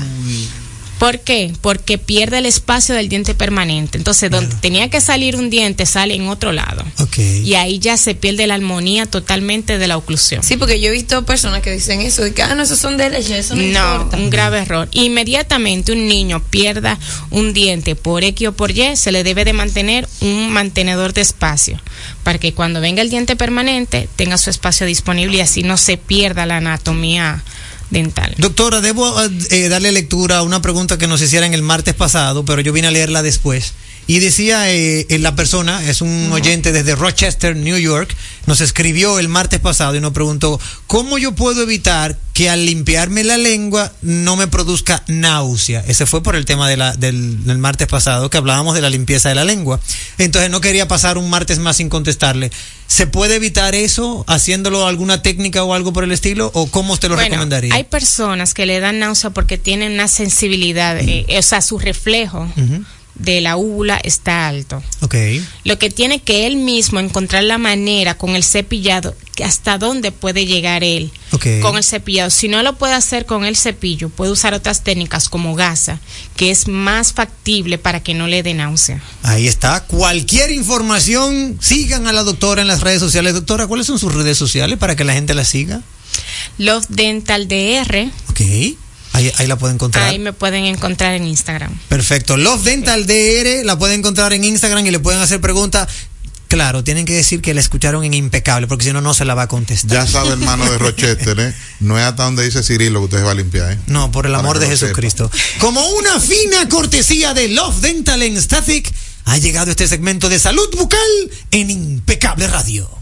¿Por 1.02 1.18
qué? 1.18 1.52
Porque 1.60 1.98
pierde 1.98 2.38
el 2.38 2.46
espacio 2.46 2.94
del 2.94 3.08
diente 3.08 3.34
permanente. 3.34 3.98
Entonces, 3.98 4.30
donde 4.30 4.54
tenía 4.60 4.88
que 4.88 5.00
salir 5.00 5.34
un 5.34 5.50
diente, 5.50 5.84
sale 5.84 6.14
en 6.14 6.28
otro 6.28 6.52
lado. 6.52 6.84
Y 7.16 7.54
ahí 7.54 7.80
ya 7.80 7.96
se 7.96 8.14
pierde 8.14 8.46
la 8.46 8.54
armonía 8.54 9.06
totalmente 9.06 9.78
de 9.78 9.88
la 9.88 9.96
oclusión. 9.96 10.44
Sí, 10.44 10.56
porque 10.56 10.80
yo 10.80 10.90
he 10.90 10.92
visto 10.92 11.24
personas 11.26 11.60
que 11.60 11.72
dicen 11.72 12.02
eso, 12.02 12.22
de 12.22 12.32
que, 12.32 12.44
ah, 12.44 12.54
no, 12.54 12.62
esos 12.62 12.78
son 12.78 12.98
de 12.98 13.10
leche, 13.10 13.36
eso 13.36 13.56
no, 13.56 13.62
No, 13.62 13.92
importa. 13.94 14.16
un 14.16 14.30
grave 14.30 14.58
error. 14.60 14.88
Inmediatamente 14.92 15.90
un 15.90 16.06
niño 16.06 16.40
pierda 16.50 16.96
un 17.30 17.52
diente 17.52 17.96
por 17.96 18.22
X 18.22 18.46
o 18.46 18.52
por 18.52 18.70
Y, 18.70 18.94
se 18.94 19.10
le 19.10 19.24
debe 19.24 19.44
de 19.44 19.54
mantener 19.54 20.08
un 20.20 20.52
mantenedor 20.52 21.14
de 21.14 21.22
espacio 21.22 21.80
para 22.22 22.38
que 22.38 22.54
cuando 22.54 22.80
venga 22.80 23.02
el 23.02 23.10
diente 23.10 23.34
permanente 23.34 24.08
tenga 24.14 24.38
su 24.38 24.50
espacio 24.50 24.86
disponible 24.86 25.38
y 25.38 25.40
así 25.40 25.64
no 25.64 25.76
se 25.78 25.96
pierda 25.96 26.46
la 26.46 26.58
anatomía 26.58 27.42
Doctora, 28.38 28.80
debo 28.80 29.14
eh, 29.50 29.68
darle 29.68 29.92
lectura 29.92 30.38
a 30.38 30.42
una 30.42 30.62
pregunta 30.62 30.98
que 30.98 31.06
nos 31.06 31.20
hicieron 31.20 31.54
el 31.54 31.62
martes 31.62 31.94
pasado, 31.94 32.44
pero 32.44 32.60
yo 32.60 32.72
vine 32.72 32.88
a 32.88 32.90
leerla 32.90 33.22
después. 33.22 33.72
Y 34.06 34.18
decía 34.18 34.70
eh, 34.70 35.06
la 35.20 35.36
persona, 35.36 35.88
es 35.88 36.00
un 36.02 36.30
oyente 36.32 36.72
desde 36.72 36.96
Rochester, 36.96 37.54
New 37.56 37.78
York, 37.78 38.14
nos 38.46 38.60
escribió 38.60 39.18
el 39.20 39.28
martes 39.28 39.60
pasado 39.60 39.94
y 39.94 40.00
nos 40.00 40.12
preguntó, 40.12 40.60
¿cómo 40.88 41.18
yo 41.18 41.32
puedo 41.32 41.62
evitar 41.62 42.18
que 42.34 42.50
al 42.50 42.66
limpiarme 42.66 43.22
la 43.22 43.38
lengua 43.38 43.92
no 44.02 44.34
me 44.36 44.48
produzca 44.48 45.04
náusea? 45.06 45.84
Ese 45.86 46.06
fue 46.06 46.22
por 46.22 46.34
el 46.34 46.44
tema 46.44 46.68
de 46.68 46.76
la, 46.76 46.96
del, 46.96 47.44
del 47.44 47.58
martes 47.58 47.86
pasado, 47.86 48.28
que 48.28 48.38
hablábamos 48.38 48.74
de 48.74 48.80
la 48.80 48.90
limpieza 48.90 49.28
de 49.28 49.36
la 49.36 49.44
lengua. 49.44 49.78
Entonces 50.18 50.50
no 50.50 50.60
quería 50.60 50.88
pasar 50.88 51.16
un 51.16 51.30
martes 51.30 51.60
más 51.60 51.76
sin 51.76 51.88
contestarle. 51.88 52.50
¿Se 52.88 53.06
puede 53.06 53.36
evitar 53.36 53.74
eso 53.74 54.24
haciéndolo 54.28 54.86
alguna 54.86 55.22
técnica 55.22 55.62
o 55.62 55.72
algo 55.72 55.92
por 55.92 56.04
el 56.04 56.12
estilo? 56.12 56.50
¿O 56.54 56.66
cómo 56.66 56.92
usted 56.94 57.08
lo 57.08 57.14
Bueno, 57.14 57.30
recomendaría? 57.30 57.74
Hay 57.74 57.84
personas 57.84 58.52
que 58.52 58.66
le 58.66 58.80
dan 58.80 58.98
náusea 58.98 59.30
porque 59.30 59.56
tienen 59.56 59.92
una 59.92 60.08
sensibilidad, 60.08 60.98
eh, 61.00 61.24
o 61.38 61.42
sea, 61.42 61.62
su 61.62 61.78
reflejo. 61.78 62.52
De 63.14 63.40
la 63.40 63.56
úvula 63.56 63.98
está 64.02 64.48
alto. 64.48 64.82
Ok. 65.00 65.14
Lo 65.64 65.78
que 65.78 65.90
tiene 65.90 66.20
que 66.20 66.46
él 66.46 66.56
mismo 66.56 66.98
encontrar 66.98 67.44
la 67.44 67.58
manera 67.58 68.16
con 68.16 68.34
el 68.36 68.42
cepillado, 68.42 69.14
hasta 69.44 69.78
dónde 69.78 70.12
puede 70.12 70.46
llegar 70.46 70.82
él 70.84 71.10
Ok. 71.32 71.46
con 71.60 71.76
el 71.76 71.84
cepillado. 71.84 72.30
Si 72.30 72.48
no 72.48 72.62
lo 72.62 72.76
puede 72.76 72.94
hacer 72.94 73.26
con 73.26 73.44
el 73.44 73.56
cepillo, 73.56 74.08
puede 74.08 74.30
usar 74.32 74.54
otras 74.54 74.82
técnicas 74.82 75.28
como 75.28 75.54
gasa, 75.54 76.00
que 76.36 76.50
es 76.50 76.68
más 76.68 77.12
factible 77.12 77.78
para 77.78 78.02
que 78.02 78.14
no 78.14 78.26
le 78.28 78.42
dé 78.42 78.54
náusea. 78.54 79.02
Ahí 79.22 79.46
está. 79.46 79.84
Cualquier 79.84 80.50
información, 80.50 81.58
sigan 81.60 82.06
a 82.06 82.12
la 82.12 82.22
doctora 82.24 82.62
en 82.62 82.68
las 82.68 82.80
redes 82.80 83.00
sociales. 83.00 83.34
Doctora, 83.34 83.66
¿cuáles 83.66 83.86
son 83.86 83.98
sus 83.98 84.14
redes 84.14 84.38
sociales 84.38 84.78
para 84.78 84.96
que 84.96 85.04
la 85.04 85.12
gente 85.14 85.34
la 85.34 85.44
siga? 85.44 85.82
Love 86.58 86.86
Dental 86.88 87.48
DR, 87.48 88.10
Ok. 88.30 88.40
Ahí, 89.12 89.30
ahí 89.36 89.46
la 89.46 89.56
pueden 89.56 89.76
encontrar. 89.76 90.04
ahí 90.08 90.18
me 90.18 90.32
pueden 90.32 90.64
encontrar 90.64 91.14
en 91.14 91.26
Instagram. 91.26 91.78
Perfecto. 91.88 92.36
Love 92.36 92.62
Dental 92.64 93.06
DR 93.06 93.64
la 93.64 93.78
pueden 93.78 93.98
encontrar 94.00 94.32
en 94.32 94.44
Instagram 94.44 94.86
y 94.86 94.90
le 94.90 94.98
pueden 95.00 95.20
hacer 95.20 95.40
preguntas. 95.40 95.88
Claro, 96.48 96.84
tienen 96.84 97.06
que 97.06 97.14
decir 97.14 97.40
que 97.40 97.54
la 97.54 97.60
escucharon 97.60 98.04
en 98.04 98.12
impecable, 98.12 98.66
porque 98.66 98.84
si 98.84 98.92
no, 98.92 99.00
no 99.00 99.14
se 99.14 99.24
la 99.24 99.34
va 99.34 99.42
a 99.44 99.48
contestar. 99.48 100.04
Ya 100.04 100.06
sabe, 100.06 100.32
hermano 100.32 100.70
de 100.70 100.76
Rochester, 100.76 101.40
¿eh? 101.40 101.54
No 101.80 101.98
es 101.98 102.04
hasta 102.04 102.24
donde 102.24 102.44
dice 102.44 102.62
Cirilo 102.62 103.00
que 103.00 103.04
usted 103.04 103.18
se 103.18 103.24
va 103.24 103.30
a 103.30 103.34
limpiar, 103.34 103.72
¿eh? 103.72 103.78
No, 103.86 104.12
por 104.12 104.26
el 104.26 104.32
Para 104.32 104.40
amor 104.40 104.58
de. 104.58 104.66
Jesucristo. 104.66 105.30
Como 105.60 105.82
una 105.92 106.20
fina 106.20 106.68
cortesía 106.68 107.32
de 107.32 107.48
Love 107.48 107.80
Dental 107.80 108.20
and 108.20 108.36
Static, 108.38 108.92
ha 109.24 109.38
llegado 109.38 109.70
este 109.70 109.88
segmento 109.88 110.28
de 110.28 110.38
salud 110.38 110.68
bucal 110.76 111.00
en 111.52 111.70
Impecable 111.70 112.46
Radio. 112.48 113.01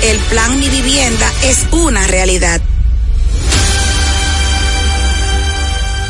El 0.03 0.17
plan 0.17 0.59
Mi 0.59 0.67
Vivienda 0.67 1.31
es 1.43 1.59
una 1.71 2.07
realidad. 2.07 2.59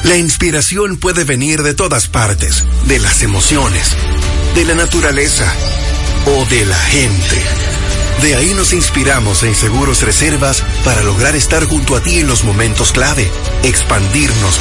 La 0.03 0.15
inspiración 0.15 0.95
puede 0.95 1.25
venir 1.25 1.61
de 1.61 1.73
todas 1.73 2.07
partes, 2.07 2.63
de 2.85 2.99
las 2.99 3.21
emociones, 3.21 3.89
de 4.55 4.63
la 4.63 4.75
naturaleza 4.75 5.53
o 6.25 6.45
de 6.45 6.65
la 6.65 6.77
gente. 6.77 7.41
De 8.21 8.35
ahí 8.35 8.53
nos 8.53 8.71
inspiramos 8.71 9.43
en 9.43 9.55
Seguros 9.55 10.01
Reservas 10.03 10.63
para 10.85 11.03
lograr 11.03 11.35
estar 11.35 11.65
junto 11.65 11.97
a 11.97 12.01
ti 12.01 12.19
en 12.19 12.27
los 12.27 12.45
momentos 12.45 12.93
clave, 12.93 13.29
expandirnos, 13.63 14.57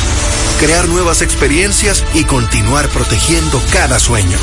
crear 0.59 0.89
nuevas 0.89 1.23
experiencias 1.23 2.05
y 2.15 2.25
continuar 2.25 2.89
protegiendo 2.89 3.63
cada 3.73 4.01
sueño. 4.01 4.39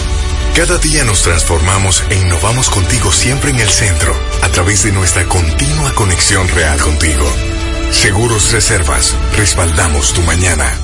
Cada 0.55 0.79
día 0.79 1.03
nos 1.03 1.21
transformamos 1.21 2.03
e 2.09 2.15
innovamos 2.15 2.69
contigo 2.69 3.11
siempre 3.11 3.51
en 3.51 3.59
el 3.59 3.69
centro, 3.69 4.19
a 4.41 4.49
través 4.49 4.83
de 4.83 4.91
nuestra 4.91 5.27
continua 5.27 5.93
conexión 5.95 6.47
real 6.49 6.79
contigo. 6.79 7.25
Seguros 7.91 8.51
Reservas, 8.51 9.15
respaldamos 9.35 10.13
tu 10.13 10.21
mañana. 10.21 10.77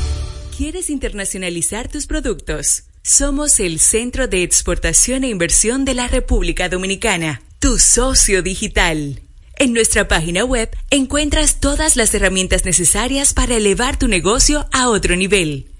¿Quieres 0.55 0.89
internacionalizar 0.89 1.89
tus 1.89 2.07
productos? 2.07 2.83
Somos 3.03 3.59
el 3.59 3.79
Centro 3.79 4.27
de 4.27 4.43
Exportación 4.43 5.23
e 5.23 5.29
Inversión 5.29 5.83
de 5.83 5.93
la 5.93 6.07
República 6.07 6.69
Dominicana, 6.69 7.41
tu 7.59 7.79
socio 7.79 8.41
digital. 8.41 9.21
En 9.57 9.73
nuestra 9.73 10.07
página 10.07 10.45
web 10.45 10.69
encuentras 10.89 11.59
todas 11.59 11.95
las 11.95 12.13
herramientas 12.13 12.65
necesarias 12.65 13.33
para 13.33 13.55
elevar 13.55 13.99
tu 13.99 14.07
negocio 14.07 14.67
a 14.71 14.89
otro 14.89 15.15
nivel. 15.15 15.71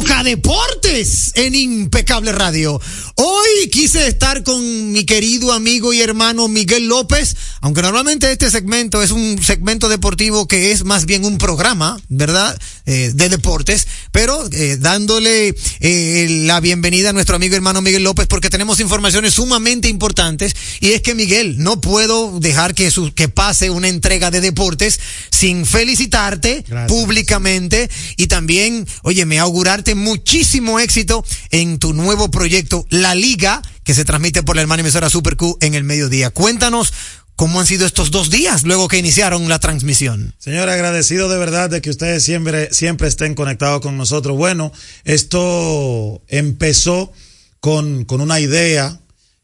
toca 0.00 0.22
deportes 0.22 1.32
en 1.34 1.56
Impecable 1.56 2.30
Radio. 2.30 2.80
Hoy 3.16 3.68
quise 3.72 4.06
estar 4.06 4.44
con 4.44 4.92
mi 4.92 5.02
querido 5.04 5.52
amigo 5.52 5.92
y 5.92 6.00
hermano 6.00 6.46
Miguel 6.46 6.86
López, 6.86 7.34
aunque 7.62 7.82
normalmente 7.82 8.30
este 8.30 8.48
segmento 8.48 9.02
es 9.02 9.10
un 9.10 9.42
segmento 9.42 9.88
deportivo 9.88 10.46
que 10.46 10.70
es 10.70 10.84
más 10.84 11.04
bien 11.04 11.24
un 11.24 11.36
programa, 11.36 12.00
¿verdad? 12.08 12.56
Eh, 12.86 13.10
de 13.12 13.28
deportes, 13.28 13.88
pero 14.12 14.48
eh, 14.52 14.76
dándole 14.78 15.54
eh, 15.80 16.26
la 16.46 16.60
bienvenida 16.60 17.10
a 17.10 17.12
nuestro 17.12 17.34
amigo 17.34 17.54
y 17.54 17.56
hermano 17.56 17.82
Miguel 17.82 18.04
López 18.04 18.28
porque 18.28 18.50
tenemos 18.50 18.78
informaciones 18.78 19.34
sumamente 19.34 19.88
importantes 19.88 20.54
y 20.80 20.92
es 20.92 21.02
que 21.02 21.16
Miguel, 21.16 21.56
no 21.58 21.80
puedo 21.80 22.38
dejar 22.38 22.74
que, 22.74 22.92
su, 22.92 23.12
que 23.12 23.28
pase 23.28 23.70
una 23.70 23.88
entrega 23.88 24.30
de 24.30 24.40
deportes 24.40 25.00
sin 25.30 25.66
felicitarte 25.66 26.64
públicamente 26.86 27.90
y 28.16 28.28
también, 28.28 28.86
oye, 29.02 29.26
me 29.26 29.38
augurarte 29.38 29.87
muchísimo 29.94 30.80
éxito 30.80 31.24
en 31.50 31.78
tu 31.78 31.92
nuevo 31.92 32.30
proyecto, 32.30 32.86
La 32.90 33.14
Liga, 33.14 33.62
que 33.84 33.94
se 33.94 34.04
transmite 34.04 34.42
por 34.42 34.56
la 34.56 34.62
hermana 34.62 34.80
emisora 34.80 35.10
Super 35.10 35.36
Q 35.36 35.58
en 35.60 35.74
el 35.74 35.84
mediodía. 35.84 36.30
Cuéntanos 36.30 36.92
cómo 37.36 37.60
han 37.60 37.66
sido 37.66 37.86
estos 37.86 38.10
dos 38.10 38.30
días 38.30 38.64
luego 38.64 38.88
que 38.88 38.98
iniciaron 38.98 39.48
la 39.48 39.60
transmisión. 39.60 40.34
Señor, 40.38 40.68
agradecido 40.68 41.28
de 41.28 41.38
verdad 41.38 41.70
de 41.70 41.80
que 41.80 41.90
ustedes 41.90 42.24
siempre, 42.24 42.68
siempre 42.72 43.06
estén 43.06 43.36
conectados 43.36 43.80
con 43.80 43.96
nosotros. 43.96 44.36
Bueno, 44.36 44.72
esto 45.04 46.20
empezó 46.26 47.12
con, 47.60 48.04
con 48.04 48.20
una 48.20 48.40
idea, 48.40 48.98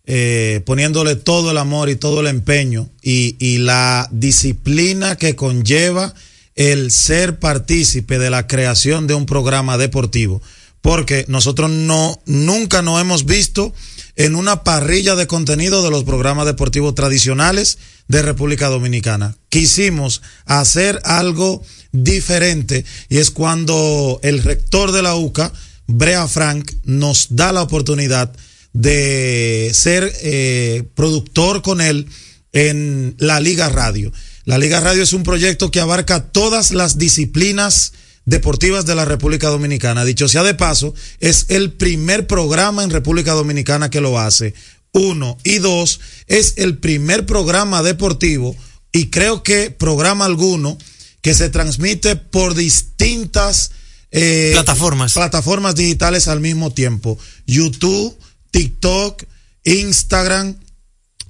eh, 0.07 0.61
poniéndole 0.67 1.15
todo 1.15 1.53
el 1.53 1.59
amor 1.59 1.89
y 1.89 1.95
todo 1.95 2.21
el 2.21 2.27
empeño 2.27 2.91
y, 3.01 3.37
y 3.39 3.59
la 3.59 4.09
disciplina 4.11 5.17
que 5.17 5.37
conlleva 5.37 6.15
el 6.55 6.91
ser 6.91 7.39
partícipe 7.39 8.19
de 8.19 8.31
la 8.31 8.47
creación 8.47 9.07
de 9.07 9.15
un 9.15 9.27
programa 9.27 9.79
deportivo. 9.79 10.41
Porque 10.81 11.25
nosotros 11.29 11.71
no, 11.71 12.21
nunca 12.27 12.83
nos 12.83 13.01
hemos 13.01 13.25
visto 13.25 13.73
en 14.17 14.37
una 14.37 14.63
parrilla 14.63 15.15
de 15.17 15.27
contenido 15.27 15.83
de 15.83 15.91
los 15.91 16.05
programas 16.05 16.47
deportivos 16.47 16.95
tradicionales 16.95 17.79
de 18.07 18.23
República 18.23 18.69
Dominicana. 18.69 19.37
Quisimos 19.49 20.23
hacer 20.45 21.01
algo 21.05 21.63
diferente 21.93 22.85
y 23.09 23.19
es 23.19 23.31
cuando 23.31 24.21
el 24.23 24.43
rector 24.43 24.93
de 24.93 25.03
la 25.03 25.17
UCA, 25.17 25.53
Brea 25.87 26.29
Frank, 26.29 26.71
nos 26.85 27.29
da 27.31 27.53
la 27.53 27.63
oportunidad 27.63 28.33
de 28.73 29.71
ser 29.73 30.13
eh, 30.23 30.85
productor 30.95 31.63
con 31.63 31.81
él 31.81 32.09
en 32.53 33.15
la 33.19 33.41
Liga 33.41 33.69
Radio. 33.69 34.13
La 34.45 34.59
Liga 34.59 34.81
Radio 34.81 35.03
es 35.03 35.13
un 35.13 35.23
proyecto 35.23 35.71
que 35.71 35.81
abarca 35.81 36.25
todas 36.25 36.71
las 36.71 36.99
disciplinas 36.99 37.93
deportivas 38.27 38.85
de 38.85 38.95
la 38.95 39.05
República 39.05 39.49
Dominicana. 39.49 40.05
Dicho 40.05 40.29
sea 40.29 40.43
de 40.43 40.55
paso, 40.55 40.95
es 41.21 41.47
el 41.49 41.73
primer 41.73 42.27
programa 42.27 42.85
en 42.85 42.91
República 42.91 43.33
Dominicana 43.33 43.91
que 43.91 44.03
lo 44.03 44.19
hace. 44.19 44.55
Uno. 44.93 45.39
Y 45.45 45.59
dos, 45.59 46.01
es 46.27 46.55
el 46.57 46.79
primer 46.79 47.27
programa 47.27 47.83
deportivo 47.83 48.55
y 48.93 49.07
creo 49.07 49.43
que 49.43 49.71
programa 49.71 50.27
alguno 50.27 50.79
que 51.23 51.35
se 51.35 51.49
transmite 51.49 52.17
por 52.17 52.55
distintas 52.55 53.71
eh, 54.11 54.51
Plataformas. 54.53 55.15
plataformas 55.15 55.75
digitales 55.75 56.29
al 56.29 56.41
mismo 56.41 56.73
tiempo. 56.73 57.19
YouTube, 57.47 58.17
TikTok, 58.53 59.25
Instagram, 59.65 60.57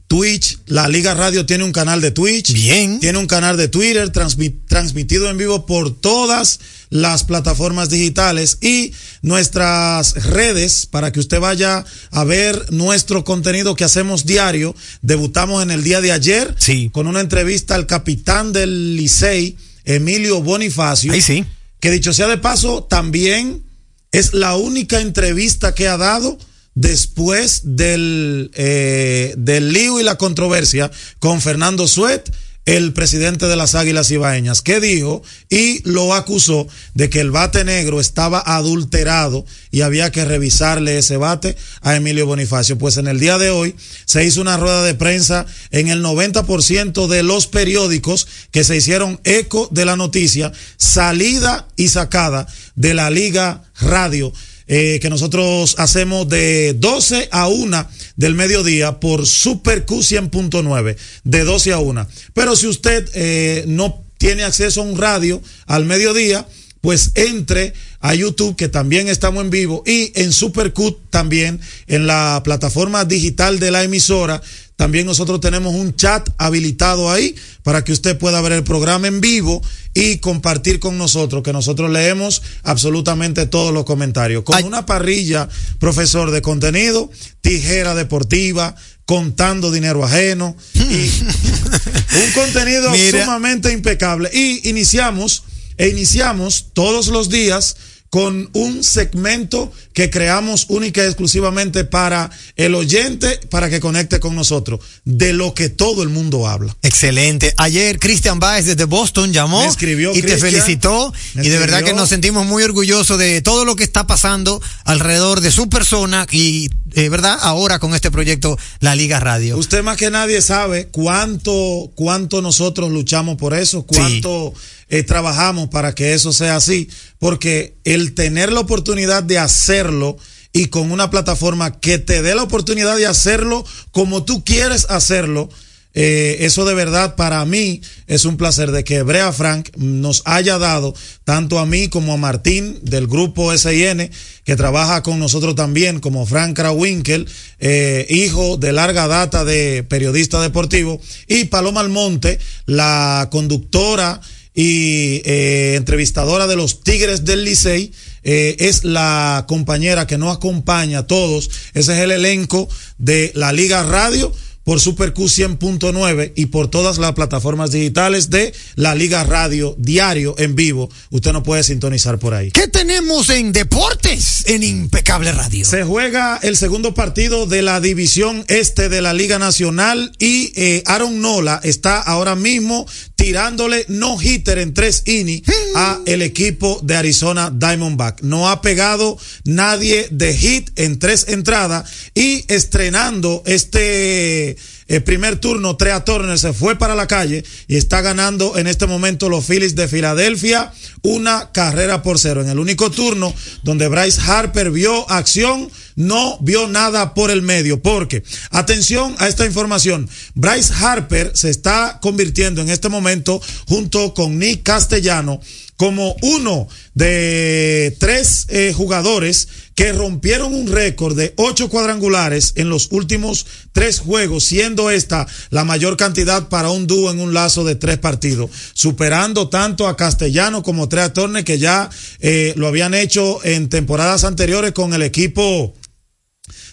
Twitch. 0.06 0.58
La 0.66 0.86
Liga 0.88 1.14
Radio 1.14 1.46
tiene 1.46 1.64
un 1.64 1.72
canal 1.72 2.00
de 2.00 2.10
Twitch. 2.10 2.52
Bien. 2.52 3.00
Tiene 3.00 3.18
un 3.18 3.26
canal 3.26 3.56
de 3.56 3.68
Twitter 3.68 4.10
transmi- 4.12 4.54
transmitido 4.68 5.30
en 5.30 5.38
vivo 5.38 5.66
por 5.66 5.94
todas 5.98 6.60
las 6.90 7.24
plataformas 7.24 7.88
digitales 7.88 8.58
y 8.60 8.92
nuestras 9.22 10.14
redes 10.26 10.86
para 10.86 11.10
que 11.10 11.20
usted 11.20 11.40
vaya 11.40 11.84
a 12.10 12.24
ver 12.24 12.70
nuestro 12.72 13.24
contenido 13.24 13.74
que 13.74 13.84
hacemos 13.84 14.26
diario. 14.26 14.76
Debutamos 15.02 15.62
en 15.62 15.70
el 15.70 15.82
día 15.82 16.00
de 16.00 16.12
ayer 16.12 16.54
con 16.92 17.06
una 17.06 17.20
entrevista 17.20 17.74
al 17.74 17.86
capitán 17.86 18.52
del 18.52 18.96
Licey, 18.96 19.56
Emilio 19.84 20.42
Bonifacio. 20.42 21.12
Ahí 21.12 21.22
sí. 21.22 21.44
Que 21.80 21.90
dicho 21.90 22.12
sea 22.12 22.28
de 22.28 22.38
paso, 22.38 22.84
también 22.84 23.64
es 24.12 24.32
la 24.32 24.56
única 24.56 25.00
entrevista 25.00 25.74
que 25.74 25.88
ha 25.88 25.96
dado 25.96 26.38
después 26.74 27.62
del, 27.64 28.50
eh, 28.54 29.34
del 29.36 29.72
lío 29.72 30.00
y 30.00 30.02
la 30.02 30.16
controversia 30.16 30.90
con 31.18 31.40
Fernando 31.40 31.86
Suet, 31.86 32.30
el 32.66 32.94
presidente 32.94 33.46
de 33.46 33.56
las 33.56 33.74
Águilas 33.74 34.10
Ibaeñas, 34.10 34.62
que 34.62 34.80
dijo 34.80 35.22
y 35.50 35.86
lo 35.88 36.14
acusó 36.14 36.66
de 36.94 37.10
que 37.10 37.20
el 37.20 37.30
bate 37.30 37.62
negro 37.64 38.00
estaba 38.00 38.40
adulterado 38.40 39.44
y 39.70 39.82
había 39.82 40.10
que 40.10 40.24
revisarle 40.24 40.96
ese 40.96 41.18
bate 41.18 41.56
a 41.82 41.94
Emilio 41.94 42.26
Bonifacio. 42.26 42.78
Pues 42.78 42.96
en 42.96 43.06
el 43.06 43.20
día 43.20 43.36
de 43.36 43.50
hoy 43.50 43.76
se 44.06 44.24
hizo 44.24 44.40
una 44.40 44.56
rueda 44.56 44.82
de 44.82 44.94
prensa 44.94 45.44
en 45.72 45.88
el 45.88 46.02
90% 46.02 47.06
de 47.06 47.22
los 47.22 47.46
periódicos 47.48 48.26
que 48.50 48.64
se 48.64 48.76
hicieron 48.76 49.20
eco 49.24 49.68
de 49.70 49.84
la 49.84 49.96
noticia, 49.96 50.50
salida 50.78 51.68
y 51.76 51.88
sacada 51.88 52.46
de 52.76 52.94
la 52.94 53.10
Liga 53.10 53.62
Radio 53.78 54.32
eh, 54.66 54.98
que 55.00 55.10
nosotros 55.10 55.74
hacemos 55.78 56.28
de 56.28 56.74
12 56.74 57.28
a 57.30 57.48
1 57.48 57.88
del 58.16 58.34
mediodía 58.34 59.00
por 59.00 59.26
Super 59.26 59.84
Q 59.84 59.98
100.9, 59.98 60.96
de 61.24 61.44
12 61.44 61.72
a 61.72 61.78
1. 61.78 62.06
Pero 62.32 62.56
si 62.56 62.66
usted 62.66 63.08
eh, 63.14 63.64
no 63.66 64.04
tiene 64.18 64.44
acceso 64.44 64.80
a 64.80 64.84
un 64.84 64.96
radio 64.96 65.42
al 65.66 65.84
mediodía, 65.84 66.46
pues 66.80 67.12
entre 67.14 67.72
a 68.00 68.14
YouTube, 68.14 68.56
que 68.56 68.68
también 68.68 69.08
estamos 69.08 69.42
en 69.42 69.48
vivo, 69.48 69.82
y 69.86 70.12
en 70.16 70.32
Supercut 70.32 70.98
también, 71.08 71.58
en 71.86 72.06
la 72.06 72.42
plataforma 72.44 73.06
digital 73.06 73.58
de 73.58 73.70
la 73.70 73.82
emisora. 73.84 74.42
También 74.76 75.06
nosotros 75.06 75.40
tenemos 75.40 75.74
un 75.74 75.94
chat 75.94 76.28
habilitado 76.36 77.10
ahí 77.10 77.36
para 77.62 77.84
que 77.84 77.92
usted 77.92 78.18
pueda 78.18 78.40
ver 78.40 78.52
el 78.52 78.64
programa 78.64 79.06
en 79.06 79.20
vivo 79.20 79.62
y 79.94 80.18
compartir 80.18 80.80
con 80.80 80.98
nosotros, 80.98 81.44
que 81.44 81.52
nosotros 81.52 81.90
leemos 81.90 82.42
absolutamente 82.64 83.46
todos 83.46 83.72
los 83.72 83.84
comentarios. 83.84 84.42
Con 84.42 84.64
una 84.64 84.84
parrilla, 84.84 85.48
profesor, 85.78 86.32
de 86.32 86.42
contenido, 86.42 87.08
tijera 87.40 87.94
deportiva, 87.94 88.74
contando 89.06 89.70
dinero 89.70 90.04
ajeno, 90.04 90.56
y 90.74 90.78
un 90.80 92.32
contenido 92.34 92.90
Mira. 92.90 93.24
sumamente 93.24 93.72
impecable. 93.72 94.28
Y 94.32 94.68
iniciamos, 94.68 95.44
e 95.76 95.88
iniciamos 95.88 96.70
todos 96.72 97.06
los 97.08 97.28
días 97.28 97.76
con 98.14 98.48
un 98.52 98.84
segmento 98.84 99.72
que 99.92 100.08
creamos 100.08 100.66
única 100.68 101.02
y 101.02 101.06
exclusivamente 101.06 101.82
para 101.82 102.30
el 102.54 102.76
oyente, 102.76 103.40
para 103.50 103.68
que 103.68 103.80
conecte 103.80 104.20
con 104.20 104.36
nosotros, 104.36 104.78
de 105.04 105.32
lo 105.32 105.52
que 105.52 105.68
todo 105.68 106.04
el 106.04 106.10
mundo 106.10 106.46
habla. 106.46 106.76
Excelente. 106.82 107.52
Ayer 107.56 107.98
Christian 107.98 108.38
Baez 108.38 108.66
desde 108.66 108.84
Boston 108.84 109.32
llamó 109.32 109.62
Me 109.62 109.66
escribió 109.66 110.14
y 110.14 110.22
te 110.22 110.38
felicitó. 110.38 111.12
Y 111.34 111.48
de 111.48 111.58
verdad 111.58 111.82
que 111.82 111.92
nos 111.92 112.08
sentimos 112.08 112.46
muy 112.46 112.62
orgullosos 112.62 113.18
de 113.18 113.42
todo 113.42 113.64
lo 113.64 113.74
que 113.74 113.82
está 113.82 114.06
pasando 114.06 114.62
alrededor 114.84 115.40
de 115.40 115.50
su 115.50 115.68
persona 115.68 116.24
y, 116.30 116.70
de 116.84 117.08
verdad, 117.08 117.36
ahora 117.42 117.80
con 117.80 117.96
este 117.96 118.12
proyecto, 118.12 118.56
la 118.78 118.94
Liga 118.94 119.18
Radio. 119.18 119.58
Usted 119.58 119.82
más 119.82 119.96
que 119.96 120.10
nadie 120.10 120.40
sabe 120.40 120.86
cuánto, 120.86 121.90
cuánto 121.96 122.42
nosotros 122.42 122.92
luchamos 122.92 123.38
por 123.38 123.54
eso, 123.54 123.82
cuánto 123.82 124.54
eh, 124.88 125.02
trabajamos 125.02 125.68
para 125.68 125.94
que 125.94 126.14
eso 126.14 126.32
sea 126.32 126.56
así, 126.56 126.88
porque 127.18 127.76
el 127.84 128.14
tener 128.14 128.52
la 128.52 128.60
oportunidad 128.60 129.22
de 129.22 129.38
hacerlo 129.38 130.16
y 130.52 130.66
con 130.66 130.92
una 130.92 131.10
plataforma 131.10 131.80
que 131.80 131.98
te 131.98 132.22
dé 132.22 132.34
la 132.34 132.44
oportunidad 132.44 132.96
de 132.96 133.06
hacerlo 133.06 133.64
como 133.90 134.24
tú 134.24 134.44
quieres 134.44 134.86
hacerlo, 134.88 135.48
eh, 135.96 136.38
eso 136.44 136.64
de 136.64 136.74
verdad 136.74 137.14
para 137.14 137.44
mí 137.44 137.80
es 138.08 138.24
un 138.24 138.36
placer 138.36 138.72
de 138.72 138.82
que 138.82 139.02
Brea 139.02 139.32
Frank 139.32 139.70
nos 139.76 140.22
haya 140.24 140.58
dado, 140.58 140.92
tanto 141.22 141.60
a 141.60 141.66
mí 141.66 141.88
como 141.88 142.14
a 142.14 142.16
Martín 142.16 142.80
del 142.82 143.06
grupo 143.06 143.56
SIN, 143.56 144.10
que 144.44 144.56
trabaja 144.56 145.04
con 145.04 145.20
nosotros 145.20 145.54
también, 145.54 146.00
como 146.00 146.26
Frank 146.26 146.56
Krawinkel, 146.56 147.28
eh, 147.60 148.06
hijo 148.10 148.56
de 148.56 148.72
larga 148.72 149.06
data 149.06 149.44
de 149.44 149.84
periodista 149.84 150.42
deportivo, 150.42 151.00
y 151.28 151.44
Paloma 151.44 151.80
Almonte, 151.80 152.40
la 152.66 153.28
conductora 153.30 154.20
y 154.54 155.20
eh, 155.24 155.74
entrevistadora 155.76 156.46
de 156.46 156.56
los 156.56 156.82
Tigres 156.82 157.24
del 157.24 157.44
Licey, 157.44 157.92
eh, 158.22 158.56
es 158.60 158.84
la 158.84 159.44
compañera 159.48 160.06
que 160.06 160.16
nos 160.16 160.34
acompaña 160.36 161.00
a 161.00 161.06
todos. 161.06 161.50
Ese 161.74 161.94
es 161.94 161.98
el 161.98 162.12
elenco 162.12 162.68
de 162.98 163.32
la 163.34 163.52
Liga 163.52 163.82
Radio 163.82 164.32
por 164.64 164.80
Super 164.80 165.12
Q 165.12 165.24
100.9 165.24 166.32
y 166.34 166.46
por 166.46 166.68
todas 166.68 166.98
las 166.98 167.12
plataformas 167.12 167.70
digitales 167.70 168.30
de 168.30 168.52
la 168.74 168.94
Liga 168.94 169.22
Radio 169.24 169.76
diario 169.78 170.34
en 170.38 170.56
vivo. 170.56 170.90
Usted 171.10 171.32
no 171.32 171.42
puede 171.42 171.62
sintonizar 171.62 172.18
por 172.18 172.34
ahí. 172.34 172.50
¿Qué 172.50 172.66
tenemos 172.68 173.28
en 173.30 173.52
deportes 173.52 174.44
en 174.46 174.62
Impecable 174.62 175.32
Radio? 175.32 175.64
Se 175.64 175.84
juega 175.84 176.38
el 176.42 176.56
segundo 176.56 176.94
partido 176.94 177.46
de 177.46 177.62
la 177.62 177.80
división 177.80 178.44
este 178.48 178.88
de 178.88 179.02
la 179.02 179.12
Liga 179.12 179.38
Nacional 179.38 180.12
y 180.18 180.52
eh, 180.56 180.82
Aaron 180.86 181.20
Nola 181.20 181.60
está 181.62 182.00
ahora 182.00 182.34
mismo 182.34 182.86
tirándole 183.14 183.84
no 183.88 184.20
hitter 184.20 184.58
en 184.58 184.74
tres 184.74 185.02
innings 185.06 185.48
a 185.74 186.00
el 186.06 186.22
equipo 186.22 186.80
de 186.82 186.96
Arizona 186.96 187.50
Diamondback. 187.50 188.22
No 188.22 188.50
ha 188.50 188.60
pegado 188.60 189.18
nadie 189.44 190.08
de 190.10 190.36
hit 190.36 190.70
en 190.78 190.98
tres 190.98 191.26
entradas 191.28 191.90
y 192.14 192.44
estrenando 192.52 193.42
este 193.46 194.56
el 194.86 195.02
primer 195.02 195.36
turno, 195.36 195.76
Trea 195.76 196.04
Turner 196.04 196.38
se 196.38 196.52
fue 196.52 196.76
para 196.76 196.94
la 196.94 197.06
calle 197.06 197.44
y 197.68 197.76
está 197.76 198.02
ganando 198.02 198.58
en 198.58 198.66
este 198.66 198.86
momento 198.86 199.28
los 199.28 199.46
Phillies 199.46 199.74
de 199.74 199.88
Filadelfia 199.88 200.72
una 201.02 201.52
carrera 201.52 202.02
por 202.02 202.18
cero. 202.18 202.42
En 202.42 202.48
el 202.48 202.58
único 202.58 202.90
turno 202.90 203.34
donde 203.62 203.88
Bryce 203.88 204.20
Harper 204.20 204.70
vio 204.70 205.08
acción, 205.10 205.70
no 205.96 206.38
vio 206.40 206.66
nada 206.66 207.14
por 207.14 207.30
el 207.30 207.42
medio. 207.42 207.80
Porque, 207.80 208.22
atención 208.50 209.14
a 209.18 209.28
esta 209.28 209.46
información, 209.46 210.08
Bryce 210.34 210.72
Harper 210.74 211.32
se 211.34 211.50
está 211.50 211.98
convirtiendo 212.02 212.60
en 212.60 212.68
este 212.68 212.88
momento 212.88 213.40
junto 213.66 214.14
con 214.14 214.38
Nick 214.38 214.62
Castellano 214.62 215.40
como 215.84 216.16
uno 216.22 216.66
de 216.94 217.94
tres 218.00 218.46
eh, 218.48 218.72
jugadores 218.74 219.48
que 219.74 219.92
rompieron 219.92 220.54
un 220.54 220.66
récord 220.66 221.14
de 221.14 221.34
ocho 221.36 221.68
cuadrangulares 221.68 222.54
en 222.56 222.70
los 222.70 222.88
últimos 222.90 223.44
tres 223.72 223.98
juegos, 223.98 224.44
siendo 224.44 224.88
esta 224.88 225.26
la 225.50 225.64
mayor 225.64 225.98
cantidad 225.98 226.48
para 226.48 226.70
un 226.70 226.86
dúo 226.86 227.10
en 227.10 227.20
un 227.20 227.34
lazo 227.34 227.64
de 227.64 227.74
tres 227.74 227.98
partidos, 227.98 228.48
superando 228.72 229.50
tanto 229.50 229.86
a 229.86 229.98
Castellano 229.98 230.62
como 230.62 230.88
Trea 230.88 231.12
Turner, 231.12 231.44
que 231.44 231.58
ya 231.58 231.90
eh, 232.20 232.54
lo 232.56 232.66
habían 232.66 232.94
hecho 232.94 233.44
en 233.44 233.68
temporadas 233.68 234.24
anteriores 234.24 234.72
con 234.72 234.94
el 234.94 235.02
equipo 235.02 235.74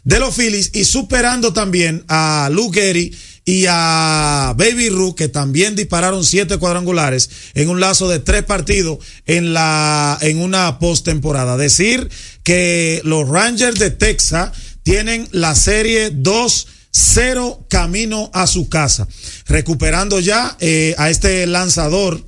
de 0.06 0.20
los 0.20 0.36
Phillies 0.36 0.72
y 0.74 0.86
superando 0.86 1.52
también 1.52 2.06
a 2.08 2.50
Lou 2.50 2.72
Gehrig 2.72 3.14
y 3.46 3.66
a 3.68 4.54
Baby 4.58 4.90
Ruth, 4.90 5.16
que 5.16 5.28
también 5.28 5.76
dispararon 5.76 6.24
siete 6.24 6.58
cuadrangulares 6.58 7.30
en 7.54 7.70
un 7.70 7.80
lazo 7.80 8.08
de 8.08 8.20
tres 8.20 8.44
partidos 8.44 9.00
en 9.26 9.54
la, 9.54 10.18
en 10.22 10.40
una 10.40 10.80
postemporada. 10.80 11.58
Decir 11.58 12.10
que 12.44 13.02
los 13.04 13.28
Rangers 13.28 13.80
de 13.80 13.92
Texas 13.92 14.52
tienen 14.84 15.28
la 15.32 15.56
serie 15.56 16.12
2 16.12 16.68
0 16.92 17.66
camino 17.70 18.30
a 18.34 18.48
su 18.48 18.68
casa, 18.70 19.08
recuperando 19.46 20.20
ya 20.20 20.58
eh, 20.60 20.94
a 20.98 21.10
este 21.10 21.48
lanzador 21.48 22.22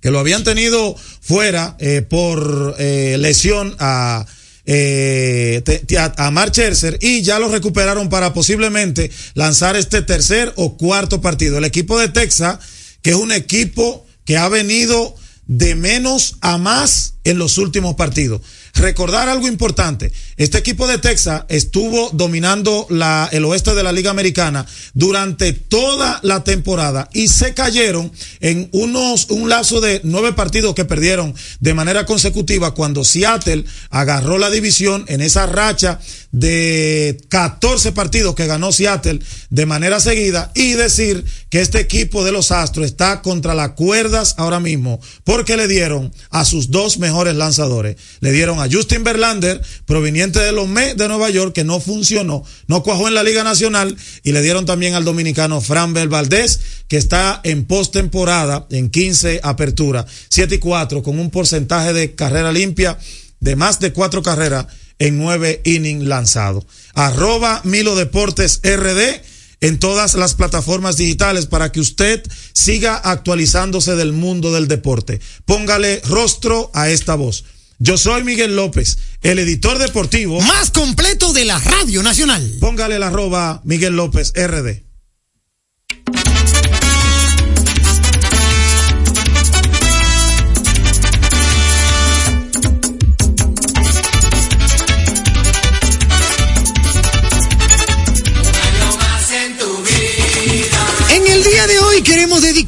que 0.00 0.10
lo 0.10 0.18
habían 0.18 0.44
tenido 0.44 0.96
fuera 1.20 1.76
eh, 1.78 2.02
por 2.02 2.76
eh, 2.78 3.16
lesión 3.18 3.76
a 3.78 4.26
eh, 4.66 5.62
te- 5.64 5.98
a, 5.98 6.12
a 6.16 6.30
y 7.00 7.22
ya 7.22 7.38
lo 7.38 7.48
recuperaron 7.48 8.08
para 8.08 8.32
posiblemente 8.32 9.10
lanzar 9.34 9.76
este 9.76 10.02
tercer 10.02 10.52
o 10.56 10.76
cuarto 10.76 11.20
partido. 11.20 11.58
El 11.58 11.64
equipo 11.64 11.98
de 11.98 12.08
Texas, 12.08 12.58
que 13.02 13.10
es 13.10 13.16
un 13.16 13.32
equipo 13.32 14.06
que 14.24 14.36
ha 14.36 14.48
venido 14.48 15.14
de 15.46 15.74
menos 15.74 16.36
a 16.40 16.58
más 16.58 17.14
en 17.24 17.38
los 17.38 17.58
últimos 17.58 17.96
partidos. 17.96 18.40
Recordar 18.74 19.28
algo 19.28 19.46
importante. 19.48 20.12
Este 20.36 20.58
equipo 20.58 20.86
de 20.86 20.98
Texas 20.98 21.44
estuvo 21.48 22.10
dominando 22.10 22.86
la, 22.90 23.28
el 23.32 23.44
oeste 23.44 23.74
de 23.74 23.82
la 23.82 23.92
Liga 23.92 24.10
Americana 24.10 24.66
durante 24.94 25.52
toda 25.52 26.20
la 26.22 26.44
temporada 26.44 27.08
y 27.12 27.28
se 27.28 27.54
cayeron 27.54 28.12
en 28.40 28.68
unos, 28.72 29.30
un 29.30 29.48
lazo 29.48 29.80
de 29.80 30.00
nueve 30.04 30.32
partidos 30.32 30.74
que 30.74 30.84
perdieron 30.84 31.34
de 31.60 31.74
manera 31.74 32.06
consecutiva 32.06 32.74
cuando 32.74 33.04
Seattle 33.04 33.64
agarró 33.90 34.38
la 34.38 34.50
división 34.50 35.04
en 35.08 35.20
esa 35.20 35.46
racha 35.46 36.00
de 36.32 37.22
14 37.28 37.92
partidos 37.92 38.34
que 38.34 38.46
ganó 38.46 38.72
Seattle 38.72 39.20
de 39.50 39.66
manera 39.66 40.00
seguida 40.00 40.50
y 40.54 40.72
decir 40.72 41.24
que 41.50 41.60
este 41.60 41.78
equipo 41.78 42.24
de 42.24 42.32
los 42.32 42.50
Astros 42.50 42.86
está 42.86 43.20
contra 43.20 43.54
las 43.54 43.72
cuerdas 43.72 44.34
ahora 44.38 44.58
mismo 44.58 44.98
porque 45.24 45.58
le 45.58 45.68
dieron 45.68 46.10
a 46.30 46.46
sus 46.46 46.70
dos 46.70 46.98
mejores 46.98 47.36
lanzadores. 47.36 47.96
Le 48.20 48.32
dieron 48.32 48.60
a 48.60 48.68
Justin 48.70 49.04
Verlander, 49.04 49.60
proveniente 49.84 50.40
de 50.40 50.52
los 50.52 50.68
Mets 50.68 50.96
de 50.96 51.08
Nueva 51.08 51.28
York, 51.28 51.52
que 51.52 51.64
no 51.64 51.80
funcionó, 51.80 52.42
no 52.66 52.82
cuajó 52.82 53.08
en 53.08 53.14
la 53.14 53.22
Liga 53.22 53.44
Nacional, 53.44 53.94
y 54.22 54.32
le 54.32 54.40
dieron 54.40 54.64
también 54.64 54.94
al 54.94 55.04
dominicano 55.04 55.60
Fran 55.60 55.92
Bel 55.92 56.08
Valdés, 56.08 56.60
que 56.88 56.96
está 56.96 57.40
en 57.44 57.66
postemporada, 57.66 58.66
en 58.70 58.88
15 58.88 59.40
aperturas, 59.42 60.06
7 60.30 60.54
y 60.54 60.58
4, 60.58 61.02
con 61.02 61.18
un 61.18 61.30
porcentaje 61.30 61.92
de 61.92 62.14
carrera 62.14 62.52
limpia 62.52 62.98
de 63.40 63.56
más 63.56 63.80
de 63.80 63.92
cuatro 63.92 64.22
carreras 64.22 64.66
en 64.98 65.18
nueve 65.18 65.60
innings 65.64 66.06
lanzados. 66.06 66.64
Arroba 66.94 67.60
Milo 67.64 67.96
Deportes 67.96 68.60
RD 68.62 69.22
en 69.60 69.78
todas 69.78 70.14
las 70.14 70.34
plataformas 70.34 70.96
digitales 70.96 71.46
para 71.46 71.72
que 71.72 71.80
usted 71.80 72.22
siga 72.52 72.96
actualizándose 72.96 73.94
del 73.94 74.12
mundo 74.12 74.52
del 74.52 74.68
deporte. 74.68 75.20
Póngale 75.44 76.02
rostro 76.04 76.70
a 76.74 76.90
esta 76.90 77.14
voz. 77.14 77.44
Yo 77.78 77.96
soy 77.96 78.22
Miguel 78.22 78.54
López, 78.54 78.98
el 79.22 79.38
editor 79.38 79.78
deportivo 79.78 80.40
más 80.40 80.70
completo 80.70 81.32
de 81.32 81.44
la 81.44 81.58
Radio 81.58 82.02
Nacional. 82.02 82.56
Póngale 82.60 82.98
la 82.98 83.08
arroba 83.08 83.60
Miguel 83.64 83.96
López 83.96 84.32
RD. 84.36 84.91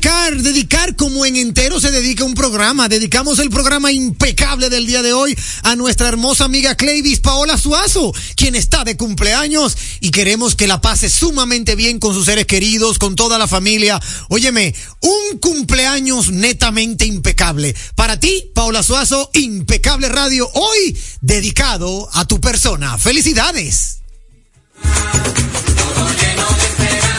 Dedicar, 0.04 0.36
dedicar 0.36 0.96
como 0.96 1.24
en 1.24 1.36
entero 1.36 1.80
se 1.80 1.90
dedica 1.90 2.24
un 2.24 2.34
programa. 2.34 2.90
Dedicamos 2.90 3.38
el 3.38 3.48
programa 3.48 3.90
impecable 3.90 4.68
del 4.68 4.86
día 4.86 5.00
de 5.02 5.14
hoy 5.14 5.34
a 5.62 5.76
nuestra 5.76 6.08
hermosa 6.08 6.44
amiga 6.44 6.74
Clayvis 6.74 7.20
Paola 7.20 7.56
Suazo, 7.56 8.12
quien 8.36 8.54
está 8.54 8.84
de 8.84 8.98
cumpleaños 8.98 9.74
y 10.00 10.10
queremos 10.10 10.56
que 10.56 10.66
la 10.66 10.82
pase 10.82 11.08
sumamente 11.08 11.74
bien 11.74 12.00
con 12.00 12.12
sus 12.12 12.26
seres 12.26 12.44
queridos, 12.44 12.98
con 12.98 13.16
toda 13.16 13.38
la 13.38 13.48
familia. 13.48 13.98
Óyeme, 14.28 14.74
un 15.00 15.38
cumpleaños 15.38 16.30
netamente 16.30 17.06
impecable. 17.06 17.74
Para 17.94 18.20
ti, 18.20 18.50
Paola 18.54 18.82
Suazo, 18.82 19.30
impecable 19.32 20.10
radio, 20.10 20.50
hoy 20.52 20.98
dedicado 21.22 22.10
a 22.12 22.26
tu 22.26 22.42
persona. 22.42 22.98
Felicidades. 22.98 24.00
Queda 26.76 27.13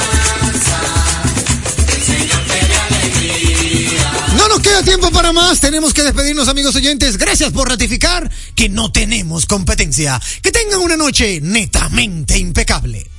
tiempo 4.85 5.09
para 5.09 5.33
más. 5.33 5.59
Tenemos 5.59 5.93
que 5.93 6.03
despedirnos, 6.03 6.47
amigos 6.47 6.75
oyentes. 6.75 7.17
Gracias 7.17 7.51
por 7.51 7.67
ratificar 7.67 8.29
que 8.53 8.69
no 8.69 8.91
tenemos 8.91 9.47
competencia. 9.47 10.21
Que 10.41 10.51
tengan 10.51 10.79
una 10.79 10.95
noche 10.95 11.41
netamente 11.41 12.37
impecable. 12.37 13.09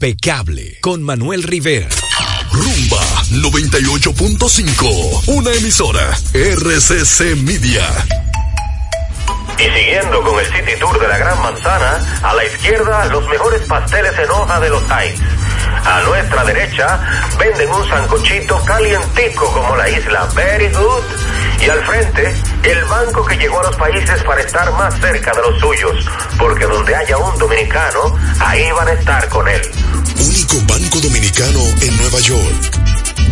Impecable 0.00 0.78
con 0.80 1.02
Manuel 1.02 1.42
Rivera. 1.42 1.88
Rumba 2.52 3.02
98.5, 3.32 5.24
una 5.26 5.52
emisora 5.52 6.16
RCC 6.32 7.34
Media. 7.42 7.82
Y 9.58 9.64
siguiendo 9.64 10.22
con 10.22 10.38
el 10.38 10.46
City 10.46 10.78
Tour 10.78 11.00
de 11.00 11.08
la 11.08 11.18
Gran 11.18 11.42
Manzana, 11.42 12.20
a 12.22 12.32
la 12.32 12.44
izquierda 12.44 13.06
los 13.06 13.28
mejores 13.28 13.60
pasteles 13.66 14.16
en 14.16 14.30
hoja 14.30 14.60
de 14.60 14.70
los 14.70 14.84
Times. 14.86 15.20
A 15.84 16.00
nuestra 16.02 16.44
derecha 16.44 17.00
venden 17.36 17.68
un 17.68 17.88
sancochito 17.88 18.62
calientico 18.64 19.52
como 19.52 19.74
la 19.74 19.90
isla 19.90 20.28
Very 20.32 20.68
Good. 20.68 21.04
Y 21.60 21.68
al 21.70 21.84
frente, 21.84 22.36
el 22.62 22.84
banco 22.84 23.24
que 23.24 23.36
llegó 23.36 23.58
a 23.58 23.64
los 23.64 23.74
países 23.74 24.22
para 24.22 24.42
estar 24.42 24.70
más 24.74 24.94
cerca 25.00 25.32
de 25.32 25.42
los 25.42 25.58
suyos, 25.58 26.06
porque 26.38 26.66
donde 26.66 26.94
haya 26.94 27.18
un 27.18 27.36
dominicano, 27.36 28.16
ahí 28.38 28.70
van 28.70 28.86
a 28.86 28.92
estar 28.92 29.28
con 29.28 29.48
él. 29.48 29.60
Único 30.50 30.72
banco 30.72 31.00
dominicano 31.00 31.60
en 31.82 31.96
Nueva 31.96 32.20
York. 32.20 32.80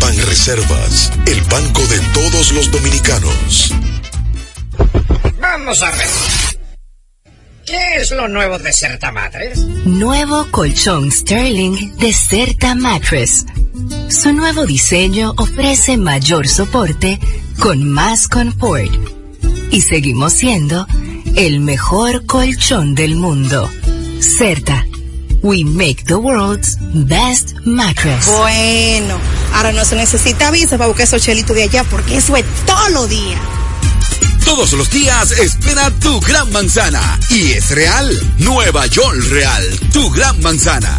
Ban 0.01 0.17
Reservas, 0.27 1.13
el 1.27 1.41
banco 1.43 1.81
de 1.87 1.99
todos 2.13 2.53
los 2.53 2.71
dominicanos. 2.71 3.75
Vamos 5.41 5.83
a 5.83 5.91
ver. 5.93 6.09
¿Qué 7.65 7.97
es 7.97 8.11
lo 8.11 8.29
nuevo 8.29 8.59
de 8.59 8.73
Certa 8.73 9.13
Matres? 9.13 9.59
Nuevo 9.87 10.47
colchón 10.51 11.11
Sterling 11.11 11.97
de 11.97 12.13
Certa 12.13 12.75
Mattress. 12.75 13.47
Su 14.09 14.33
nuevo 14.33 14.67
diseño 14.67 15.33
ofrece 15.39 15.97
mayor 15.97 16.49
soporte 16.49 17.19
con 17.59 17.89
más 17.89 18.29
confort. 18.29 18.93
Y 19.71 19.81
seguimos 19.81 20.35
siendo 20.35 20.87
el 21.35 21.61
mejor 21.61 22.27
colchón 22.27 22.95
del 22.95 23.17
mundo. 23.17 23.71
Certa. 24.21 24.87
We 25.47 25.63
make 25.63 26.07
the 26.07 26.19
world's 26.19 26.77
best 27.07 27.55
mattress. 27.65 28.27
Bueno, 28.27 29.17
ahora 29.55 29.71
no 29.71 29.85
se 29.85 29.95
necesita 29.95 30.51
visa 30.51 30.77
para 30.77 30.89
buscar 30.89 31.05
esos 31.05 31.23
chelitos 31.23 31.55
de 31.55 31.63
allá 31.63 31.85
porque 31.85 32.17
eso 32.17 32.35
es 32.35 32.45
todo 32.67 32.89
lo 32.89 33.07
día. 33.07 33.39
Todos 34.45 34.73
los 34.73 34.91
días 34.91 35.31
espera 35.31 35.93
tu 36.01 36.19
gran 36.19 36.51
manzana. 36.51 37.21
Y 37.31 37.53
es 37.53 37.71
real. 37.71 38.35
Nueva 38.39 38.87
York 38.87 39.23
Real. 39.31 39.63
Tu 39.93 40.11
gran 40.11 40.41
manzana. 40.43 40.99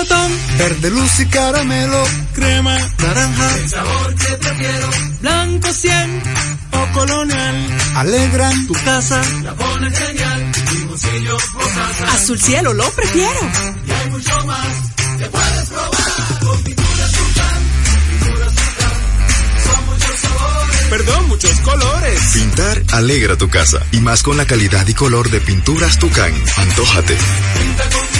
Melocotón, 0.00 0.32
verde 0.58 0.90
luz 0.90 1.20
y 1.20 1.26
caramelo, 1.26 2.04
crema, 2.34 2.78
naranja, 2.98 3.56
el 3.56 3.68
sabor 3.68 4.14
que 4.14 4.34
prefiero, 4.36 4.90
blanco 5.20 5.72
100 5.72 6.22
o 6.72 6.92
colonial, 6.92 7.66
alegran 7.96 8.66
tu 8.66 8.74
casa, 8.84 9.22
la 9.42 9.54
pones 9.54 9.98
genial, 9.98 10.52
mi 10.72 10.84
bolsillo 10.84 11.36
o 11.36 12.12
azul 12.12 12.40
cielo 12.40 12.72
lo 12.72 12.90
prefiero, 12.90 13.40
y 13.86 13.90
hay 13.90 14.10
mucho 14.10 14.46
más 14.46 14.76
que 15.18 15.26
puedes 15.26 15.68
probar. 15.68 15.90
Con 16.40 16.62
pinturas 16.62 17.12
Tucán, 17.12 17.62
pinturas 18.08 18.54
Tucán, 18.54 19.64
son 19.64 19.86
muchos 19.86 20.20
sabores, 20.20 20.76
perdón, 20.88 21.28
muchos 21.28 21.60
colores. 21.60 22.20
Pintar 22.32 22.82
alegra 22.92 23.36
tu 23.36 23.48
casa 23.48 23.80
y 23.92 24.00
más 24.00 24.22
con 24.22 24.36
la 24.36 24.46
calidad 24.46 24.86
y 24.86 24.94
color 24.94 25.30
de 25.30 25.40
pinturas 25.40 25.98
Tucán. 25.98 26.32
Antójate. 26.56 27.16
pinta 27.58 27.84
con 27.90 28.19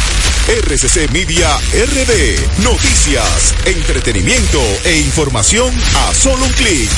RCC 0.47 1.11
Media 1.11 1.55
RD. 1.57 2.63
Noticias, 2.63 3.53
entretenimiento 3.65 4.59
e 4.83 4.97
información 4.97 5.73
a 5.95 6.13
solo 6.13 6.43
un 6.43 6.51
clic. 6.53 6.91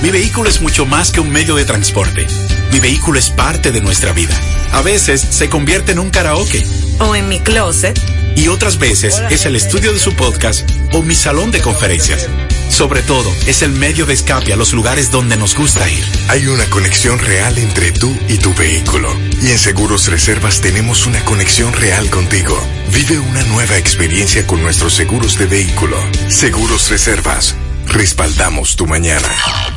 Mi 0.00 0.10
vehículo 0.10 0.48
es 0.48 0.60
mucho 0.60 0.86
más 0.86 1.12
que 1.12 1.20
un 1.20 1.30
medio 1.30 1.54
de 1.54 1.64
transporte. 1.64 2.26
Mi 2.72 2.80
vehículo 2.80 3.18
es 3.18 3.30
parte 3.30 3.72
de 3.72 3.82
nuestra 3.82 4.12
vida. 4.12 4.34
A 4.72 4.80
veces 4.82 5.20
se 5.20 5.48
convierte 5.48 5.92
en 5.92 5.98
un 5.98 6.10
karaoke. 6.10 6.66
O 6.98 7.14
en 7.14 7.28
mi 7.28 7.38
closet. 7.40 8.00
Y 8.34 8.48
otras 8.48 8.78
veces 8.78 9.22
es 9.30 9.44
el 9.44 9.54
estudio 9.54 9.92
de 9.92 9.98
su 9.98 10.14
podcast 10.14 10.68
o 10.92 11.02
mi 11.02 11.14
salón 11.14 11.50
de 11.50 11.60
conferencias. 11.60 12.28
Sobre 12.68 13.02
todo, 13.02 13.30
es 13.46 13.62
el 13.62 13.72
medio 13.72 14.06
de 14.06 14.14
escape 14.14 14.52
a 14.52 14.56
los 14.56 14.72
lugares 14.72 15.10
donde 15.10 15.36
nos 15.36 15.54
gusta 15.54 15.88
ir. 15.90 16.04
Hay 16.28 16.46
una 16.46 16.64
conexión 16.70 17.18
real 17.18 17.58
entre 17.58 17.92
tú 17.92 18.16
y 18.28 18.38
tu 18.38 18.54
vehículo. 18.54 19.14
Y 19.42 19.50
en 19.50 19.58
Seguros 19.58 20.08
Reservas 20.08 20.60
tenemos 20.60 21.06
una 21.06 21.24
conexión 21.24 21.72
real 21.72 22.08
contigo. 22.10 22.58
Vive 22.92 23.18
una 23.18 23.42
nueva 23.44 23.76
experiencia 23.76 24.46
con 24.46 24.62
nuestros 24.62 24.94
seguros 24.94 25.38
de 25.38 25.46
vehículo. 25.46 25.96
Seguros 26.28 26.88
Reservas. 26.90 27.54
Respaldamos 27.86 28.76
tu 28.76 28.86
mañana. 28.86 29.28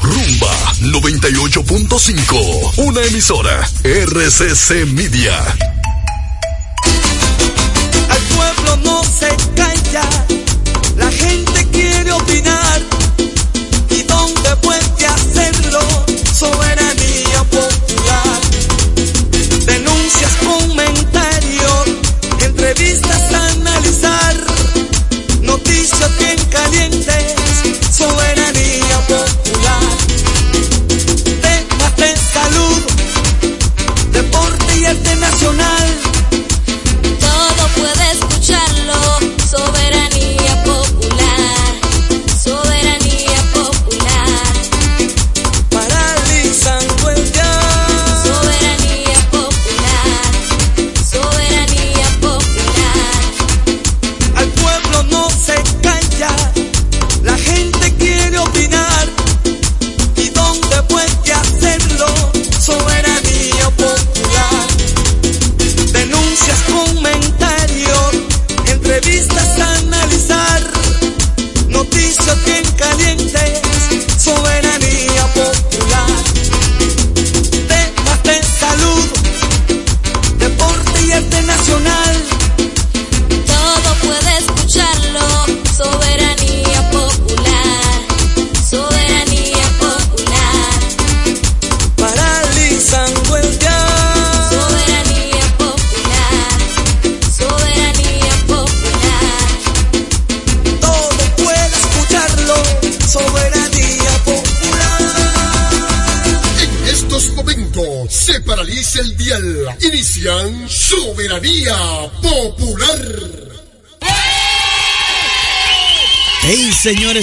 Rumba 0.01 0.53
98.5. 0.81 2.77
Una 2.77 3.01
emisora. 3.03 3.67
RCC 3.83 4.85
Media. 4.93 5.37
Al 8.09 8.21
pueblo 8.35 8.77
no 8.83 9.03
se 9.03 9.27
calla, 9.55 10.07
la 10.95 11.11
gente 11.11 11.67
quiere 11.71 12.11
opinar. 12.11 12.81
¿Y 13.89 14.03
dónde 14.03 14.55
puede 14.61 15.05
hacerlo? 15.05 15.79
Soberanía 16.33 17.43
popular. 17.49 18.41
Denuncias, 19.65 20.31
comentarios, 20.43 21.85
entrevistas 22.41 23.33
a 23.33 23.47
analizar. 23.47 24.35
Noticias 25.41 26.17
bien 26.17 26.44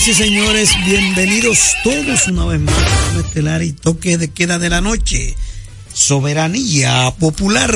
señores 0.03 0.09
y 0.09 0.15
señores, 0.15 0.71
bienvenidos 0.85 1.77
todos 1.85 2.27
una 2.27 2.45
vez 2.47 2.61
más 2.61 2.75
a 3.15 3.21
Estelar 3.21 3.63
y 3.63 3.73
Toque 3.73 4.19
de 4.19 4.31
Queda 4.31 4.59
de 4.59 4.69
la 4.69 4.81
Noche. 4.81 5.37
Soberanía 5.93 7.15
Popular. 7.21 7.73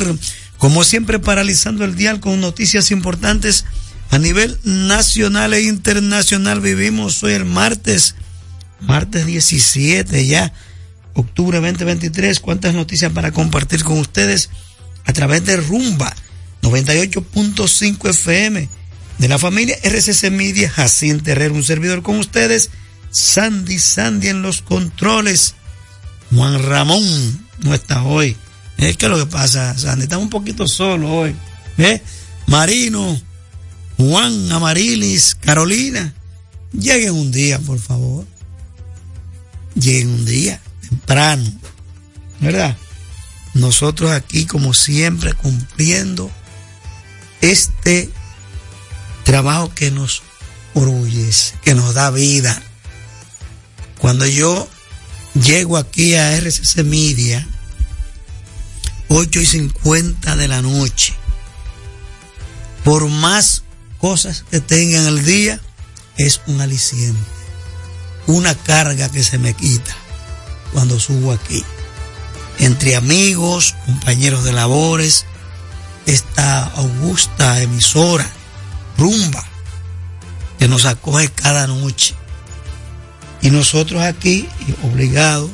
Como 0.58 0.82
siempre, 0.82 1.20
paralizando 1.20 1.84
el 1.84 1.94
dial 1.94 2.18
con 2.18 2.40
noticias 2.40 2.90
importantes 2.90 3.64
a 4.10 4.18
nivel 4.18 4.58
nacional 4.64 5.54
e 5.54 5.62
internacional. 5.62 6.60
Vivimos 6.60 7.22
hoy 7.22 7.34
el 7.34 7.44
martes, 7.44 8.16
martes 8.80 9.24
17 9.24 10.26
ya, 10.26 10.52
octubre 11.14 11.60
2023. 11.60 12.40
¿Cuántas 12.40 12.74
noticias 12.74 13.12
para 13.12 13.30
compartir 13.30 13.84
con 13.84 14.00
ustedes 14.00 14.50
a 15.04 15.12
través 15.12 15.44
de 15.44 15.58
Rumba 15.58 16.12
98.5 16.62 18.10
FM? 18.10 18.68
De 19.18 19.28
la 19.28 19.38
familia 19.38 19.76
RCC 19.82 20.30
Media, 20.30 20.70
Jacín 20.70 21.20
Terrero, 21.20 21.54
un 21.54 21.64
servidor 21.64 22.02
con 22.02 22.18
ustedes, 22.18 22.70
Sandy 23.10 23.78
Sandy 23.78 24.28
en 24.28 24.42
los 24.42 24.62
controles, 24.62 25.54
Juan 26.34 26.62
Ramón 26.62 27.46
no 27.60 27.74
está 27.74 28.02
hoy. 28.02 28.36
¿Eh? 28.78 28.94
¿Qué 28.94 29.06
es 29.06 29.10
lo 29.10 29.18
que 29.18 29.26
pasa, 29.26 29.76
Sandy? 29.78 30.04
Está 30.04 30.18
un 30.18 30.28
poquito 30.28 30.68
solo 30.68 31.10
hoy. 31.10 31.34
¿Eh? 31.78 32.02
Marino, 32.46 33.20
Juan, 33.96 34.52
Amarilis, 34.52 35.34
Carolina, 35.34 36.12
lleguen 36.72 37.12
un 37.12 37.32
día, 37.32 37.58
por 37.58 37.78
favor. 37.78 38.26
Lleguen 39.74 40.08
un 40.08 40.24
día, 40.24 40.60
temprano, 40.88 41.50
¿verdad? 42.40 42.76
Nosotros 43.54 44.10
aquí, 44.10 44.46
como 44.46 44.74
siempre, 44.74 45.32
cumpliendo 45.32 46.30
este 47.40 48.10
trabajo 49.26 49.74
que 49.74 49.90
nos 49.90 50.22
orgullece, 50.72 51.52
que 51.62 51.74
nos 51.74 51.94
da 51.94 52.10
vida. 52.10 52.62
Cuando 53.98 54.24
yo 54.24 54.68
llego 55.34 55.76
aquí 55.76 56.14
a 56.14 56.36
RCC 56.36 56.84
Media, 56.84 57.44
8 59.08 59.40
y 59.40 59.46
50 59.46 60.36
de 60.36 60.46
la 60.46 60.62
noche, 60.62 61.12
por 62.84 63.08
más 63.08 63.64
cosas 63.98 64.44
que 64.48 64.60
tenga 64.60 64.98
en 64.98 65.08
el 65.08 65.24
día, 65.24 65.60
es 66.16 66.40
un 66.46 66.60
aliciente, 66.60 67.20
una 68.28 68.54
carga 68.54 69.10
que 69.10 69.24
se 69.24 69.38
me 69.38 69.54
quita 69.54 69.94
cuando 70.72 71.00
subo 71.00 71.32
aquí. 71.32 71.64
Entre 72.60 72.94
amigos, 72.94 73.74
compañeros 73.86 74.44
de 74.44 74.52
labores, 74.52 75.26
esta 76.06 76.62
augusta 76.62 77.60
emisora 77.60 78.30
rumba 78.98 79.44
que 80.58 80.68
nos 80.68 80.84
acoge 80.84 81.28
cada 81.28 81.66
noche. 81.66 82.14
Y 83.42 83.50
nosotros 83.50 84.02
aquí, 84.02 84.48
obligados, 84.82 85.50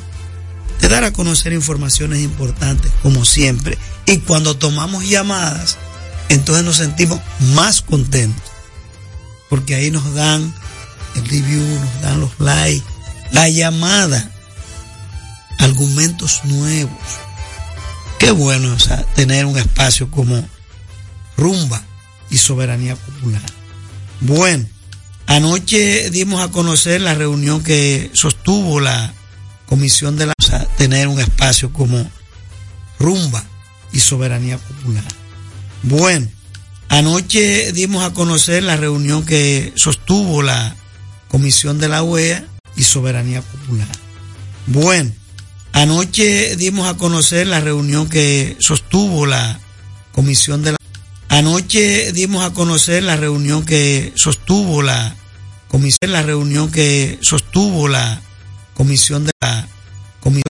de 0.79 0.89
dar 0.89 1.03
a 1.03 1.13
conocer 1.13 1.53
informaciones 1.53 2.21
importantes, 2.21 2.91
como 3.01 3.25
siempre. 3.25 3.77
Y 4.05 4.19
cuando 4.19 4.57
tomamos 4.57 5.07
llamadas, 5.07 5.77
entonces 6.29 6.63
nos 6.65 6.77
sentimos 6.77 7.19
más 7.53 7.81
contentos. 7.81 8.43
Porque 9.49 9.75
ahí 9.75 9.91
nos 9.91 10.13
dan 10.13 10.53
el 11.15 11.25
review, 11.25 11.61
nos 11.61 12.01
dan 12.01 12.19
los 12.19 12.39
likes, 12.39 12.85
la 13.31 13.49
llamada, 13.49 14.31
argumentos 15.59 16.41
nuevos. 16.45 16.97
Qué 18.17 18.31
bueno 18.31 18.73
o 18.73 18.79
sea, 18.79 19.03
tener 19.15 19.45
un 19.45 19.57
espacio 19.57 20.09
como 20.09 20.47
rumba 21.37 21.83
y 22.33 22.37
soberanía 22.37 22.95
popular. 22.95 23.43
Bueno, 24.19 24.65
anoche 25.27 26.09
dimos 26.09 26.41
a 26.41 26.49
conocer 26.49 26.99
la 26.99 27.13
reunión 27.13 27.63
que 27.63 28.09
sostuvo 28.13 28.79
la 28.79 29.13
Comisión 29.67 30.17
de 30.17 30.25
la... 30.25 30.33
Tener 30.77 31.07
un 31.07 31.19
espacio 31.19 31.71
como 31.71 32.09
rumba 32.99 33.43
y 33.91 33.99
soberanía 33.99 34.57
popular. 34.57 35.03
Bueno, 35.83 36.27
anoche 36.89 37.71
dimos 37.71 38.03
a 38.03 38.13
conocer 38.13 38.63
la 38.63 38.77
reunión 38.77 39.25
que 39.25 39.71
sostuvo 39.75 40.41
la 40.41 40.75
Comisión 41.27 41.79
de 41.79 41.89
la 41.89 42.03
OEA 42.03 42.45
y 42.75 42.83
Soberanía 42.83 43.41
Popular. 43.41 43.87
Bueno, 44.67 45.11
anoche 45.71 46.55
dimos 46.55 46.87
a 46.87 46.95
conocer 46.95 47.47
la 47.47 47.59
reunión 47.59 48.09
que 48.09 48.57
sostuvo 48.59 49.25
la 49.25 49.59
Comisión 50.11 50.63
de 50.63 50.71
la 50.73 50.77
Anoche 51.33 52.11
dimos 52.11 52.45
a 52.45 52.53
conocer 52.53 53.01
la 53.01 53.17
reunión 53.17 53.65
que 53.65 54.13
sostuvo 54.13 54.83
la 54.83 55.15
comisión 55.67 56.11
la 56.11 56.21
reunión 56.21 56.71
que 56.71 57.17
sostuvo 57.21 57.87
la 57.87 58.21
comisión 58.75 59.25
de 59.25 59.31
la 59.41 59.67
comisión 60.19 60.43